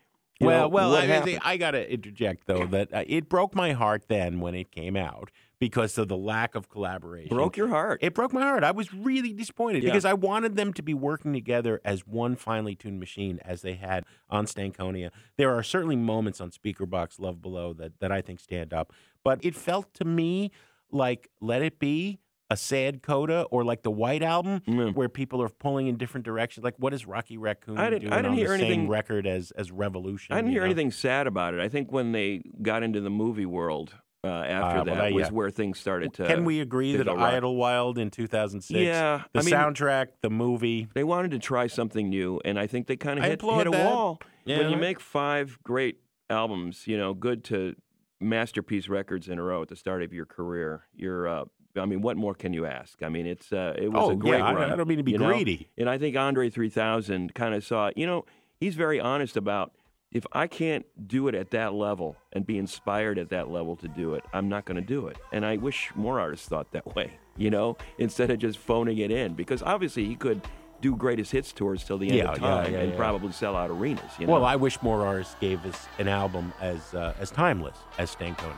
well, 0.40 0.62
know, 0.62 0.68
well, 0.68 0.94
I? 0.94 1.38
I 1.42 1.56
got 1.56 1.72
to 1.72 1.92
interject 1.92 2.46
though 2.46 2.66
that 2.66 2.92
uh, 2.94 3.04
it 3.06 3.28
broke 3.28 3.54
my 3.56 3.72
heart 3.72 4.04
then 4.08 4.40
when 4.40 4.54
it 4.54 4.70
came 4.70 4.96
out 4.96 5.30
because 5.60 5.98
of 5.98 6.08
the 6.08 6.16
lack 6.16 6.54
of 6.54 6.68
collaboration. 6.68 7.28
broke 7.36 7.56
your 7.56 7.68
heart. 7.68 7.98
It 8.02 8.14
broke 8.14 8.32
my 8.32 8.42
heart. 8.42 8.62
I 8.64 8.70
was 8.70 8.92
really 8.94 9.32
disappointed 9.32 9.82
Yeah. 9.82 9.90
because 9.90 10.04
I 10.04 10.12
wanted 10.14 10.56
them 10.56 10.72
to 10.74 10.82
be 10.82 10.94
working 10.94 11.32
together 11.32 11.80
as 11.84 12.06
one 12.06 12.36
finely 12.36 12.74
tuned 12.76 13.00
machine 13.00 13.40
as 13.44 13.62
they 13.62 13.74
had 13.74 14.04
on 14.30 14.46
Stankonia. 14.46 15.10
There 15.36 15.54
are 15.56 15.62
certainly 15.62 15.96
moments 15.96 16.40
on 16.40 16.50
Speakerboxxx 16.50 17.18
Love 17.18 17.42
Below 17.42 17.72
that, 17.74 17.98
that 18.00 18.12
I 18.12 18.20
think 18.20 18.40
stand 18.40 18.72
up, 18.72 18.92
but 19.24 19.44
it 19.44 19.54
felt 19.56 19.92
to 19.94 20.04
me 20.04 20.50
like 20.90 21.28
Let 21.40 21.62
It 21.62 21.78
Be, 21.78 22.18
a 22.50 22.56
sad 22.56 23.02
coda, 23.02 23.42
or 23.50 23.62
like 23.62 23.82
the 23.82 23.90
White 23.90 24.22
Album, 24.22 24.62
Mm. 24.66 24.94
where 24.94 25.10
people 25.10 25.42
are 25.42 25.50
pulling 25.50 25.86
in 25.86 25.96
different 25.98 26.24
directions. 26.24 26.64
Like, 26.64 26.76
what 26.78 26.94
is 26.94 27.04
Rocky 27.04 27.36
Raccoon 27.36 27.76
I 27.76 27.90
didn't- 27.90 28.02
doing 28.02 28.12
I 28.14 28.16
didn't 28.16 28.30
on 28.32 28.38
hear 28.38 28.48
the 28.48 28.54
anything- 28.54 28.80
same 28.82 28.88
record 28.88 29.26
as, 29.26 29.50
as 29.50 29.70
Revolution? 29.70 30.32
I 30.34 30.36
didn't 30.38 30.52
hear 30.52 30.60
know? 30.60 30.66
anything 30.66 30.90
sad 30.90 31.26
about 31.26 31.52
it. 31.52 31.60
I 31.60 31.68
think 31.68 31.92
when 31.92 32.12
they 32.12 32.40
got 32.62 32.82
into 32.82 33.02
the 33.02 33.10
movie 33.10 33.44
world 33.44 33.96
uh, 34.28 34.44
after 34.44 34.76
well, 34.76 34.84
that 34.84 34.94
that- 34.96 35.12
was 35.12 35.28
yeah. 35.28 35.32
where 35.32 35.50
things 35.50 35.78
started 35.78 36.12
to. 36.14 36.26
Can 36.26 36.44
we 36.44 36.60
agree 36.60 36.96
that. 36.96 37.08
Idlewild 37.08 37.98
in 37.98 38.10
2006, 38.10 38.78
Yeah, 38.78 39.22
the 39.32 39.40
I 39.40 39.42
mean- 39.42 39.54
soundtrack, 39.54 40.06
the 40.20 40.30
movie, 40.30 40.88
They 40.94 41.04
wanted 41.04 41.30
to 41.32 41.38
try 41.38 41.66
something 41.66 42.08
new, 42.08 42.40
and 42.44 42.58
I 42.58 42.66
think 42.66 42.86
they 42.86 42.96
kind 42.96 43.18
of 43.18 43.24
hit, 43.24 43.40
hit 43.42 43.66
a 43.66 43.70
that. 43.70 43.84
wall. 43.94 44.20
When 44.44 44.70
you 44.70 44.76
make 44.76 45.00
five 45.00 45.58
great 45.62 46.00
albums, 46.30 46.86
you 46.86 46.96
know, 46.96 47.14
good 47.14 47.44
to 47.44 47.74
masterpiece 48.20 48.88
records 48.88 49.28
in 49.28 49.38
a 49.38 49.42
row 49.42 49.62
at 49.62 49.68
the 49.68 49.76
start 49.76 50.02
of 50.02 50.12
your 50.12 50.26
career, 50.26 50.84
you're. 50.94 51.28
Uh, 51.28 51.44
I 51.76 51.84
mean, 51.86 52.00
what 52.00 52.16
more 52.16 52.34
can 52.34 52.52
you 52.52 52.66
ask? 52.66 53.02
I 53.02 53.08
mean, 53.08 53.26
it's 53.26 53.52
uh, 53.52 53.74
it 53.78 53.88
was 53.92 54.08
Oh, 54.08 54.10
a 54.12 54.16
great 54.16 54.38
yeah, 54.38 54.46
I- 54.46 54.54
run. 54.54 54.72
I 54.72 54.76
don't 54.76 54.88
mean 54.88 54.98
to 54.98 55.04
be 55.04 55.12
you 55.12 55.18
know? 55.18 55.28
greedy. 55.28 55.68
and 55.78 55.88
I 55.88 55.98
think 55.98 56.16
Andre 56.16 56.50
3000 56.50 57.34
kind 57.34 57.54
of 57.54 57.62
saw. 57.64 57.90
You 57.94 58.06
know, 58.06 58.24
he's 58.58 58.74
very 58.74 58.98
honest 58.98 59.36
about 59.36 59.72
if 60.10 60.24
I 60.32 60.46
can't 60.46 60.86
do 61.06 61.28
it 61.28 61.34
at 61.34 61.50
that 61.50 61.74
level 61.74 62.16
and 62.32 62.46
be 62.46 62.58
inspired 62.58 63.18
at 63.18 63.28
that 63.30 63.50
level 63.50 63.76
to 63.76 63.88
do 63.88 64.14
it, 64.14 64.24
I'm 64.32 64.48
not 64.48 64.64
going 64.64 64.80
to 64.80 64.86
do 64.86 65.06
it. 65.08 65.18
And 65.32 65.44
I 65.44 65.56
wish 65.56 65.90
more 65.94 66.18
artists 66.18 66.48
thought 66.48 66.72
that 66.72 66.94
way, 66.96 67.12
you 67.36 67.50
know, 67.50 67.76
instead 67.98 68.30
of 68.30 68.38
just 68.38 68.58
phoning 68.58 68.98
it 68.98 69.10
in. 69.10 69.34
Because 69.34 69.62
obviously 69.62 70.06
he 70.06 70.16
could 70.16 70.40
do 70.80 70.96
greatest 70.96 71.32
hits 71.32 71.52
tours 71.52 71.84
till 71.84 71.98
the 71.98 72.08
end 72.08 72.16
Yeah, 72.18 72.32
of 72.32 72.38
time 72.38 72.72
yeah, 72.72 72.78
and 72.80 72.90
yeah. 72.92 72.96
probably 72.96 73.32
sell 73.32 73.56
out 73.56 73.68
arenas. 73.70 74.12
You 74.18 74.26
know? 74.26 74.32
Well, 74.34 74.44
I 74.44 74.56
wish 74.56 74.80
more 74.80 75.04
artists 75.04 75.34
gave 75.40 75.64
us 75.66 75.86
an 75.98 76.08
album 76.08 76.52
as 76.60 76.94
uh, 76.94 77.14
as 77.18 77.30
timeless 77.30 77.76
as 77.98 78.14
Stankonia. 78.14 78.54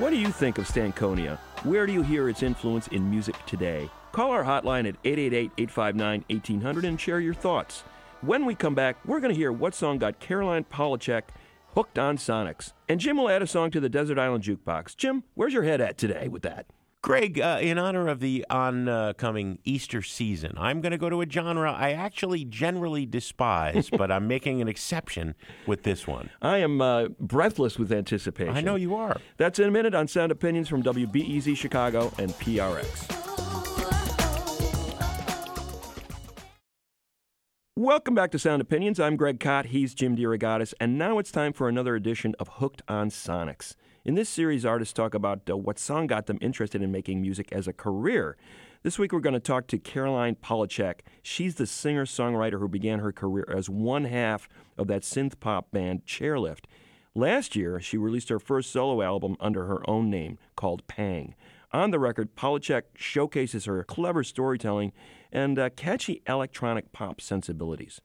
What 0.00 0.08
do 0.08 0.16
you 0.16 0.32
think 0.32 0.56
of 0.56 0.66
Stankonia? 0.66 1.36
Where 1.62 1.84
do 1.84 1.92
you 1.92 2.00
hear 2.00 2.30
its 2.30 2.42
influence 2.42 2.88
in 2.88 3.10
music 3.10 3.36
today? 3.44 3.90
Call 4.12 4.30
our 4.30 4.42
hotline 4.42 4.88
at 4.88 4.96
888 5.04 5.52
859 5.58 6.24
1800 6.30 6.84
and 6.86 6.98
share 6.98 7.20
your 7.20 7.34
thoughts. 7.34 7.82
When 8.22 8.46
we 8.46 8.54
come 8.54 8.74
back, 8.74 8.96
we're 9.04 9.20
going 9.20 9.34
to 9.34 9.38
hear 9.38 9.52
what 9.52 9.74
song 9.74 9.98
got 9.98 10.18
Caroline 10.18 10.64
Polachek 10.64 11.24
hooked 11.74 11.98
on 11.98 12.16
Sonics. 12.16 12.72
And 12.88 12.98
Jim 12.98 13.18
will 13.18 13.28
add 13.28 13.42
a 13.42 13.46
song 13.46 13.70
to 13.72 13.78
the 13.78 13.90
Desert 13.90 14.18
Island 14.18 14.42
Jukebox. 14.42 14.96
Jim, 14.96 15.22
where's 15.34 15.52
your 15.52 15.64
head 15.64 15.82
at 15.82 15.98
today 15.98 16.28
with 16.28 16.40
that? 16.44 16.64
Greg, 17.02 17.40
uh, 17.40 17.58
in 17.62 17.78
honor 17.78 18.08
of 18.08 18.20
the 18.20 18.44
oncoming 18.50 19.58
Easter 19.64 20.02
season, 20.02 20.52
I'm 20.58 20.82
going 20.82 20.92
to 20.92 20.98
go 20.98 21.08
to 21.08 21.22
a 21.22 21.26
genre 21.28 21.72
I 21.72 21.92
actually 21.92 22.44
generally 22.44 23.06
despise, 23.06 23.88
but 23.96 24.12
I'm 24.12 24.28
making 24.28 24.60
an 24.60 24.68
exception 24.68 25.34
with 25.66 25.82
this 25.82 26.06
one. 26.06 26.28
I 26.42 26.58
am 26.58 26.82
uh, 26.82 27.08
breathless 27.18 27.78
with 27.78 27.90
anticipation. 27.90 28.54
I 28.54 28.60
know 28.60 28.76
you 28.76 28.94
are. 28.96 29.18
That's 29.38 29.58
in 29.58 29.68
a 29.68 29.70
minute 29.70 29.94
on 29.94 30.08
Sound 30.08 30.30
Opinions 30.30 30.68
from 30.68 30.82
WBEZ 30.82 31.56
Chicago 31.56 32.12
and 32.18 32.32
PRX. 32.32 33.16
Welcome 37.76 38.14
back 38.14 38.30
to 38.32 38.38
Sound 38.38 38.60
Opinions. 38.60 39.00
I'm 39.00 39.16
Greg 39.16 39.40
Kot. 39.40 39.66
He's 39.66 39.94
Jim 39.94 40.14
DeRogatis. 40.14 40.74
And 40.78 40.98
now 40.98 41.18
it's 41.18 41.32
time 41.32 41.54
for 41.54 41.66
another 41.66 41.96
edition 41.96 42.34
of 42.38 42.48
Hooked 42.48 42.82
on 42.88 43.08
Sonics. 43.08 43.74
In 44.02 44.14
this 44.14 44.30
series, 44.30 44.64
artists 44.64 44.94
talk 44.94 45.12
about 45.12 45.42
uh, 45.50 45.58
what 45.58 45.78
song 45.78 46.06
got 46.06 46.24
them 46.24 46.38
interested 46.40 46.80
in 46.80 46.90
making 46.90 47.20
music 47.20 47.52
as 47.52 47.68
a 47.68 47.72
career. 47.74 48.38
This 48.82 48.98
week, 48.98 49.12
we're 49.12 49.20
going 49.20 49.34
to 49.34 49.40
talk 49.40 49.66
to 49.66 49.78
Caroline 49.78 50.36
Polachek. 50.36 51.00
She's 51.22 51.56
the 51.56 51.66
singer 51.66 52.06
songwriter 52.06 52.58
who 52.58 52.66
began 52.66 53.00
her 53.00 53.12
career 53.12 53.44
as 53.54 53.68
one 53.68 54.06
half 54.06 54.48
of 54.78 54.86
that 54.86 55.02
synth 55.02 55.38
pop 55.38 55.70
band 55.70 56.06
Chairlift. 56.06 56.64
Last 57.14 57.54
year, 57.54 57.78
she 57.78 57.98
released 57.98 58.30
her 58.30 58.38
first 58.38 58.72
solo 58.72 59.02
album 59.02 59.36
under 59.38 59.66
her 59.66 59.88
own 59.88 60.08
name 60.08 60.38
called 60.56 60.86
Pang. 60.86 61.34
On 61.70 61.90
the 61.90 61.98
record, 61.98 62.34
Polachek 62.34 62.84
showcases 62.94 63.66
her 63.66 63.84
clever 63.84 64.24
storytelling 64.24 64.92
and 65.30 65.58
uh, 65.58 65.68
catchy 65.76 66.22
electronic 66.26 66.90
pop 66.92 67.20
sensibilities. 67.20 68.00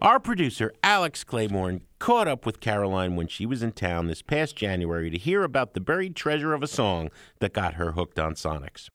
Our 0.00 0.20
producer, 0.20 0.72
Alex 0.82 1.24
Claiborne, 1.24 1.82
caught 1.98 2.28
up 2.28 2.44
with 2.44 2.60
Caroline 2.60 3.16
when 3.16 3.26
she 3.28 3.46
was 3.46 3.62
in 3.62 3.72
town 3.72 4.06
this 4.06 4.22
past 4.22 4.56
January 4.56 5.10
to 5.10 5.18
hear 5.18 5.42
about 5.42 5.74
the 5.74 5.80
buried 5.80 6.14
treasure 6.14 6.52
of 6.52 6.62
a 6.62 6.66
song 6.66 7.10
that 7.40 7.52
got 7.52 7.74
her 7.74 7.92
hooked 7.92 8.18
on 8.18 8.34
Sonics. 8.34 8.88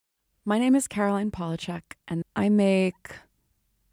My 0.45 0.59
name 0.59 0.75
is 0.75 0.87
Caroline 0.87 1.31
Polachek, 1.31 1.81
and 2.07 2.23
I 2.35 2.49
make 2.49 3.11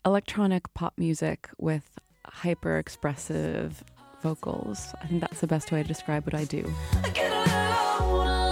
electronic 0.04 0.72
pop 0.74 0.94
music 0.96 1.48
with 1.58 1.98
hyper 2.26 2.78
expressive 2.78 3.82
vocals. 4.22 4.94
I 5.02 5.06
think 5.06 5.20
that's 5.20 5.40
the 5.40 5.46
best 5.46 5.72
way 5.72 5.82
to 5.82 5.88
describe 5.88 6.24
what 6.26 6.34
I 6.34 6.44
do. 6.44 6.62
The 7.02 8.45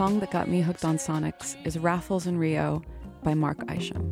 song 0.00 0.18
that 0.18 0.30
got 0.30 0.48
me 0.48 0.62
hooked 0.62 0.82
on 0.82 0.96
Sonics 0.96 1.56
is 1.66 1.78
Raffles 1.78 2.26
in 2.26 2.38
Rio 2.38 2.80
by 3.22 3.34
Mark 3.34 3.58
Isham. 3.70 4.10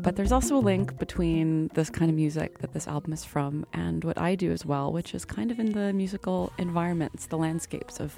But 0.00 0.14
there's 0.14 0.30
also 0.30 0.56
a 0.58 0.62
link 0.62 0.96
between 0.96 1.72
this 1.74 1.90
kind 1.90 2.08
of 2.08 2.14
music 2.14 2.58
that 2.58 2.72
this 2.72 2.86
album 2.86 3.12
is 3.14 3.24
from 3.24 3.66
and 3.72 4.04
what 4.04 4.16
I 4.16 4.36
do 4.36 4.52
as 4.52 4.64
well, 4.64 4.92
which 4.92 5.12
is 5.12 5.24
kind 5.24 5.50
of 5.50 5.58
in 5.58 5.72
the 5.72 5.92
musical 5.92 6.52
environments, 6.56 7.26
the 7.26 7.36
landscapes 7.36 7.98
of 7.98 8.16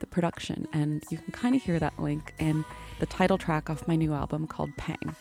the 0.00 0.06
production. 0.06 0.68
And 0.74 1.02
you 1.08 1.16
can 1.16 1.32
kind 1.32 1.54
of 1.54 1.62
hear 1.62 1.78
that 1.78 1.98
link 1.98 2.34
in 2.38 2.62
the 3.00 3.06
title 3.06 3.38
track 3.38 3.70
off 3.70 3.88
my 3.88 3.96
new 3.96 4.12
album 4.12 4.46
called 4.46 4.76
Pang. 4.76 5.16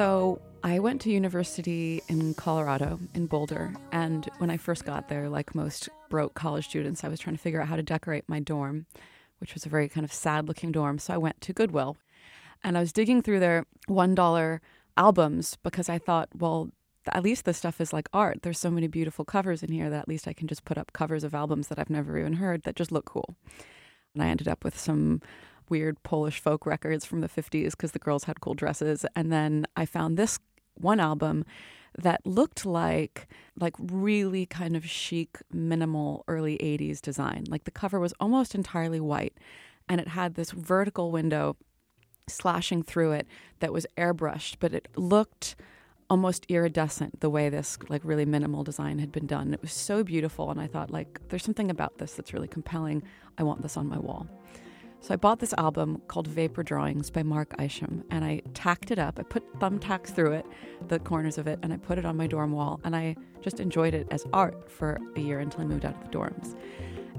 So 0.00 0.40
I 0.64 0.78
went 0.78 1.02
to 1.02 1.10
university 1.10 2.00
in 2.08 2.32
Colorado, 2.32 2.98
in 3.14 3.26
Boulder. 3.26 3.74
And 3.92 4.26
when 4.38 4.48
I 4.48 4.56
first 4.56 4.86
got 4.86 5.10
there, 5.10 5.28
like 5.28 5.54
most 5.54 5.90
broke 6.08 6.32
college 6.32 6.64
students, 6.64 7.04
I 7.04 7.08
was 7.08 7.20
trying 7.20 7.36
to 7.36 7.42
figure 7.42 7.60
out 7.60 7.68
how 7.68 7.76
to 7.76 7.82
decorate 7.82 8.26
my 8.26 8.40
dorm, 8.40 8.86
which 9.40 9.52
was 9.52 9.66
a 9.66 9.68
very 9.68 9.90
kind 9.90 10.06
of 10.06 10.10
sad 10.10 10.48
looking 10.48 10.72
dorm. 10.72 10.98
So 10.98 11.12
I 11.12 11.18
went 11.18 11.42
to 11.42 11.52
Goodwill 11.52 11.98
and 12.64 12.78
I 12.78 12.80
was 12.80 12.94
digging 12.94 13.20
through 13.20 13.40
their 13.40 13.66
$1 13.90 14.60
albums 14.96 15.58
because 15.62 15.90
I 15.90 15.98
thought, 15.98 16.30
well, 16.34 16.70
at 17.12 17.22
least 17.22 17.44
this 17.44 17.58
stuff 17.58 17.78
is 17.78 17.92
like 17.92 18.08
art. 18.14 18.40
There's 18.40 18.58
so 18.58 18.70
many 18.70 18.86
beautiful 18.86 19.26
covers 19.26 19.62
in 19.62 19.70
here 19.70 19.90
that 19.90 20.00
at 20.00 20.08
least 20.08 20.26
I 20.26 20.32
can 20.32 20.48
just 20.48 20.64
put 20.64 20.78
up 20.78 20.94
covers 20.94 21.24
of 21.24 21.34
albums 21.34 21.68
that 21.68 21.78
I've 21.78 21.90
never 21.90 22.16
even 22.16 22.32
heard 22.32 22.62
that 22.62 22.74
just 22.74 22.90
look 22.90 23.04
cool. 23.04 23.36
And 24.14 24.22
I 24.22 24.28
ended 24.28 24.48
up 24.48 24.64
with 24.64 24.78
some 24.78 25.20
weird 25.70 26.02
Polish 26.02 26.40
folk 26.40 26.66
records 26.66 27.04
from 27.04 27.20
the 27.20 27.28
50s 27.28 27.70
because 27.72 27.92
the 27.92 27.98
girls 27.98 28.24
had 28.24 28.40
cool 28.40 28.54
dresses. 28.54 29.06
And 29.14 29.32
then 29.32 29.66
I 29.76 29.86
found 29.86 30.16
this 30.16 30.38
one 30.74 31.00
album 31.00 31.44
that 31.98 32.24
looked 32.26 32.64
like 32.64 33.26
like 33.58 33.74
really 33.78 34.46
kind 34.46 34.76
of 34.76 34.86
chic 34.86 35.38
minimal 35.52 36.24
early 36.28 36.56
80s 36.58 37.00
design. 37.00 37.44
Like 37.48 37.64
the 37.64 37.70
cover 37.70 37.98
was 37.98 38.14
almost 38.20 38.54
entirely 38.54 39.00
white 39.00 39.36
and 39.88 40.00
it 40.00 40.08
had 40.08 40.34
this 40.34 40.52
vertical 40.52 41.10
window 41.10 41.56
slashing 42.28 42.82
through 42.82 43.12
it 43.12 43.26
that 43.58 43.72
was 43.72 43.86
airbrushed 43.96 44.56
but 44.60 44.72
it 44.72 44.88
looked 44.96 45.56
almost 46.08 46.46
iridescent 46.48 47.20
the 47.20 47.30
way 47.30 47.48
this 47.48 47.76
like 47.88 48.02
really 48.04 48.24
minimal 48.24 48.62
design 48.64 48.98
had 48.98 49.12
been 49.12 49.26
done. 49.26 49.52
It 49.52 49.62
was 49.62 49.72
so 49.72 50.02
beautiful 50.04 50.50
and 50.50 50.60
i 50.60 50.66
thought 50.66 50.90
like 50.90 51.20
there's 51.28 51.44
something 51.44 51.70
about 51.70 51.98
this 51.98 52.14
that's 52.14 52.32
really 52.32 52.48
compelling. 52.48 53.02
I 53.36 53.42
want 53.42 53.62
this 53.62 53.76
on 53.76 53.88
my 53.88 53.98
wall 53.98 54.28
so 55.00 55.14
I 55.14 55.16
bought 55.16 55.38
this 55.38 55.54
album 55.54 56.02
called 56.08 56.26
Vapor 56.26 56.62
Drawings 56.62 57.10
by 57.10 57.22
Mark 57.22 57.54
Isham, 57.58 58.04
and 58.10 58.24
I 58.24 58.42
tacked 58.52 58.90
it 58.90 58.98
up. 58.98 59.18
I 59.18 59.22
put 59.22 59.58
thumbtacks 59.58 60.14
through 60.14 60.32
it, 60.32 60.46
the 60.88 60.98
corners 60.98 61.38
of 61.38 61.46
it, 61.46 61.58
and 61.62 61.72
I 61.72 61.78
put 61.78 61.98
it 61.98 62.04
on 62.04 62.16
my 62.16 62.26
dorm 62.26 62.52
wall, 62.52 62.80
and 62.84 62.94
I 62.94 63.16
just 63.40 63.60
enjoyed 63.60 63.94
it 63.94 64.06
as 64.10 64.26
art 64.32 64.70
for 64.70 64.98
a 65.16 65.20
year 65.20 65.38
until 65.38 65.62
I 65.62 65.64
moved 65.64 65.84
out 65.86 65.94
of 65.94 66.10
the 66.10 66.16
dorms. 66.16 66.54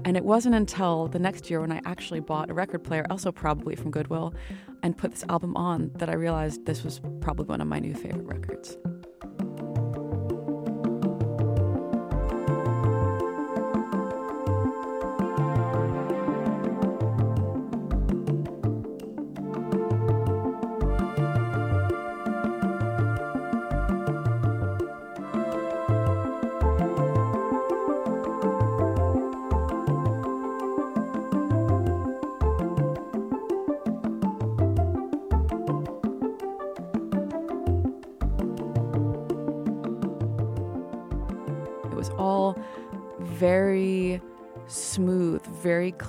And 0.04 0.16
it 0.16 0.24
wasn't 0.24 0.54
until 0.54 1.08
the 1.08 1.18
next 1.18 1.50
year 1.50 1.60
when 1.60 1.72
I 1.72 1.80
actually 1.84 2.20
bought 2.20 2.50
a 2.50 2.54
record 2.54 2.84
player, 2.84 3.04
also 3.10 3.32
probably 3.32 3.74
from 3.74 3.90
Goodwill, 3.90 4.34
and 4.82 4.96
put 4.96 5.10
this 5.10 5.24
album 5.28 5.56
on 5.56 5.90
that 5.96 6.08
I 6.08 6.14
realized 6.14 6.66
this 6.66 6.84
was 6.84 7.00
probably 7.20 7.46
one 7.46 7.60
of 7.60 7.66
my 7.66 7.78
new 7.78 7.94
favorite 7.94 8.26
records. 8.26 8.76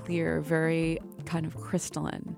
Clear, 0.03 0.41
very 0.41 0.99
kind 1.25 1.45
of 1.45 1.55
crystalline, 1.55 2.35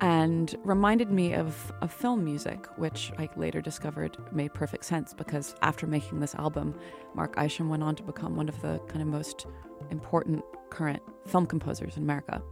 and 0.00 0.56
reminded 0.64 1.10
me 1.10 1.34
of, 1.34 1.72
of 1.80 1.92
film 1.92 2.24
music, 2.24 2.66
which 2.76 3.12
I 3.18 3.28
later 3.36 3.60
discovered 3.60 4.16
made 4.32 4.52
perfect 4.52 4.84
sense 4.84 5.14
because 5.14 5.54
after 5.62 5.86
making 5.86 6.20
this 6.20 6.34
album, 6.34 6.74
Mark 7.14 7.40
Isham 7.42 7.68
went 7.68 7.82
on 7.82 7.94
to 7.96 8.02
become 8.02 8.36
one 8.36 8.48
of 8.48 8.60
the 8.60 8.78
kind 8.88 9.02
of 9.02 9.08
most 9.08 9.46
important 9.90 10.44
current 10.70 11.02
film 11.26 11.46
composers 11.46 11.96
in 11.96 12.02
America. 12.02 12.42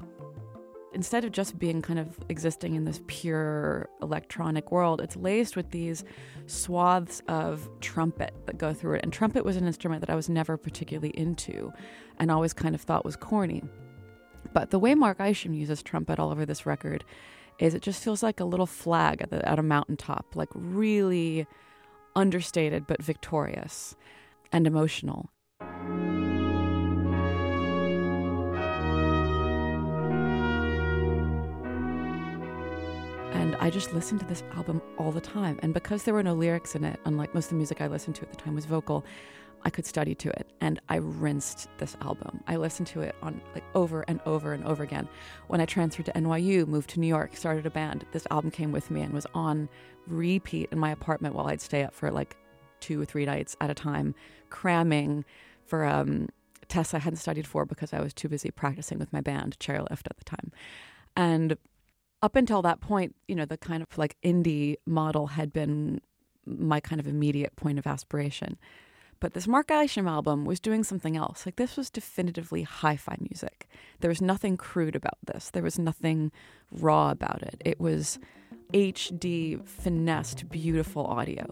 Instead 0.95 1.25
of 1.25 1.33
just 1.33 1.59
being 1.59 1.81
kind 1.81 1.99
of 1.99 2.19
existing 2.29 2.75
in 2.75 2.85
this 2.85 3.01
pure 3.07 3.89
electronic 4.03 4.71
world, 4.71 5.01
it's 5.01 5.17
laced 5.17 5.57
with 5.57 5.71
these 5.71 6.05
swaths 6.47 7.23
of 7.29 7.69
trumpet 7.81 8.35
that 8.45 8.59
go 8.59 8.75
through 8.75 8.97
it. 8.97 9.01
And 9.03 9.11
trumpet 9.11 9.43
was 9.43 9.57
an 9.57 9.67
instrument 9.67 10.01
that 10.01 10.11
I 10.11 10.15
was 10.15 10.29
never 10.29 10.59
particularly 10.59 11.11
into 11.17 11.73
and 12.19 12.31
always 12.31 12.53
kind 12.53 12.75
of 12.75 12.83
thought 12.83 13.07
was 13.07 13.17
corny. 13.17 13.63
But 14.53 14.71
the 14.71 14.79
way 14.79 14.95
Mark 14.95 15.21
Isham 15.21 15.55
uses 15.55 15.83
trumpet 15.83 16.19
all 16.19 16.31
over 16.31 16.45
this 16.45 16.67
record 16.67 17.05
is 17.59 17.75
it 17.75 17.83
just 17.83 18.03
feels 18.03 18.23
like 18.23 18.41
a 18.41 18.45
little 18.45 18.67
flag 18.67 19.23
at, 19.23 19.31
the, 19.31 19.47
at 19.49 19.59
a 19.59 19.63
mountaintop, 19.63 20.35
like 20.35 20.49
really 20.55 21.47
understated 22.17 22.87
but 22.87 23.03
victorious 23.03 23.97
and 24.53 24.67
emotional. 24.67 25.31
And 33.35 33.57
I 33.57 33.71
just 33.71 33.93
listened 33.95 34.21
to 34.21 34.27
this 34.27 34.43
album 34.55 34.83
all 34.99 35.11
the 35.11 35.21
time. 35.21 35.59
And 35.63 35.73
because 35.73 36.05
there 36.05 36.15
were 36.15 36.23
no 36.23 36.35
lyrics 36.35 36.75
in 36.75 36.85
it, 36.85 37.01
unlike 37.05 37.35
most 37.35 37.47
of 37.47 37.51
the 37.51 37.57
music 37.57 37.81
I 37.81 37.87
listened 37.87 38.17
to 38.17 38.23
at 38.23 38.31
the 38.31 38.37
time 38.37 38.55
was 38.55 38.67
vocal, 38.67 39.05
I 39.65 39.71
could 39.71 39.87
study 39.87 40.15
to 40.17 40.31
it. 40.31 40.53
And 40.61 40.81
I 40.89 40.97
rinsed 40.97 41.69
this 41.79 41.97
album. 42.01 42.43
I 42.47 42.57
listened 42.57 42.89
to 42.89 43.01
it 43.01 43.15
on 43.23 43.41
like 43.55 43.65
over 43.75 44.05
and 44.09 44.21
over 44.27 44.53
and 44.53 44.65
over 44.65 44.83
again. 44.83 45.09
When 45.49 45.61
I 45.61 45.67
transferred 45.67 46.07
to 46.07 46.13
NYU, 46.13 46.67
moved 46.67 46.91
to 46.91 47.01
New 47.01 47.07
York, 47.07 47.37
started 47.37 47.67
a 47.67 47.71
band, 47.71 48.05
this 48.13 48.27
album 48.31 48.51
came 48.51 48.73
with 48.73 48.91
me 48.91 49.03
and 49.03 49.13
was 49.13 49.27
on 49.35 49.69
repeat 50.07 50.69
in 50.73 50.79
my 50.79 50.91
apartment 50.91 51.35
while 51.35 51.47
I'd 51.47 51.61
stay 51.61 51.85
up 51.85 51.95
for 51.95 52.11
like 52.11 52.37
two 52.81 53.01
or 53.01 53.05
three 53.05 53.25
nights 53.25 53.57
at 53.61 53.71
a 53.71 53.75
time, 53.75 54.15
cramming 54.51 55.25
for 55.65 55.85
um, 55.85 56.29
tests 56.69 56.95
I 56.95 56.99
hadn't 56.99 57.19
studied 57.19 57.47
for 57.47 57.65
because 57.65 57.93
I 57.93 58.01
was 58.01 58.13
too 58.13 58.29
busy 58.29 58.51
practicing 58.51 58.99
with 58.99 59.13
my 59.13 59.21
band, 59.21 59.59
Chairlift, 59.59 60.07
at 60.11 60.17
the 60.17 60.25
time. 60.25 60.51
And 61.17 61.57
up 62.23 62.37
until 62.37 62.63
that 62.63 62.81
point, 62.81 63.15
you 63.29 63.35
know, 63.35 63.45
the 63.45 63.59
kind 63.59 63.83
of 63.83 63.99
like 63.99 64.17
indie 64.23 64.77
model 64.87 65.29
had 65.29 65.53
been 65.53 66.01
my 66.47 66.81
kind 66.81 67.01
of 67.01 67.07
immediate 67.07 67.55
point 67.57 67.79
of 67.79 67.87
aspiration. 67.87 68.59
But 69.23 69.35
this 69.35 69.47
Mark 69.47 69.71
Isham 69.71 70.09
album 70.09 70.45
was 70.45 70.59
doing 70.59 70.83
something 70.83 71.17
else. 71.17 71.47
Like 71.47 71.55
this 71.55 71.77
was 71.77 71.91
definitively 71.91 72.65
hi-fi 72.65 73.17
music. 73.21 73.69
There 74.01 74.09
was 74.09 74.21
nothing 74.21 74.57
crude 74.57 74.97
about 74.97 75.17
this. 75.25 75.51
There 75.51 75.63
was 75.63 75.79
nothing 75.79 76.33
raw 76.73 77.13
about 77.13 77.41
it. 77.41 77.63
It 77.65 77.81
was 77.81 78.19
HD, 78.75 79.65
finessed, 79.65 80.51
beautiful 80.51 81.07
audio. 81.07 81.47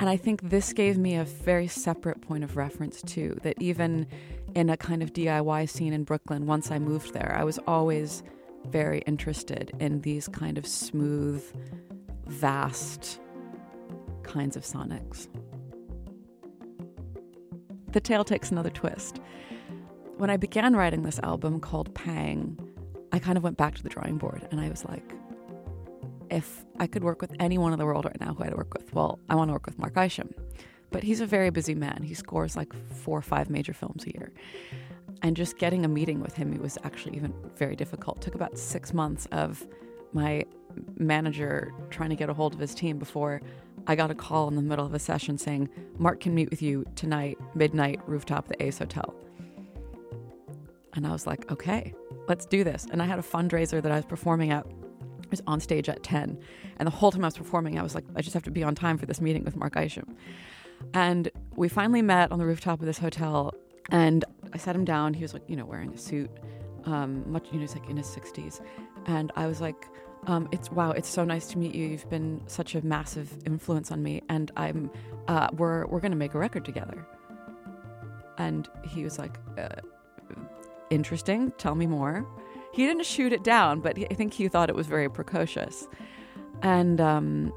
And 0.00 0.08
I 0.08 0.16
think 0.16 0.48
this 0.48 0.72
gave 0.72 0.96
me 0.96 1.14
a 1.14 1.24
very 1.24 1.66
separate 1.66 2.22
point 2.22 2.42
of 2.42 2.56
reference 2.56 3.02
too. 3.02 3.38
That 3.42 3.60
even 3.60 4.06
in 4.54 4.70
a 4.70 4.76
kind 4.78 5.02
of 5.02 5.12
DIY 5.12 5.68
scene 5.68 5.92
in 5.92 6.04
Brooklyn, 6.04 6.46
once 6.46 6.70
I 6.70 6.78
moved 6.78 7.12
there, 7.12 7.36
I 7.38 7.44
was 7.44 7.58
always 7.66 8.22
very 8.70 9.00
interested 9.00 9.72
in 9.78 10.00
these 10.00 10.26
kind 10.26 10.56
of 10.56 10.66
smooth, 10.66 11.44
vast 12.28 13.20
kinds 14.22 14.56
of 14.56 14.62
sonics. 14.62 15.28
The 17.94 18.00
tale 18.00 18.24
takes 18.24 18.50
another 18.50 18.70
twist. 18.70 19.20
When 20.16 20.28
I 20.28 20.36
began 20.36 20.74
writing 20.74 21.04
this 21.04 21.20
album 21.20 21.60
called 21.60 21.94
Pang, 21.94 22.58
I 23.12 23.20
kind 23.20 23.38
of 23.38 23.44
went 23.44 23.56
back 23.56 23.76
to 23.76 23.84
the 23.84 23.88
drawing 23.88 24.18
board 24.18 24.48
and 24.50 24.60
I 24.60 24.68
was 24.68 24.84
like, 24.84 25.14
if 26.28 26.64
I 26.80 26.88
could 26.88 27.04
work 27.04 27.20
with 27.20 27.32
anyone 27.38 27.72
in 27.72 27.78
the 27.78 27.86
world 27.86 28.04
right 28.04 28.20
now 28.20 28.34
who 28.34 28.42
I'd 28.42 28.56
work 28.56 28.74
with, 28.74 28.92
well, 28.92 29.20
I 29.28 29.36
want 29.36 29.48
to 29.48 29.52
work 29.52 29.66
with 29.66 29.78
Mark 29.78 29.96
Isham. 29.96 30.34
But 30.90 31.04
he's 31.04 31.20
a 31.20 31.26
very 31.26 31.50
busy 31.50 31.76
man. 31.76 32.02
He 32.02 32.14
scores 32.14 32.56
like 32.56 32.72
four 32.90 33.16
or 33.16 33.22
five 33.22 33.48
major 33.48 33.72
films 33.72 34.04
a 34.06 34.10
year. 34.10 34.32
And 35.22 35.36
just 35.36 35.58
getting 35.58 35.84
a 35.84 35.88
meeting 35.88 36.18
with 36.18 36.34
him, 36.34 36.52
it 36.52 36.60
was 36.60 36.76
actually 36.82 37.14
even 37.14 37.32
very 37.54 37.76
difficult. 37.76 38.16
It 38.16 38.22
took 38.22 38.34
about 38.34 38.58
six 38.58 38.92
months 38.92 39.28
of 39.30 39.64
my 40.12 40.46
manager 40.98 41.72
trying 41.90 42.10
to 42.10 42.16
get 42.16 42.28
a 42.28 42.34
hold 42.34 42.54
of 42.54 42.58
his 42.58 42.74
team 42.74 42.98
before 42.98 43.40
I 43.86 43.96
got 43.96 44.10
a 44.10 44.14
call 44.14 44.48
in 44.48 44.56
the 44.56 44.62
middle 44.62 44.86
of 44.86 44.94
a 44.94 44.98
session 44.98 45.36
saying, 45.36 45.68
Mark 45.98 46.20
can 46.20 46.34
meet 46.34 46.50
with 46.50 46.62
you 46.62 46.84
tonight, 46.96 47.38
midnight, 47.54 48.00
rooftop, 48.06 48.48
the 48.48 48.62
Ace 48.62 48.78
Hotel. 48.78 49.14
And 50.94 51.06
I 51.06 51.10
was 51.10 51.26
like, 51.26 51.50
okay, 51.50 51.92
let's 52.28 52.46
do 52.46 52.64
this. 52.64 52.86
And 52.90 53.02
I 53.02 53.06
had 53.06 53.18
a 53.18 53.22
fundraiser 53.22 53.82
that 53.82 53.92
I 53.92 53.96
was 53.96 54.04
performing 54.04 54.50
at. 54.52 54.64
I 54.66 55.26
was 55.30 55.42
on 55.46 55.60
stage 55.60 55.88
at 55.88 56.02
10. 56.02 56.38
And 56.78 56.86
the 56.86 56.90
whole 56.90 57.10
time 57.10 57.24
I 57.24 57.26
was 57.26 57.36
performing, 57.36 57.78
I 57.78 57.82
was 57.82 57.94
like, 57.94 58.04
I 58.14 58.22
just 58.22 58.34
have 58.34 58.44
to 58.44 58.50
be 58.50 58.62
on 58.62 58.74
time 58.74 58.96
for 58.96 59.06
this 59.06 59.20
meeting 59.20 59.44
with 59.44 59.56
Mark 59.56 59.76
Isham. 59.76 60.16
And 60.92 61.30
we 61.56 61.68
finally 61.68 62.02
met 62.02 62.30
on 62.30 62.38
the 62.38 62.46
rooftop 62.46 62.80
of 62.80 62.86
this 62.86 62.98
hotel. 62.98 63.52
And 63.90 64.24
I 64.52 64.58
sat 64.58 64.74
him 64.74 64.84
down. 64.84 65.14
He 65.14 65.22
was 65.22 65.34
like, 65.34 65.42
you 65.48 65.56
know, 65.56 65.66
wearing 65.66 65.92
a 65.92 65.98
suit, 65.98 66.30
um, 66.84 67.30
much, 67.30 67.46
you 67.48 67.54
know, 67.54 67.62
he's 67.62 67.74
like 67.74 67.88
in 67.90 67.96
his 67.96 68.06
60s. 68.06 68.60
And 69.06 69.32
I 69.36 69.46
was 69.46 69.60
like, 69.60 69.88
um, 70.26 70.48
it's 70.52 70.70
wow, 70.70 70.92
it's 70.92 71.08
so 71.08 71.24
nice 71.24 71.46
to 71.48 71.58
meet 71.58 71.74
you. 71.74 71.86
You've 71.86 72.08
been 72.08 72.42
such 72.46 72.74
a 72.74 72.84
massive 72.84 73.30
influence 73.46 73.90
on 73.90 74.02
me, 74.02 74.22
and 74.28 74.50
I'm, 74.56 74.90
uh, 75.28 75.48
we're 75.52 75.86
we're 75.86 76.00
gonna 76.00 76.16
make 76.16 76.34
a 76.34 76.38
record 76.38 76.64
together. 76.64 77.06
And 78.38 78.68
he 78.84 79.04
was 79.04 79.18
like, 79.18 79.38
uh, 79.58 79.80
interesting. 80.90 81.52
Tell 81.58 81.74
me 81.74 81.86
more. 81.86 82.26
He 82.72 82.86
didn't 82.86 83.06
shoot 83.06 83.32
it 83.32 83.44
down, 83.44 83.80
but 83.80 83.96
I 83.98 84.14
think 84.14 84.32
he 84.32 84.48
thought 84.48 84.68
it 84.68 84.74
was 84.74 84.86
very 84.86 85.08
precocious. 85.08 85.86
And 86.62 87.00
um, 87.00 87.52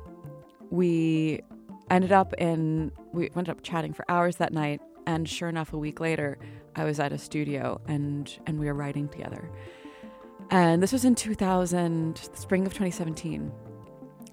we 0.70 1.42
ended 1.90 2.12
up 2.12 2.34
in 2.38 2.92
we 3.14 3.30
ended 3.36 3.50
up 3.50 3.64
chatting 3.64 3.94
for 3.94 4.06
hours 4.10 4.38
that 4.38 4.54
night. 4.54 4.82
And 5.06 5.28
sure 5.28 5.48
enough, 5.48 5.74
a 5.74 5.78
week 5.78 6.00
later, 6.00 6.38
I 6.76 6.84
was 6.84 7.00
at 7.00 7.12
a 7.12 7.18
studio 7.18 7.82
and 7.88 8.38
and 8.46 8.60
we 8.60 8.68
were 8.68 8.74
writing 8.74 9.08
together. 9.08 9.50
And 10.50 10.82
this 10.82 10.94
was 10.94 11.04
in 11.06 11.16
2000, 11.16 12.30
spring 12.34 12.66
of 12.66 12.74
2017. 12.74 13.52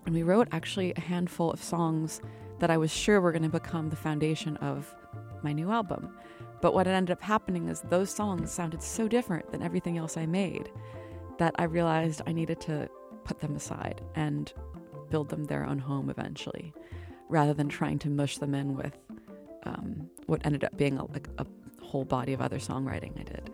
And 0.06 0.14
we 0.14 0.22
wrote 0.22 0.48
actually 0.52 0.92
a 0.94 1.00
handful 1.00 1.50
of 1.50 1.62
songs 1.62 2.20
that 2.60 2.70
I 2.70 2.76
was 2.76 2.92
sure 2.92 3.20
were 3.20 3.32
going 3.32 3.42
to 3.42 3.48
become 3.48 3.90
the 3.90 3.96
foundation 3.96 4.56
of 4.58 4.94
my 5.42 5.52
new 5.52 5.70
album. 5.70 6.16
But 6.60 6.72
what 6.72 6.86
ended 6.86 7.10
up 7.10 7.20
happening 7.22 7.68
is 7.68 7.80
those 7.80 8.10
songs 8.10 8.52
sounded 8.52 8.82
so 8.82 9.08
different 9.08 9.50
than 9.50 9.62
everything 9.62 9.98
else 9.98 10.16
I 10.16 10.26
made 10.26 10.70
that 11.38 11.54
I 11.58 11.64
realized 11.64 12.22
I 12.26 12.32
needed 12.32 12.60
to 12.62 12.88
put 13.24 13.40
them 13.40 13.56
aside 13.56 14.00
and 14.14 14.52
build 15.10 15.28
them 15.28 15.44
their 15.44 15.64
own 15.66 15.78
home 15.78 16.10
eventually. 16.10 16.72
rather 17.28 17.54
than 17.54 17.68
trying 17.68 17.98
to 17.98 18.10
mush 18.10 18.38
them 18.38 18.54
in 18.54 18.74
with 18.76 18.96
um, 19.64 20.08
what 20.26 20.44
ended 20.44 20.64
up 20.64 20.76
being 20.76 20.98
a, 20.98 21.04
like 21.12 21.28
a 21.38 21.46
whole 21.82 22.04
body 22.04 22.32
of 22.32 22.40
other 22.40 22.58
songwriting 22.58 23.18
I 23.18 23.24
did. 23.24 23.50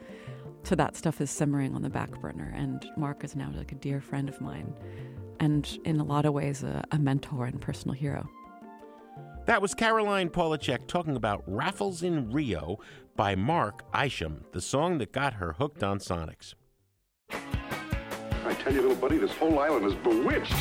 So 0.63 0.75
that 0.77 0.97
stuff 0.97 1.21
is 1.21 1.31
simmering 1.31 1.75
on 1.75 1.83
the 1.83 1.91
back 1.91 2.11
burner, 2.21 2.53
and 2.55 2.85
Mark 2.97 3.25
is 3.25 3.35
now 3.35 3.51
like 3.55 3.73
a 3.73 3.77
dear 3.77 4.01
friend 4.01 4.29
of 4.29 4.41
mine, 4.41 4.73
and 5.41 5.79
in 5.85 6.01
a 6.01 6.05
lot 6.05 6.27
of 6.27 6.33
ways 6.33 6.63
a, 6.63 6.85
a 6.93 6.99
mentor 6.99 7.47
and 7.47 7.61
personal 7.61 7.95
hero. 7.95 8.29
That 9.47 9.63
was 9.63 9.75
Caroline 9.75 10.29
Polachek 10.29 10.87
talking 10.87 11.17
about 11.17 11.43
Raffles 11.47 12.03
in 12.03 12.31
Rio 12.31 12.79
by 13.17 13.35
Mark 13.35 13.85
Isham, 13.93 14.45
the 14.53 14.61
song 14.61 14.99
that 14.99 15.13
got 15.13 15.35
her 15.35 15.55
hooked 15.55 15.83
on 15.83 15.99
Sonics. 15.99 16.55
I 17.31 18.55
tell 18.55 18.73
you, 18.73 18.83
little 18.83 18.97
buddy, 18.97 19.19
this 19.19 19.33
whole 19.33 19.59
island 19.59 19.87
is 19.87 19.95
bewitched. 19.95 20.55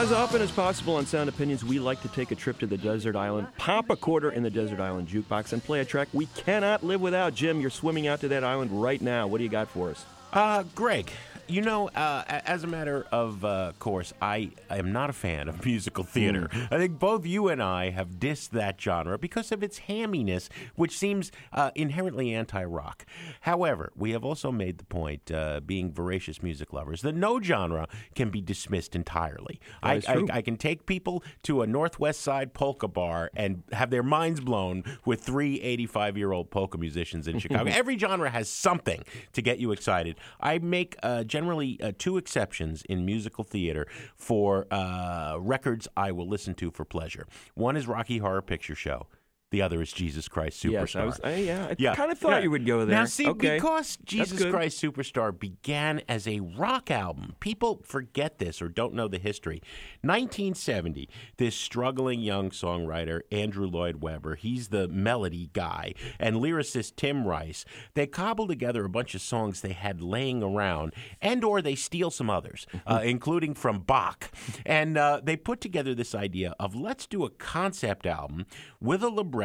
As 0.00 0.12
often 0.12 0.40
as 0.40 0.50
possible 0.50 0.96
on 0.96 1.04
Sound 1.04 1.28
Opinions, 1.28 1.62
we 1.62 1.78
like 1.78 2.00
to 2.00 2.08
take 2.08 2.30
a 2.30 2.34
trip 2.34 2.58
to 2.60 2.66
the 2.66 2.78
desert 2.78 3.16
island, 3.16 3.48
pop 3.58 3.90
a 3.90 3.96
quarter 3.96 4.30
in 4.30 4.42
the 4.42 4.48
desert 4.48 4.80
island 4.80 5.08
jukebox, 5.08 5.52
and 5.52 5.62
play 5.62 5.80
a 5.80 5.84
track 5.84 6.08
we 6.14 6.24
cannot 6.24 6.82
live 6.82 7.02
without. 7.02 7.34
Jim, 7.34 7.60
you're 7.60 7.68
swimming 7.68 8.06
out 8.06 8.18
to 8.22 8.28
that 8.28 8.42
island 8.42 8.70
right 8.82 9.02
now. 9.02 9.26
What 9.26 9.36
do 9.36 9.44
you 9.44 9.50
got 9.50 9.68
for 9.68 9.90
us? 9.90 10.06
Uh, 10.32 10.64
Greg, 10.74 11.10
you 11.50 11.62
know, 11.62 11.88
uh, 11.88 12.24
as 12.28 12.64
a 12.64 12.66
matter 12.66 13.06
of 13.12 13.44
uh, 13.44 13.72
course, 13.78 14.12
I 14.22 14.50
am 14.70 14.92
not 14.92 15.10
a 15.10 15.12
fan 15.12 15.48
of 15.48 15.64
musical 15.64 16.04
theater. 16.04 16.48
I 16.70 16.78
think 16.78 16.98
both 16.98 17.26
you 17.26 17.48
and 17.48 17.62
I 17.62 17.90
have 17.90 18.12
dissed 18.18 18.50
that 18.50 18.80
genre 18.80 19.18
because 19.18 19.52
of 19.52 19.62
its 19.62 19.80
hamminess, 19.80 20.48
which 20.76 20.96
seems 20.96 21.30
uh, 21.52 21.70
inherently 21.74 22.34
anti 22.34 22.64
rock. 22.64 23.04
However, 23.42 23.92
we 23.96 24.12
have 24.12 24.24
also 24.24 24.50
made 24.50 24.78
the 24.78 24.84
point, 24.84 25.30
uh, 25.30 25.60
being 25.60 25.92
voracious 25.92 26.42
music 26.42 26.72
lovers, 26.72 27.02
that 27.02 27.14
no 27.14 27.40
genre 27.40 27.88
can 28.14 28.30
be 28.30 28.40
dismissed 28.40 28.94
entirely. 28.94 29.60
I, 29.82 30.00
I. 30.08 30.24
I 30.32 30.42
can 30.42 30.56
take 30.56 30.86
people 30.86 31.22
to 31.42 31.62
a 31.62 31.66
Northwest 31.66 32.20
Side 32.20 32.54
polka 32.54 32.88
bar 32.88 33.30
and 33.34 33.62
have 33.72 33.90
their 33.90 34.02
minds 34.02 34.40
blown 34.40 34.84
with 35.04 35.22
three 35.22 35.60
85 35.60 36.16
year 36.16 36.32
old 36.32 36.50
polka 36.50 36.78
musicians 36.78 37.28
in 37.28 37.38
Chicago. 37.40 37.70
Every 37.70 37.98
genre 37.98 38.30
has 38.30 38.48
something 38.48 39.02
to 39.32 39.42
get 39.42 39.58
you 39.58 39.72
excited. 39.72 40.16
I 40.40 40.58
make 40.58 40.96
uh, 41.02 41.24
generally 41.40 41.80
uh, 41.82 41.90
two 41.96 42.18
exceptions 42.18 42.82
in 42.82 43.06
musical 43.06 43.42
theater 43.44 43.86
for 44.14 44.66
uh, 44.70 45.38
records 45.40 45.88
I 45.96 46.12
will 46.12 46.28
listen 46.28 46.54
to 46.56 46.70
for 46.70 46.84
pleasure. 46.84 47.26
One 47.54 47.78
is 47.78 47.88
Rocky 47.88 48.18
Horror 48.18 48.42
Picture 48.42 48.74
Show. 48.74 49.06
The 49.50 49.62
other 49.62 49.82
is 49.82 49.92
Jesus 49.92 50.28
Christ 50.28 50.62
Superstar. 50.62 50.70
Yes, 50.72 50.96
I 50.96 51.04
was- 51.04 51.20
I- 51.24 51.34
yeah, 51.36 51.66
I 51.68 51.74
kinda 51.96 52.14
thought 52.14 52.44
you 52.44 52.52
would 52.52 52.64
go 52.64 52.84
there. 52.84 52.94
Now, 52.96 53.04
see, 53.04 53.26
Okay. 53.26 53.56
because 53.56 53.96
Jesus. 54.04 54.44
Christ 54.48 54.80
Superstar 54.80 55.36
began 55.36 56.02
as 56.08 56.28
a 56.28 56.38
rock 56.38 56.88
album. 56.88 57.34
People 57.40 57.82
forget 57.84 58.38
this 58.38 58.62
or 58.62 58.68
don't 58.68 58.94
know 58.94 59.08
the 59.08 59.18
history. 59.18 59.60
1970, 60.04 61.08
this 61.36 61.56
struggling 61.56 62.20
young 62.20 62.50
songwriter, 62.50 63.22
Andrew 63.32 63.66
Lloyd 63.66 63.96
Webber, 64.02 64.36
he's 64.36 64.68
the 64.68 64.86
melody 64.86 65.50
guy, 65.52 65.94
and 66.20 66.36
lyricist 66.36 66.94
Tim 66.94 67.26
Rice, 67.26 67.64
they 67.94 68.06
cobble 68.06 68.46
together 68.46 68.84
a 68.84 68.88
bunch 68.88 69.16
of 69.16 69.20
songs 69.20 69.62
they 69.62 69.72
had 69.72 70.00
laying 70.00 70.44
around, 70.44 70.94
and 71.20 71.42
or 71.42 71.60
they 71.60 71.74
steal 71.74 72.12
some 72.12 72.30
others, 72.30 72.68
uh, 72.86 73.00
including 73.02 73.54
from 73.54 73.80
Bach. 73.80 74.30
And 74.64 74.96
uh, 74.96 75.20
they 75.24 75.36
put 75.36 75.60
together 75.60 75.92
this 75.92 76.14
idea 76.14 76.54
of 76.60 76.76
let's 76.76 77.08
do 77.08 77.24
a 77.24 77.30
concept 77.30 78.06
album 78.06 78.46
with 78.80 79.02
a 79.02 79.08
libretto 79.08 79.39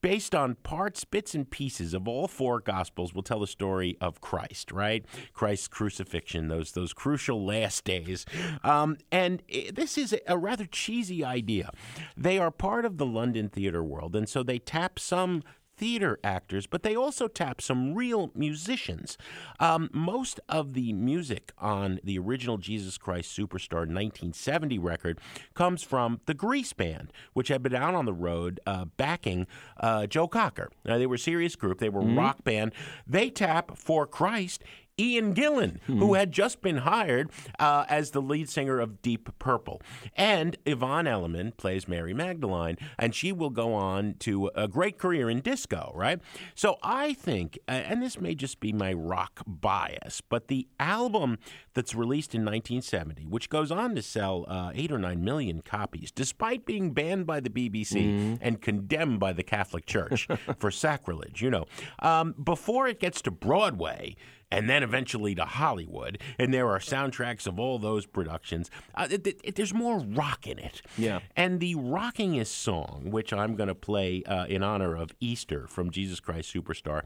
based 0.00 0.34
on 0.34 0.54
parts, 0.56 1.04
bits, 1.04 1.34
and 1.34 1.50
pieces 1.50 1.94
of 1.94 2.06
all 2.06 2.28
four 2.28 2.60
gospels 2.60 3.12
will 3.12 3.22
tell 3.22 3.40
the 3.40 3.46
story 3.46 3.96
of 4.00 4.20
Christ, 4.20 4.70
right? 4.72 5.04
Christ's 5.32 5.68
crucifixion, 5.68 6.48
those 6.48 6.72
those 6.72 6.92
crucial 6.92 7.44
last 7.44 7.84
days. 7.84 8.24
Um, 8.62 8.96
and 9.10 9.42
i- 9.52 9.70
this 9.74 9.98
is 9.98 10.14
a 10.26 10.38
rather 10.38 10.66
cheesy 10.66 11.24
idea. 11.24 11.70
They 12.16 12.38
are 12.38 12.50
part 12.50 12.84
of 12.84 12.98
the 12.98 13.06
London 13.06 13.48
theater 13.48 13.82
world, 13.82 14.14
and 14.14 14.28
so 14.28 14.42
they 14.42 14.58
tap 14.58 14.98
some 14.98 15.42
theater 15.78 16.18
actors, 16.22 16.66
but 16.66 16.82
they 16.82 16.94
also 16.94 17.28
tap 17.28 17.60
some 17.60 17.94
real 17.94 18.30
musicians. 18.34 19.16
Um, 19.60 19.88
most 19.92 20.40
of 20.48 20.74
the 20.74 20.92
music 20.92 21.52
on 21.58 22.00
the 22.04 22.18
original 22.18 22.58
Jesus 22.58 22.98
Christ 22.98 23.36
Superstar 23.36 23.86
1970 23.86 24.78
record 24.78 25.20
comes 25.54 25.82
from 25.82 26.20
the 26.26 26.34
Grease 26.34 26.72
Band, 26.72 27.12
which 27.32 27.48
had 27.48 27.62
been 27.62 27.74
out 27.74 27.94
on 27.94 28.04
the 28.04 28.12
road 28.12 28.60
uh, 28.66 28.84
backing 28.96 29.46
uh, 29.78 30.06
Joe 30.06 30.28
Cocker. 30.28 30.70
Now, 30.84 30.98
they 30.98 31.06
were 31.06 31.14
a 31.14 31.18
serious 31.18 31.56
group, 31.56 31.78
they 31.78 31.88
were 31.88 32.02
a 32.02 32.14
rock 32.14 32.44
band. 32.44 32.72
They 33.06 33.30
tap 33.30 33.76
for 33.76 34.06
Christ. 34.06 34.62
Ian 34.98 35.34
Gillan, 35.34 35.80
who 35.86 36.14
had 36.14 36.32
just 36.32 36.60
been 36.60 36.78
hired 36.78 37.30
uh, 37.58 37.84
as 37.88 38.10
the 38.10 38.20
lead 38.20 38.48
singer 38.48 38.80
of 38.80 39.00
Deep 39.02 39.28
Purple. 39.38 39.80
And 40.16 40.56
Yvonne 40.66 41.06
Elliman 41.06 41.52
plays 41.56 41.86
Mary 41.86 42.12
Magdalene, 42.12 42.76
and 42.98 43.14
she 43.14 43.32
will 43.32 43.50
go 43.50 43.74
on 43.74 44.14
to 44.20 44.50
a 44.54 44.66
great 44.66 44.98
career 44.98 45.30
in 45.30 45.40
disco, 45.40 45.92
right? 45.94 46.20
So 46.54 46.78
I 46.82 47.14
think, 47.14 47.58
and 47.68 48.02
this 48.02 48.20
may 48.20 48.34
just 48.34 48.60
be 48.60 48.72
my 48.72 48.92
rock 48.92 49.42
bias, 49.46 50.20
but 50.20 50.48
the 50.48 50.66
album 50.80 51.38
that's 51.74 51.94
released 51.94 52.34
in 52.34 52.40
1970, 52.40 53.26
which 53.26 53.48
goes 53.48 53.70
on 53.70 53.94
to 53.94 54.02
sell 54.02 54.44
uh, 54.48 54.72
eight 54.74 54.90
or 54.90 54.98
nine 54.98 55.22
million 55.22 55.62
copies, 55.62 56.10
despite 56.10 56.66
being 56.66 56.90
banned 56.92 57.26
by 57.26 57.38
the 57.40 57.50
BBC 57.50 58.38
and 58.40 58.60
condemned 58.60 59.20
by 59.20 59.32
the 59.32 59.44
Catholic 59.44 59.86
Church 59.86 60.26
for 60.58 60.70
sacrilege, 60.70 61.40
you 61.40 61.50
know, 61.50 61.66
um, 62.00 62.34
before 62.42 62.88
it 62.88 62.98
gets 62.98 63.22
to 63.22 63.30
Broadway, 63.30 64.16
and 64.50 64.68
then 64.68 64.82
eventually 64.82 65.34
to 65.34 65.44
Hollywood. 65.44 66.18
And 66.38 66.52
there 66.54 66.68
are 66.68 66.78
soundtracks 66.78 67.46
of 67.46 67.58
all 67.58 67.78
those 67.78 68.06
productions. 68.06 68.70
Uh, 68.94 69.08
it, 69.10 69.26
it- 69.26 69.54
there's 69.56 69.74
more 69.74 69.98
rock 69.98 70.46
in 70.46 70.58
it. 70.58 70.82
Yeah. 70.96 71.20
And 71.36 71.60
the 71.60 71.74
rockingest 71.74 72.46
song, 72.48 73.08
which 73.10 73.32
I'm 73.32 73.56
going 73.56 73.68
to 73.68 73.74
play 73.74 74.22
uh, 74.24 74.46
in 74.46 74.62
honor 74.62 74.94
of 74.96 75.10
Easter 75.20 75.66
from 75.66 75.90
Jesus 75.90 76.20
Christ 76.20 76.52
Superstar, 76.54 77.02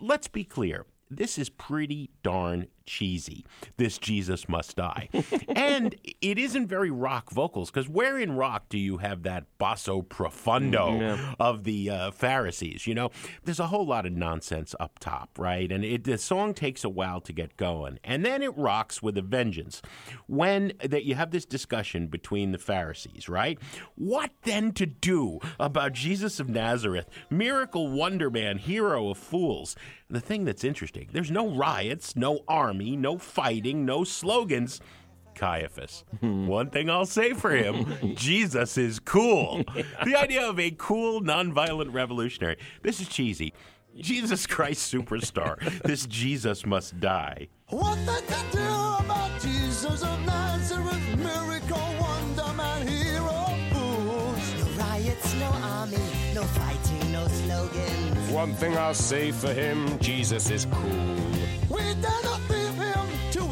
let's 0.00 0.28
be 0.28 0.44
clear. 0.44 0.86
This 1.10 1.38
is 1.38 1.48
pretty 1.50 2.10
darn 2.22 2.66
cheesy. 2.86 3.44
This 3.76 3.98
Jesus 3.98 4.48
must 4.48 4.76
die. 4.76 5.08
and 5.48 5.94
it 6.20 6.38
isn't 6.38 6.66
very 6.66 6.90
rock 6.90 7.30
vocals 7.30 7.70
because 7.70 7.88
where 7.88 8.18
in 8.18 8.36
rock 8.36 8.68
do 8.68 8.78
you 8.78 8.98
have 8.98 9.22
that 9.22 9.44
basso 9.58 10.02
profundo 10.02 11.18
of 11.38 11.64
the 11.64 11.90
uh, 11.90 12.10
Pharisees? 12.10 12.86
You 12.86 12.94
know, 12.94 13.10
there's 13.44 13.60
a 13.60 13.66
whole 13.66 13.86
lot 13.86 14.06
of 14.06 14.12
nonsense 14.12 14.74
up 14.78 14.98
top, 14.98 15.30
right? 15.38 15.70
And 15.70 15.84
it, 15.84 16.04
the 16.04 16.18
song 16.18 16.54
takes 16.54 16.84
a 16.84 16.88
while 16.88 17.20
to 17.22 17.32
get 17.32 17.56
going, 17.56 17.98
and 18.04 18.24
then 18.24 18.42
it 18.42 18.56
rocks 18.56 19.02
with 19.02 19.16
a 19.18 19.22
vengeance. 19.22 19.82
When 20.26 20.72
that 20.82 21.04
you 21.04 21.14
have 21.14 21.30
this 21.30 21.44
discussion 21.44 22.06
between 22.08 22.52
the 22.52 22.58
Pharisees, 22.58 23.28
right? 23.28 23.58
What 23.94 24.30
then 24.42 24.72
to 24.72 24.86
do 24.86 25.40
about 25.58 25.92
Jesus 25.92 26.40
of 26.40 26.48
Nazareth, 26.48 27.08
miracle 27.30 27.90
wonder 27.90 28.30
man, 28.30 28.58
hero 28.58 29.08
of 29.08 29.18
fools? 29.18 29.76
The 30.10 30.20
thing 30.20 30.44
that's 30.44 30.64
interesting, 30.64 31.08
there's 31.12 31.30
no 31.30 31.48
riots, 31.48 32.14
no 32.14 32.40
army, 32.74 32.96
no 32.96 33.18
fighting, 33.18 33.84
no 33.84 34.02
slogans. 34.04 34.80
Caiaphas. 35.36 36.04
Hmm. 36.20 36.46
One 36.46 36.70
thing 36.70 36.88
I'll 36.88 37.06
say 37.06 37.32
for 37.34 37.50
him 37.50 38.14
Jesus 38.16 38.78
is 38.78 39.00
cool. 39.00 39.64
The 40.04 40.16
idea 40.16 40.48
of 40.48 40.58
a 40.60 40.70
cool, 40.72 41.20
nonviolent 41.20 41.92
revolutionary. 41.92 42.56
This 42.82 43.00
is 43.00 43.08
cheesy. 43.08 43.52
Jesus 43.96 44.46
Christ 44.46 44.92
superstar. 44.92 45.58
this 45.82 46.06
Jesus 46.06 46.66
must 46.66 46.98
die. 47.00 47.48
What 47.68 47.96
they 48.06 48.20
can 48.26 48.50
do 48.50 49.04
about 49.04 49.40
Jesus 49.40 50.02
of 50.02 50.26
Nazareth, 50.26 51.16
miracle, 51.16 51.94
wonder 52.00 52.52
man, 52.56 52.86
hero 52.86 53.56
fools. 53.72 54.54
No 54.58 54.84
riots, 54.84 55.34
no 55.34 55.46
army, 55.46 55.96
no 56.34 56.42
fighting, 56.42 57.12
no 57.12 57.26
slogans. 57.28 58.32
One 58.32 58.54
thing 58.54 58.76
I'll 58.76 58.94
say 58.94 59.30
for 59.30 59.52
him, 59.52 59.98
Jesus 60.00 60.50
is 60.50 60.66
cool. 60.66 61.14
We 61.70 61.82
dare 61.94 62.22
not 62.24 62.40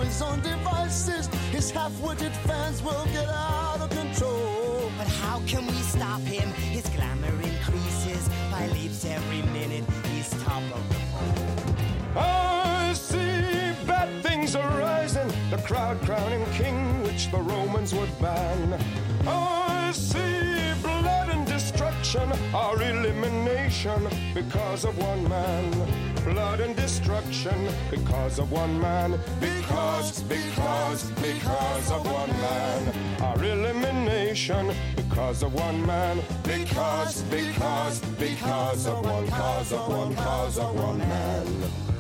leave 0.03 0.11
him 0.11 0.19
to 0.19 0.19
his 0.19 0.23
own 0.23 0.41
devices. 0.41 1.27
His 1.51 1.71
half-witted 1.71 2.33
fans 2.47 2.83
will 2.83 3.05
get 3.07 3.29
out 3.29 3.81
of 3.81 3.91
control. 3.91 4.91
But 4.99 5.07
how 5.07 5.41
can 5.47 5.67
we 5.67 5.81
stop 5.83 6.21
him? 6.23 6.49
His 6.71 6.87
glamour 6.91 7.29
increases 7.29 8.29
by 8.51 8.67
leaps 8.69 9.05
every 9.05 9.43
minute. 9.53 9.85
He's 10.13 10.31
top 10.43 10.63
of 10.75 10.89
the 10.89 10.95
pole. 11.13 12.23
I 12.23 12.93
see 12.95 13.73
bad 13.87 14.23
things 14.23 14.55
are 14.55 14.79
rising, 14.79 15.29
the 15.51 15.59
crowd 15.59 16.01
crowning 16.03 16.45
king, 16.53 17.03
which 17.05 17.31
the 17.31 17.39
Romans 17.39 17.95
would 17.95 18.11
ban. 18.21 18.79
I 19.27 19.93
see 19.93 20.73
blood 20.83 21.31
and 21.31 21.47
destruction, 21.47 22.31
our 22.55 22.81
elimination 22.83 24.09
because 24.35 24.85
of 24.85 24.97
one 24.99 25.27
man. 25.29 26.12
Blood 26.25 26.61
and 26.61 26.77
destruction 26.77 27.69
because 27.91 28.39
of 28.39 28.53
one 28.53 28.81
man. 28.81 29.19
Because, 29.41 30.23
because, 30.23 31.11
because 31.11 31.91
of 31.91 32.07
one 32.07 32.31
man. 32.31 32.95
Our 33.21 33.45
elimination 33.45 34.73
because 34.95 35.43
of 35.43 35.53
one 35.55 35.85
man. 35.85 36.21
Because, 36.45 37.23
because, 37.23 38.01
because 38.19 38.87
of 38.87 39.05
one 39.05 39.27
cause 39.29 39.73
of 39.73 39.89
one 39.89 40.15
cause 40.15 40.59
of 40.59 40.75
one 40.75 40.99
man. 40.99 41.92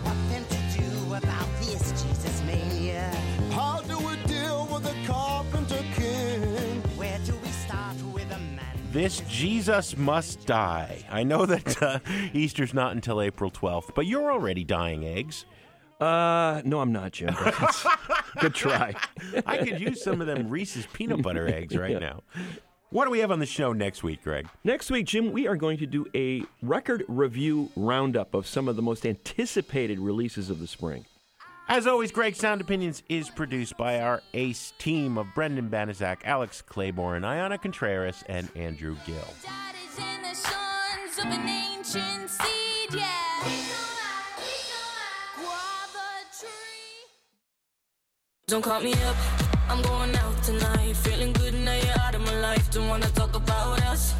This 8.92 9.20
Jesus 9.28 9.96
must 9.96 10.44
die. 10.46 11.02
I 11.10 11.22
know 11.22 11.46
that 11.46 11.82
uh, 11.82 11.98
Easter's 12.34 12.74
not 12.74 12.92
until 12.92 13.22
April 13.22 13.50
12th, 13.50 13.94
but 13.94 14.06
you're 14.06 14.30
already 14.30 14.64
dying 14.64 15.04
eggs. 15.04 15.46
Uh, 15.98 16.60
no, 16.64 16.80
I'm 16.80 16.92
not, 16.92 17.12
Jim. 17.12 17.34
but 17.42 17.86
Good 18.40 18.54
try. 18.54 18.94
I 19.46 19.56
could 19.58 19.80
use 19.80 20.02
some 20.02 20.20
of 20.20 20.26
them 20.26 20.50
Reese's 20.50 20.86
peanut 20.92 21.22
butter 21.22 21.48
eggs 21.54 21.74
right 21.76 21.92
Yeah. 21.92 21.98
now. 22.00 22.22
What 22.90 23.06
do 23.06 23.10
we 23.10 23.20
have 23.20 23.30
on 23.30 23.38
the 23.38 23.46
show 23.46 23.72
next 23.72 24.02
week, 24.02 24.22
Greg? 24.22 24.46
Next 24.64 24.90
week, 24.90 25.06
Jim, 25.06 25.32
we 25.32 25.46
are 25.46 25.56
going 25.56 25.78
to 25.78 25.86
do 25.86 26.06
a 26.14 26.42
record 26.60 27.04
review 27.08 27.70
roundup 27.74 28.34
of 28.34 28.46
some 28.46 28.68
of 28.68 28.76
the 28.76 28.82
most 28.82 29.06
anticipated 29.06 29.98
releases 29.98 30.50
of 30.50 30.58
the 30.58 30.66
spring. 30.66 31.06
As 31.68 31.86
always, 31.86 32.12
Greg 32.12 32.36
Sound 32.36 32.60
Opinions 32.60 33.02
is 33.08 33.30
produced 33.30 33.76
by 33.78 34.00
our 34.00 34.20
ace 34.34 34.72
team 34.78 35.16
of 35.16 35.26
Brendan 35.34 35.70
Banaszak, 35.70 36.18
Alex 36.24 36.60
Claiborne, 36.60 37.22
Ayana 37.22 37.60
Contreras, 37.60 38.22
and 38.28 38.50
Andrew 38.56 38.96
Gill. 39.06 39.16
in 39.96 40.22
the 40.22 40.34
sons 40.34 41.18
of 41.18 41.24
an 41.24 41.48
ancient 41.48 42.28
seed, 42.28 42.94
yeah. 42.94 43.38
Guava 45.36 46.08
tree. 46.38 47.08
Don't 48.48 48.62
call 48.62 48.82
me 48.82 48.92
up, 48.92 49.16
I'm 49.70 49.80
going 49.82 50.14
out 50.16 50.42
tonight. 50.42 50.94
Feeling 50.96 51.32
good 51.32 51.54
now 51.54 51.74
you're 51.74 52.00
out 52.00 52.14
of 52.14 52.20
my 52.20 52.38
life. 52.40 52.70
Don't 52.70 52.88
wanna 52.88 53.08
talk 53.08 53.34
about 53.34 53.80
us. 53.84 54.14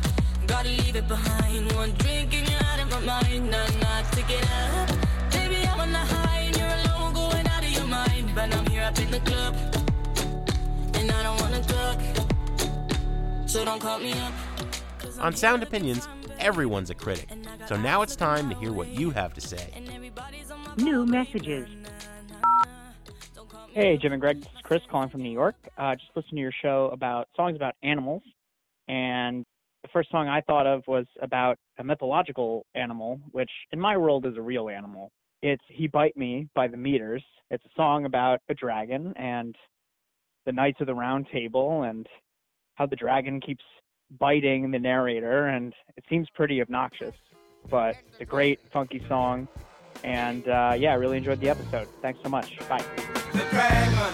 Gotta 0.47 0.71
leave 0.71 0.97
it 0.97 1.07
behind. 1.07 1.71
One 1.73 1.93
drink 1.99 2.33
and 2.35 2.49
you're 2.49 2.65
out 2.65 2.81
of 2.81 2.91
my 2.91 3.01
mind. 3.01 3.51
Nah, 3.51 3.67
nah, 3.81 4.03
take 4.13 4.31
it 4.31 4.49
up. 4.51 5.02
But 8.35 8.55
I'm 8.55 8.67
here 8.67 8.83
up 8.83 8.99
in 8.99 9.11
the 9.11 9.21
club, 9.21 9.55
and 10.95 11.11
I 11.11 11.23
don't 11.23 11.41
wanna 11.41 11.63
talk. 11.63 12.01
So 13.47 13.63
don't 13.63 13.79
call 13.79 13.99
me 13.99 14.13
up. 14.13 14.33
On 15.21 15.35
Sound 15.37 15.63
Opinions, 15.63 16.09
everyone's 16.39 16.89
a 16.89 16.95
critic. 16.95 17.29
So 17.67 17.77
now 17.77 18.01
it's 18.01 18.17
time 18.17 18.49
to 18.49 18.57
hear 18.57 18.73
what 18.73 18.89
you 18.89 19.11
have 19.11 19.35
to 19.35 19.41
say. 19.43 19.85
New 20.79 21.05
messages. 21.05 21.69
Hey, 23.75 23.99
Jim 23.99 24.13
and 24.13 24.21
Greg. 24.21 24.39
This 24.39 24.47
is 24.47 24.61
Chris 24.63 24.81
calling 24.91 25.11
from 25.11 25.23
New 25.23 25.33
York. 25.33 25.57
Uh, 25.77 25.95
just 25.95 26.11
listened 26.17 26.37
to 26.37 26.41
your 26.41 26.53
show 26.63 26.89
about 26.93 27.29
songs 27.37 27.55
about 27.55 27.75
animals, 27.83 28.23
and 28.89 29.45
the 29.83 29.89
first 29.93 30.11
song 30.11 30.29
I 30.29 30.41
thought 30.41 30.67
of 30.67 30.83
was 30.87 31.05
about 31.21 31.59
a 31.79 31.85
mythological 31.85 32.65
animal, 32.75 33.21
which 33.33 33.51
in 33.73 33.79
my 33.79 33.97
world 33.99 34.25
is 34.25 34.39
a 34.39 34.43
real 34.43 34.71
animal. 34.71 35.13
It's 35.43 35.65
"He 35.69 35.89
Bite 35.89 36.17
Me" 36.17 36.49
by 36.55 36.69
the 36.69 36.77
Meters. 36.77 37.25
It's 37.51 37.65
a 37.65 37.71
song 37.77 38.05
about 38.05 38.41
a 38.49 38.55
dragon 38.55 39.13
and 39.17 39.57
the 40.47 40.53
Knights 40.53 40.81
of 40.81 40.87
the 40.87 40.95
Round 40.95 41.27
Table 41.33 41.83
and 41.83 42.07
how 42.77 42.87
the 42.87 42.97
dragon 42.97 43.41
keeps 43.41 43.65
biting 44.19 44.71
the 44.71 44.79
narrator, 44.79 45.49
and 45.49 45.75
it 45.97 46.05
seems 46.09 46.29
pretty 46.35 46.61
obnoxious, 46.61 47.15
but 47.71 47.97
it's 48.09 48.21
a 48.21 48.25
great 48.25 48.61
funky 48.73 49.03
song. 49.09 49.49
And 50.05 50.49
uh, 50.49 50.75
yeah, 50.79 50.93
I 50.93 50.95
really 50.95 51.19
enjoyed 51.19 51.41
the 51.41 51.51
episode. 51.51 51.89
Thanks 52.01 52.21
so 52.23 52.29
much. 52.29 52.59
Bye. 52.69 54.13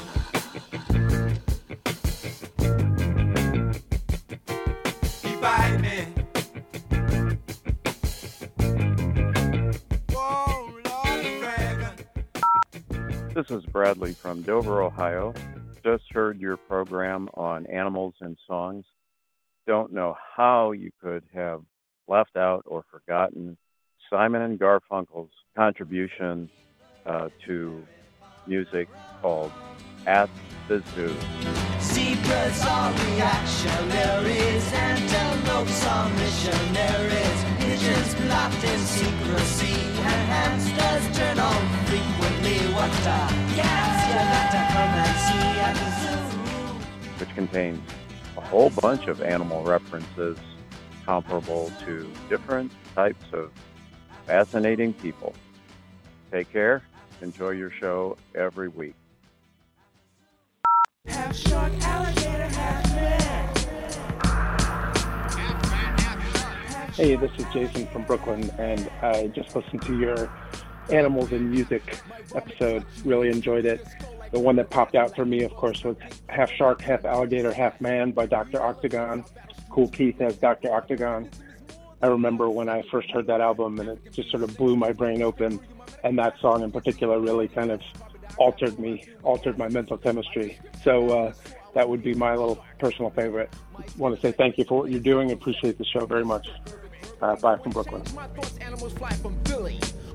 This 13.38 13.52
is 13.52 13.64
Bradley 13.66 14.14
from 14.14 14.42
Dover, 14.42 14.82
Ohio. 14.82 15.32
Just 15.84 16.02
heard 16.10 16.40
your 16.40 16.56
program 16.56 17.28
on 17.34 17.66
animals 17.66 18.14
and 18.20 18.36
songs. 18.48 18.84
Don't 19.64 19.92
know 19.92 20.16
how 20.36 20.72
you 20.72 20.90
could 21.00 21.22
have 21.32 21.62
left 22.08 22.36
out 22.36 22.64
or 22.66 22.84
forgotten 22.90 23.56
Simon 24.10 24.42
and 24.42 24.58
Garfunkel's 24.58 25.30
contribution 25.56 26.50
uh, 27.06 27.28
to 27.46 27.86
music 28.48 28.88
called 29.22 29.52
At 30.04 30.28
the 30.66 30.82
Zoo. 30.96 31.14
Zebras 31.80 32.64
are 32.66 32.92
reactionaries, 32.92 34.72
antelopes 34.72 35.86
are 35.86 36.10
missionaries, 36.10 37.44
pigeons 37.60 38.20
locked 38.28 38.64
in 38.64 38.80
secrecy, 38.80 39.80
and 39.80 40.26
hamsters 40.26 41.17
which 47.18 47.34
contains 47.34 47.80
a 48.36 48.40
whole 48.40 48.70
bunch 48.70 49.06
of 49.08 49.20
animal 49.22 49.62
references 49.64 50.38
comparable 51.04 51.72
to 51.84 52.10
different 52.28 52.70
types 52.94 53.24
of 53.32 53.50
fascinating 54.26 54.92
people. 54.92 55.34
Take 56.30 56.52
care. 56.52 56.82
Enjoy 57.22 57.50
your 57.50 57.70
show 57.70 58.16
every 58.34 58.68
week. 58.68 58.94
Half 61.06 61.36
shark, 61.36 61.72
alligator, 61.80 62.28
half 62.28 62.94
man. 62.94 63.54
Hey, 66.92 67.16
this 67.16 67.30
is 67.38 67.44
Jason 67.52 67.86
from 67.86 68.02
Brooklyn, 68.04 68.50
and 68.58 68.90
I 69.02 69.28
just 69.28 69.56
listened 69.56 69.82
to 69.82 69.98
your 69.98 70.30
animals 70.90 71.32
and 71.32 71.50
music 71.50 71.98
episode. 72.34 72.84
Really 73.04 73.28
enjoyed 73.28 73.66
it. 73.66 73.86
The 74.30 74.38
one 74.38 74.56
that 74.56 74.68
popped 74.70 74.94
out 74.94 75.14
for 75.16 75.24
me, 75.24 75.42
of 75.42 75.54
course, 75.54 75.82
was 75.84 75.96
Half 76.28 76.50
Shark, 76.52 76.82
Half 76.82 77.04
Alligator, 77.04 77.52
Half 77.52 77.80
Man 77.80 78.10
by 78.10 78.26
Dr. 78.26 78.60
Octagon. 78.60 79.24
Kool 79.70 79.88
Keith 79.88 80.20
as 80.20 80.36
Dr. 80.36 80.72
Octagon. 80.72 81.30
I 82.02 82.06
remember 82.06 82.48
when 82.48 82.68
I 82.68 82.82
first 82.90 83.10
heard 83.10 83.26
that 83.26 83.40
album, 83.40 83.78
and 83.80 83.90
it 83.90 84.12
just 84.12 84.30
sort 84.30 84.42
of 84.42 84.56
blew 84.56 84.76
my 84.76 84.92
brain 84.92 85.22
open. 85.22 85.60
And 86.04 86.18
that 86.18 86.38
song 86.40 86.62
in 86.62 86.70
particular 86.70 87.18
really 87.18 87.48
kind 87.48 87.70
of 87.70 87.80
altered 88.36 88.78
me, 88.78 89.04
altered 89.22 89.58
my 89.58 89.68
mental 89.68 89.96
chemistry. 89.96 90.58
So 90.84 91.08
uh, 91.10 91.32
that 91.74 91.88
would 91.88 92.02
be 92.02 92.14
my 92.14 92.30
little 92.34 92.64
personal 92.78 93.10
favorite. 93.10 93.52
want 93.96 94.14
to 94.14 94.20
say 94.20 94.32
thank 94.32 94.58
you 94.58 94.64
for 94.64 94.80
what 94.80 94.90
you're 94.90 95.00
doing. 95.00 95.32
Appreciate 95.32 95.78
the 95.78 95.84
show 95.84 96.06
very 96.06 96.24
much. 96.24 96.48
Uh, 97.20 97.34
bye 97.36 97.56
from 97.56 97.72
Brooklyn. 97.72 98.02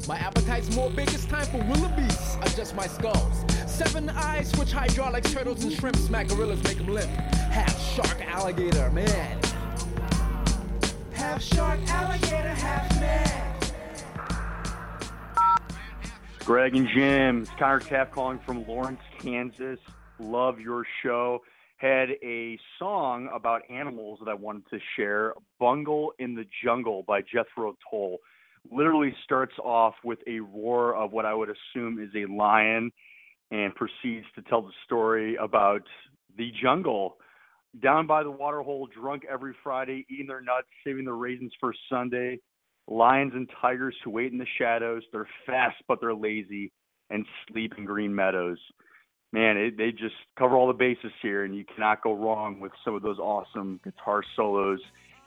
My 0.06 0.18
appetite's 0.18 0.76
more 0.76 0.90
big, 0.90 1.08
it's 1.14 1.24
time 1.26 1.46
for 1.46 1.60
wildebeest. 1.60 2.38
Adjust 2.42 2.76
my 2.76 2.88
skulls. 2.88 3.46
Seven 3.68 4.10
eyes, 4.10 4.52
switch 4.52 4.74
hydraulics, 4.74 5.32
turtles 5.32 5.64
and 5.64 5.72
shrimp, 5.72 5.96
smack 5.96 6.28
gorillas, 6.28 6.62
make 6.66 6.78
them 6.78 6.88
limp. 6.88 7.10
Half 7.10 7.80
shark, 7.80 8.22
alligator, 8.22 8.90
man. 8.92 9.40
Half 11.14 11.42
shark, 11.42 11.80
alligator, 11.88 12.50
half 12.50 13.00
man. 13.00 13.60
Greg 16.40 16.76
and 16.76 16.90
Jim, 16.90 17.44
it's 17.44 17.52
Connor 17.58 17.80
Taft 17.80 18.12
calling 18.12 18.40
from 18.40 18.68
Lawrence, 18.68 19.00
Kansas. 19.20 19.80
Love 20.20 20.60
your 20.60 20.86
show. 21.02 21.40
Had 21.78 22.10
a 22.22 22.60
song 22.78 23.30
about 23.34 23.62
animals 23.70 24.20
that 24.24 24.30
I 24.30 24.34
wanted 24.34 24.70
to 24.72 24.80
share. 24.98 25.34
Bungle 25.62 26.12
in 26.20 26.36
the 26.36 26.46
Jungle 26.62 27.04
by 27.08 27.22
Jethro 27.22 27.78
Tull. 27.90 28.18
Literally 28.72 29.14
starts 29.24 29.54
off 29.64 29.96
with 30.04 30.20
a 30.28 30.40
roar 30.40 30.96
of 30.96 31.12
what 31.12 31.26
I 31.26 31.34
would 31.34 31.50
assume 31.50 32.02
is 32.02 32.10
a 32.16 32.32
lion 32.32 32.92
and 33.52 33.76
proceeds 33.76 34.26
to 34.36 34.42
tell 34.44 34.62
the 34.62 34.72
story 34.86 35.36
about 35.36 35.84
the 36.38 36.52
jungle 36.62 37.18
down 37.82 38.08
by 38.08 38.24
the 38.24 38.32
water 38.32 38.62
hole, 38.62 38.88
drunk 38.88 39.24
every 39.30 39.54
Friday, 39.64 40.06
eating 40.10 40.28
their 40.28 40.42
nuts, 40.42 40.68
saving 40.86 41.06
their 41.06 41.16
raisins 41.16 41.52
for 41.60 41.74
Sunday. 41.90 42.40
Lions 42.88 43.32
and 43.34 43.50
tigers 43.62 43.96
who 44.04 44.12
wait 44.12 44.32
in 44.32 44.38
the 44.38 44.46
shadows. 44.58 45.04
They're 45.12 45.28
fast, 45.46 45.78
but 45.88 46.00
they're 46.02 46.14
lazy 46.14 46.72
and 47.10 47.26
sleep 47.48 47.74
in 47.78 47.86
green 47.86 48.14
meadows. 48.14 48.60
Man, 49.32 49.58
it, 49.58 49.78
they 49.78 49.92
just 49.92 50.16
cover 50.38 50.56
all 50.56 50.68
the 50.68 50.74
bases 50.74 51.12
here, 51.22 51.44
and 51.44 51.56
you 51.56 51.66
cannot 51.66 52.04
go 52.04 52.14
wrong 52.14 52.60
with 52.60 52.72
some 52.86 52.94
of 52.94 53.02
those 53.02 53.18
awesome 53.18 53.80
guitar 53.84 54.24
solos 54.36 54.80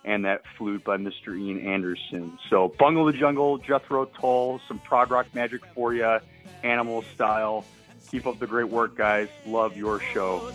and 0.06 0.24
that 0.24 0.42
flute 0.56 0.84
by 0.84 0.96
Mr. 0.96 1.38
Ian 1.38 1.60
Anderson. 1.66 2.38
So, 2.48 2.72
Bungle 2.78 3.04
the 3.04 3.12
Jungle, 3.12 3.58
Jethro 3.58 4.06
Tull, 4.06 4.60
some 4.68 4.78
prog 4.78 5.10
rock 5.10 5.26
magic 5.34 5.60
for 5.74 5.92
you, 5.92 6.18
animal 6.62 7.02
style. 7.14 7.64
Keep 8.10 8.26
up 8.26 8.38
the 8.38 8.46
great 8.46 8.68
work, 8.68 8.96
guys. 8.96 9.28
Love 9.46 9.76
your 9.76 10.00
show. 10.00 10.52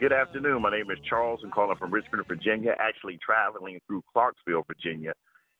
Good 0.00 0.14
afternoon. 0.14 0.62
My 0.62 0.70
name 0.70 0.90
is 0.90 0.96
Charles. 1.06 1.40
I'm 1.44 1.50
calling 1.50 1.76
from 1.76 1.90
Richmond, 1.90 2.26
Virginia. 2.26 2.74
Actually, 2.80 3.18
traveling 3.22 3.78
through 3.86 4.02
Clarksville, 4.14 4.64
Virginia. 4.66 5.12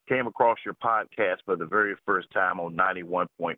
Came 0.09 0.26
across 0.26 0.57
your 0.64 0.72
podcast 0.82 1.41
for 1.45 1.57
the 1.57 1.66
very 1.66 1.95
first 2.07 2.28
time 2.32 2.59
on 2.59 2.74
91.5. 2.74 3.57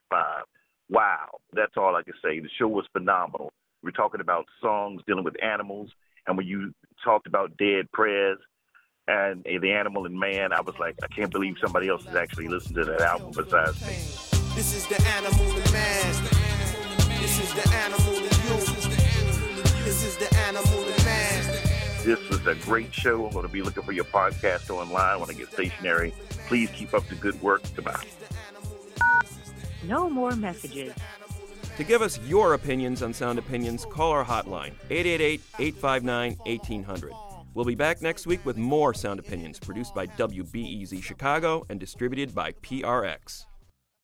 Wow, 0.90 1.28
that's 1.52 1.74
all 1.76 1.94
I 1.94 2.02
can 2.02 2.14
say. 2.20 2.40
The 2.40 2.48
show 2.58 2.66
was 2.66 2.84
phenomenal. 2.92 3.52
We're 3.84 3.92
talking 3.92 4.20
about 4.20 4.46
songs 4.60 5.02
dealing 5.06 5.22
with 5.22 5.40
animals, 5.40 5.88
and 6.26 6.36
when 6.36 6.48
you 6.48 6.74
talked 7.04 7.28
about 7.28 7.56
dead 7.58 7.86
prez 7.92 8.38
and 9.06 9.46
uh, 9.46 9.60
the 9.62 9.70
animal 9.70 10.04
and 10.06 10.18
man, 10.18 10.52
I 10.52 10.62
was 10.62 10.74
like, 10.80 10.96
I 11.04 11.06
can't 11.14 11.30
believe 11.30 11.54
somebody 11.62 11.90
else 11.90 12.04
has 12.06 12.16
actually 12.16 12.48
listened 12.48 12.74
to 12.74 12.84
that 12.86 13.02
album 13.02 13.30
besides 13.30 13.80
me. 13.82 13.94
This 14.56 14.74
is 14.74 14.88
the 14.88 15.00
animal 15.10 15.44
and 15.44 15.72
man. 15.72 16.24
This 17.20 17.38
is 17.38 17.54
the 17.54 17.70
animal 17.70 18.16
and. 18.16 18.31
This 19.92 20.04
is 20.04 20.16
the 20.16 20.34
animal 20.38 20.84
and 20.84 21.04
man. 21.04 21.44
This 22.02 22.26
was 22.30 22.46
a 22.46 22.54
great 22.54 22.94
show. 22.94 23.26
I'm 23.26 23.32
going 23.34 23.46
to 23.46 23.52
be 23.52 23.60
looking 23.60 23.82
for 23.82 23.92
your 23.92 24.06
podcast 24.06 24.70
online 24.70 25.20
when 25.20 25.28
I 25.28 25.34
get 25.34 25.52
stationary. 25.52 26.14
Please 26.48 26.70
keep 26.70 26.94
up 26.94 27.06
the 27.08 27.14
good 27.14 27.40
work. 27.42 27.60
Goodbye. 27.76 28.02
No 29.86 30.08
more 30.08 30.34
messages. 30.34 30.94
To 31.76 31.84
give 31.84 32.00
us 32.00 32.18
your 32.20 32.54
opinions 32.54 33.02
on 33.02 33.12
Sound 33.12 33.38
Opinions, 33.38 33.84
call 33.84 34.12
our 34.12 34.24
hotline, 34.24 34.72
888 34.88 35.42
859 35.58 36.36
1800. 36.46 37.12
We'll 37.52 37.66
be 37.66 37.74
back 37.74 38.00
next 38.00 38.26
week 38.26 38.46
with 38.46 38.56
more 38.56 38.94
Sound 38.94 39.20
Opinions 39.20 39.58
produced 39.58 39.94
by 39.94 40.06
WBEZ 40.06 41.02
Chicago 41.02 41.66
and 41.68 41.78
distributed 41.78 42.34
by 42.34 42.52
PRX. 42.52 43.44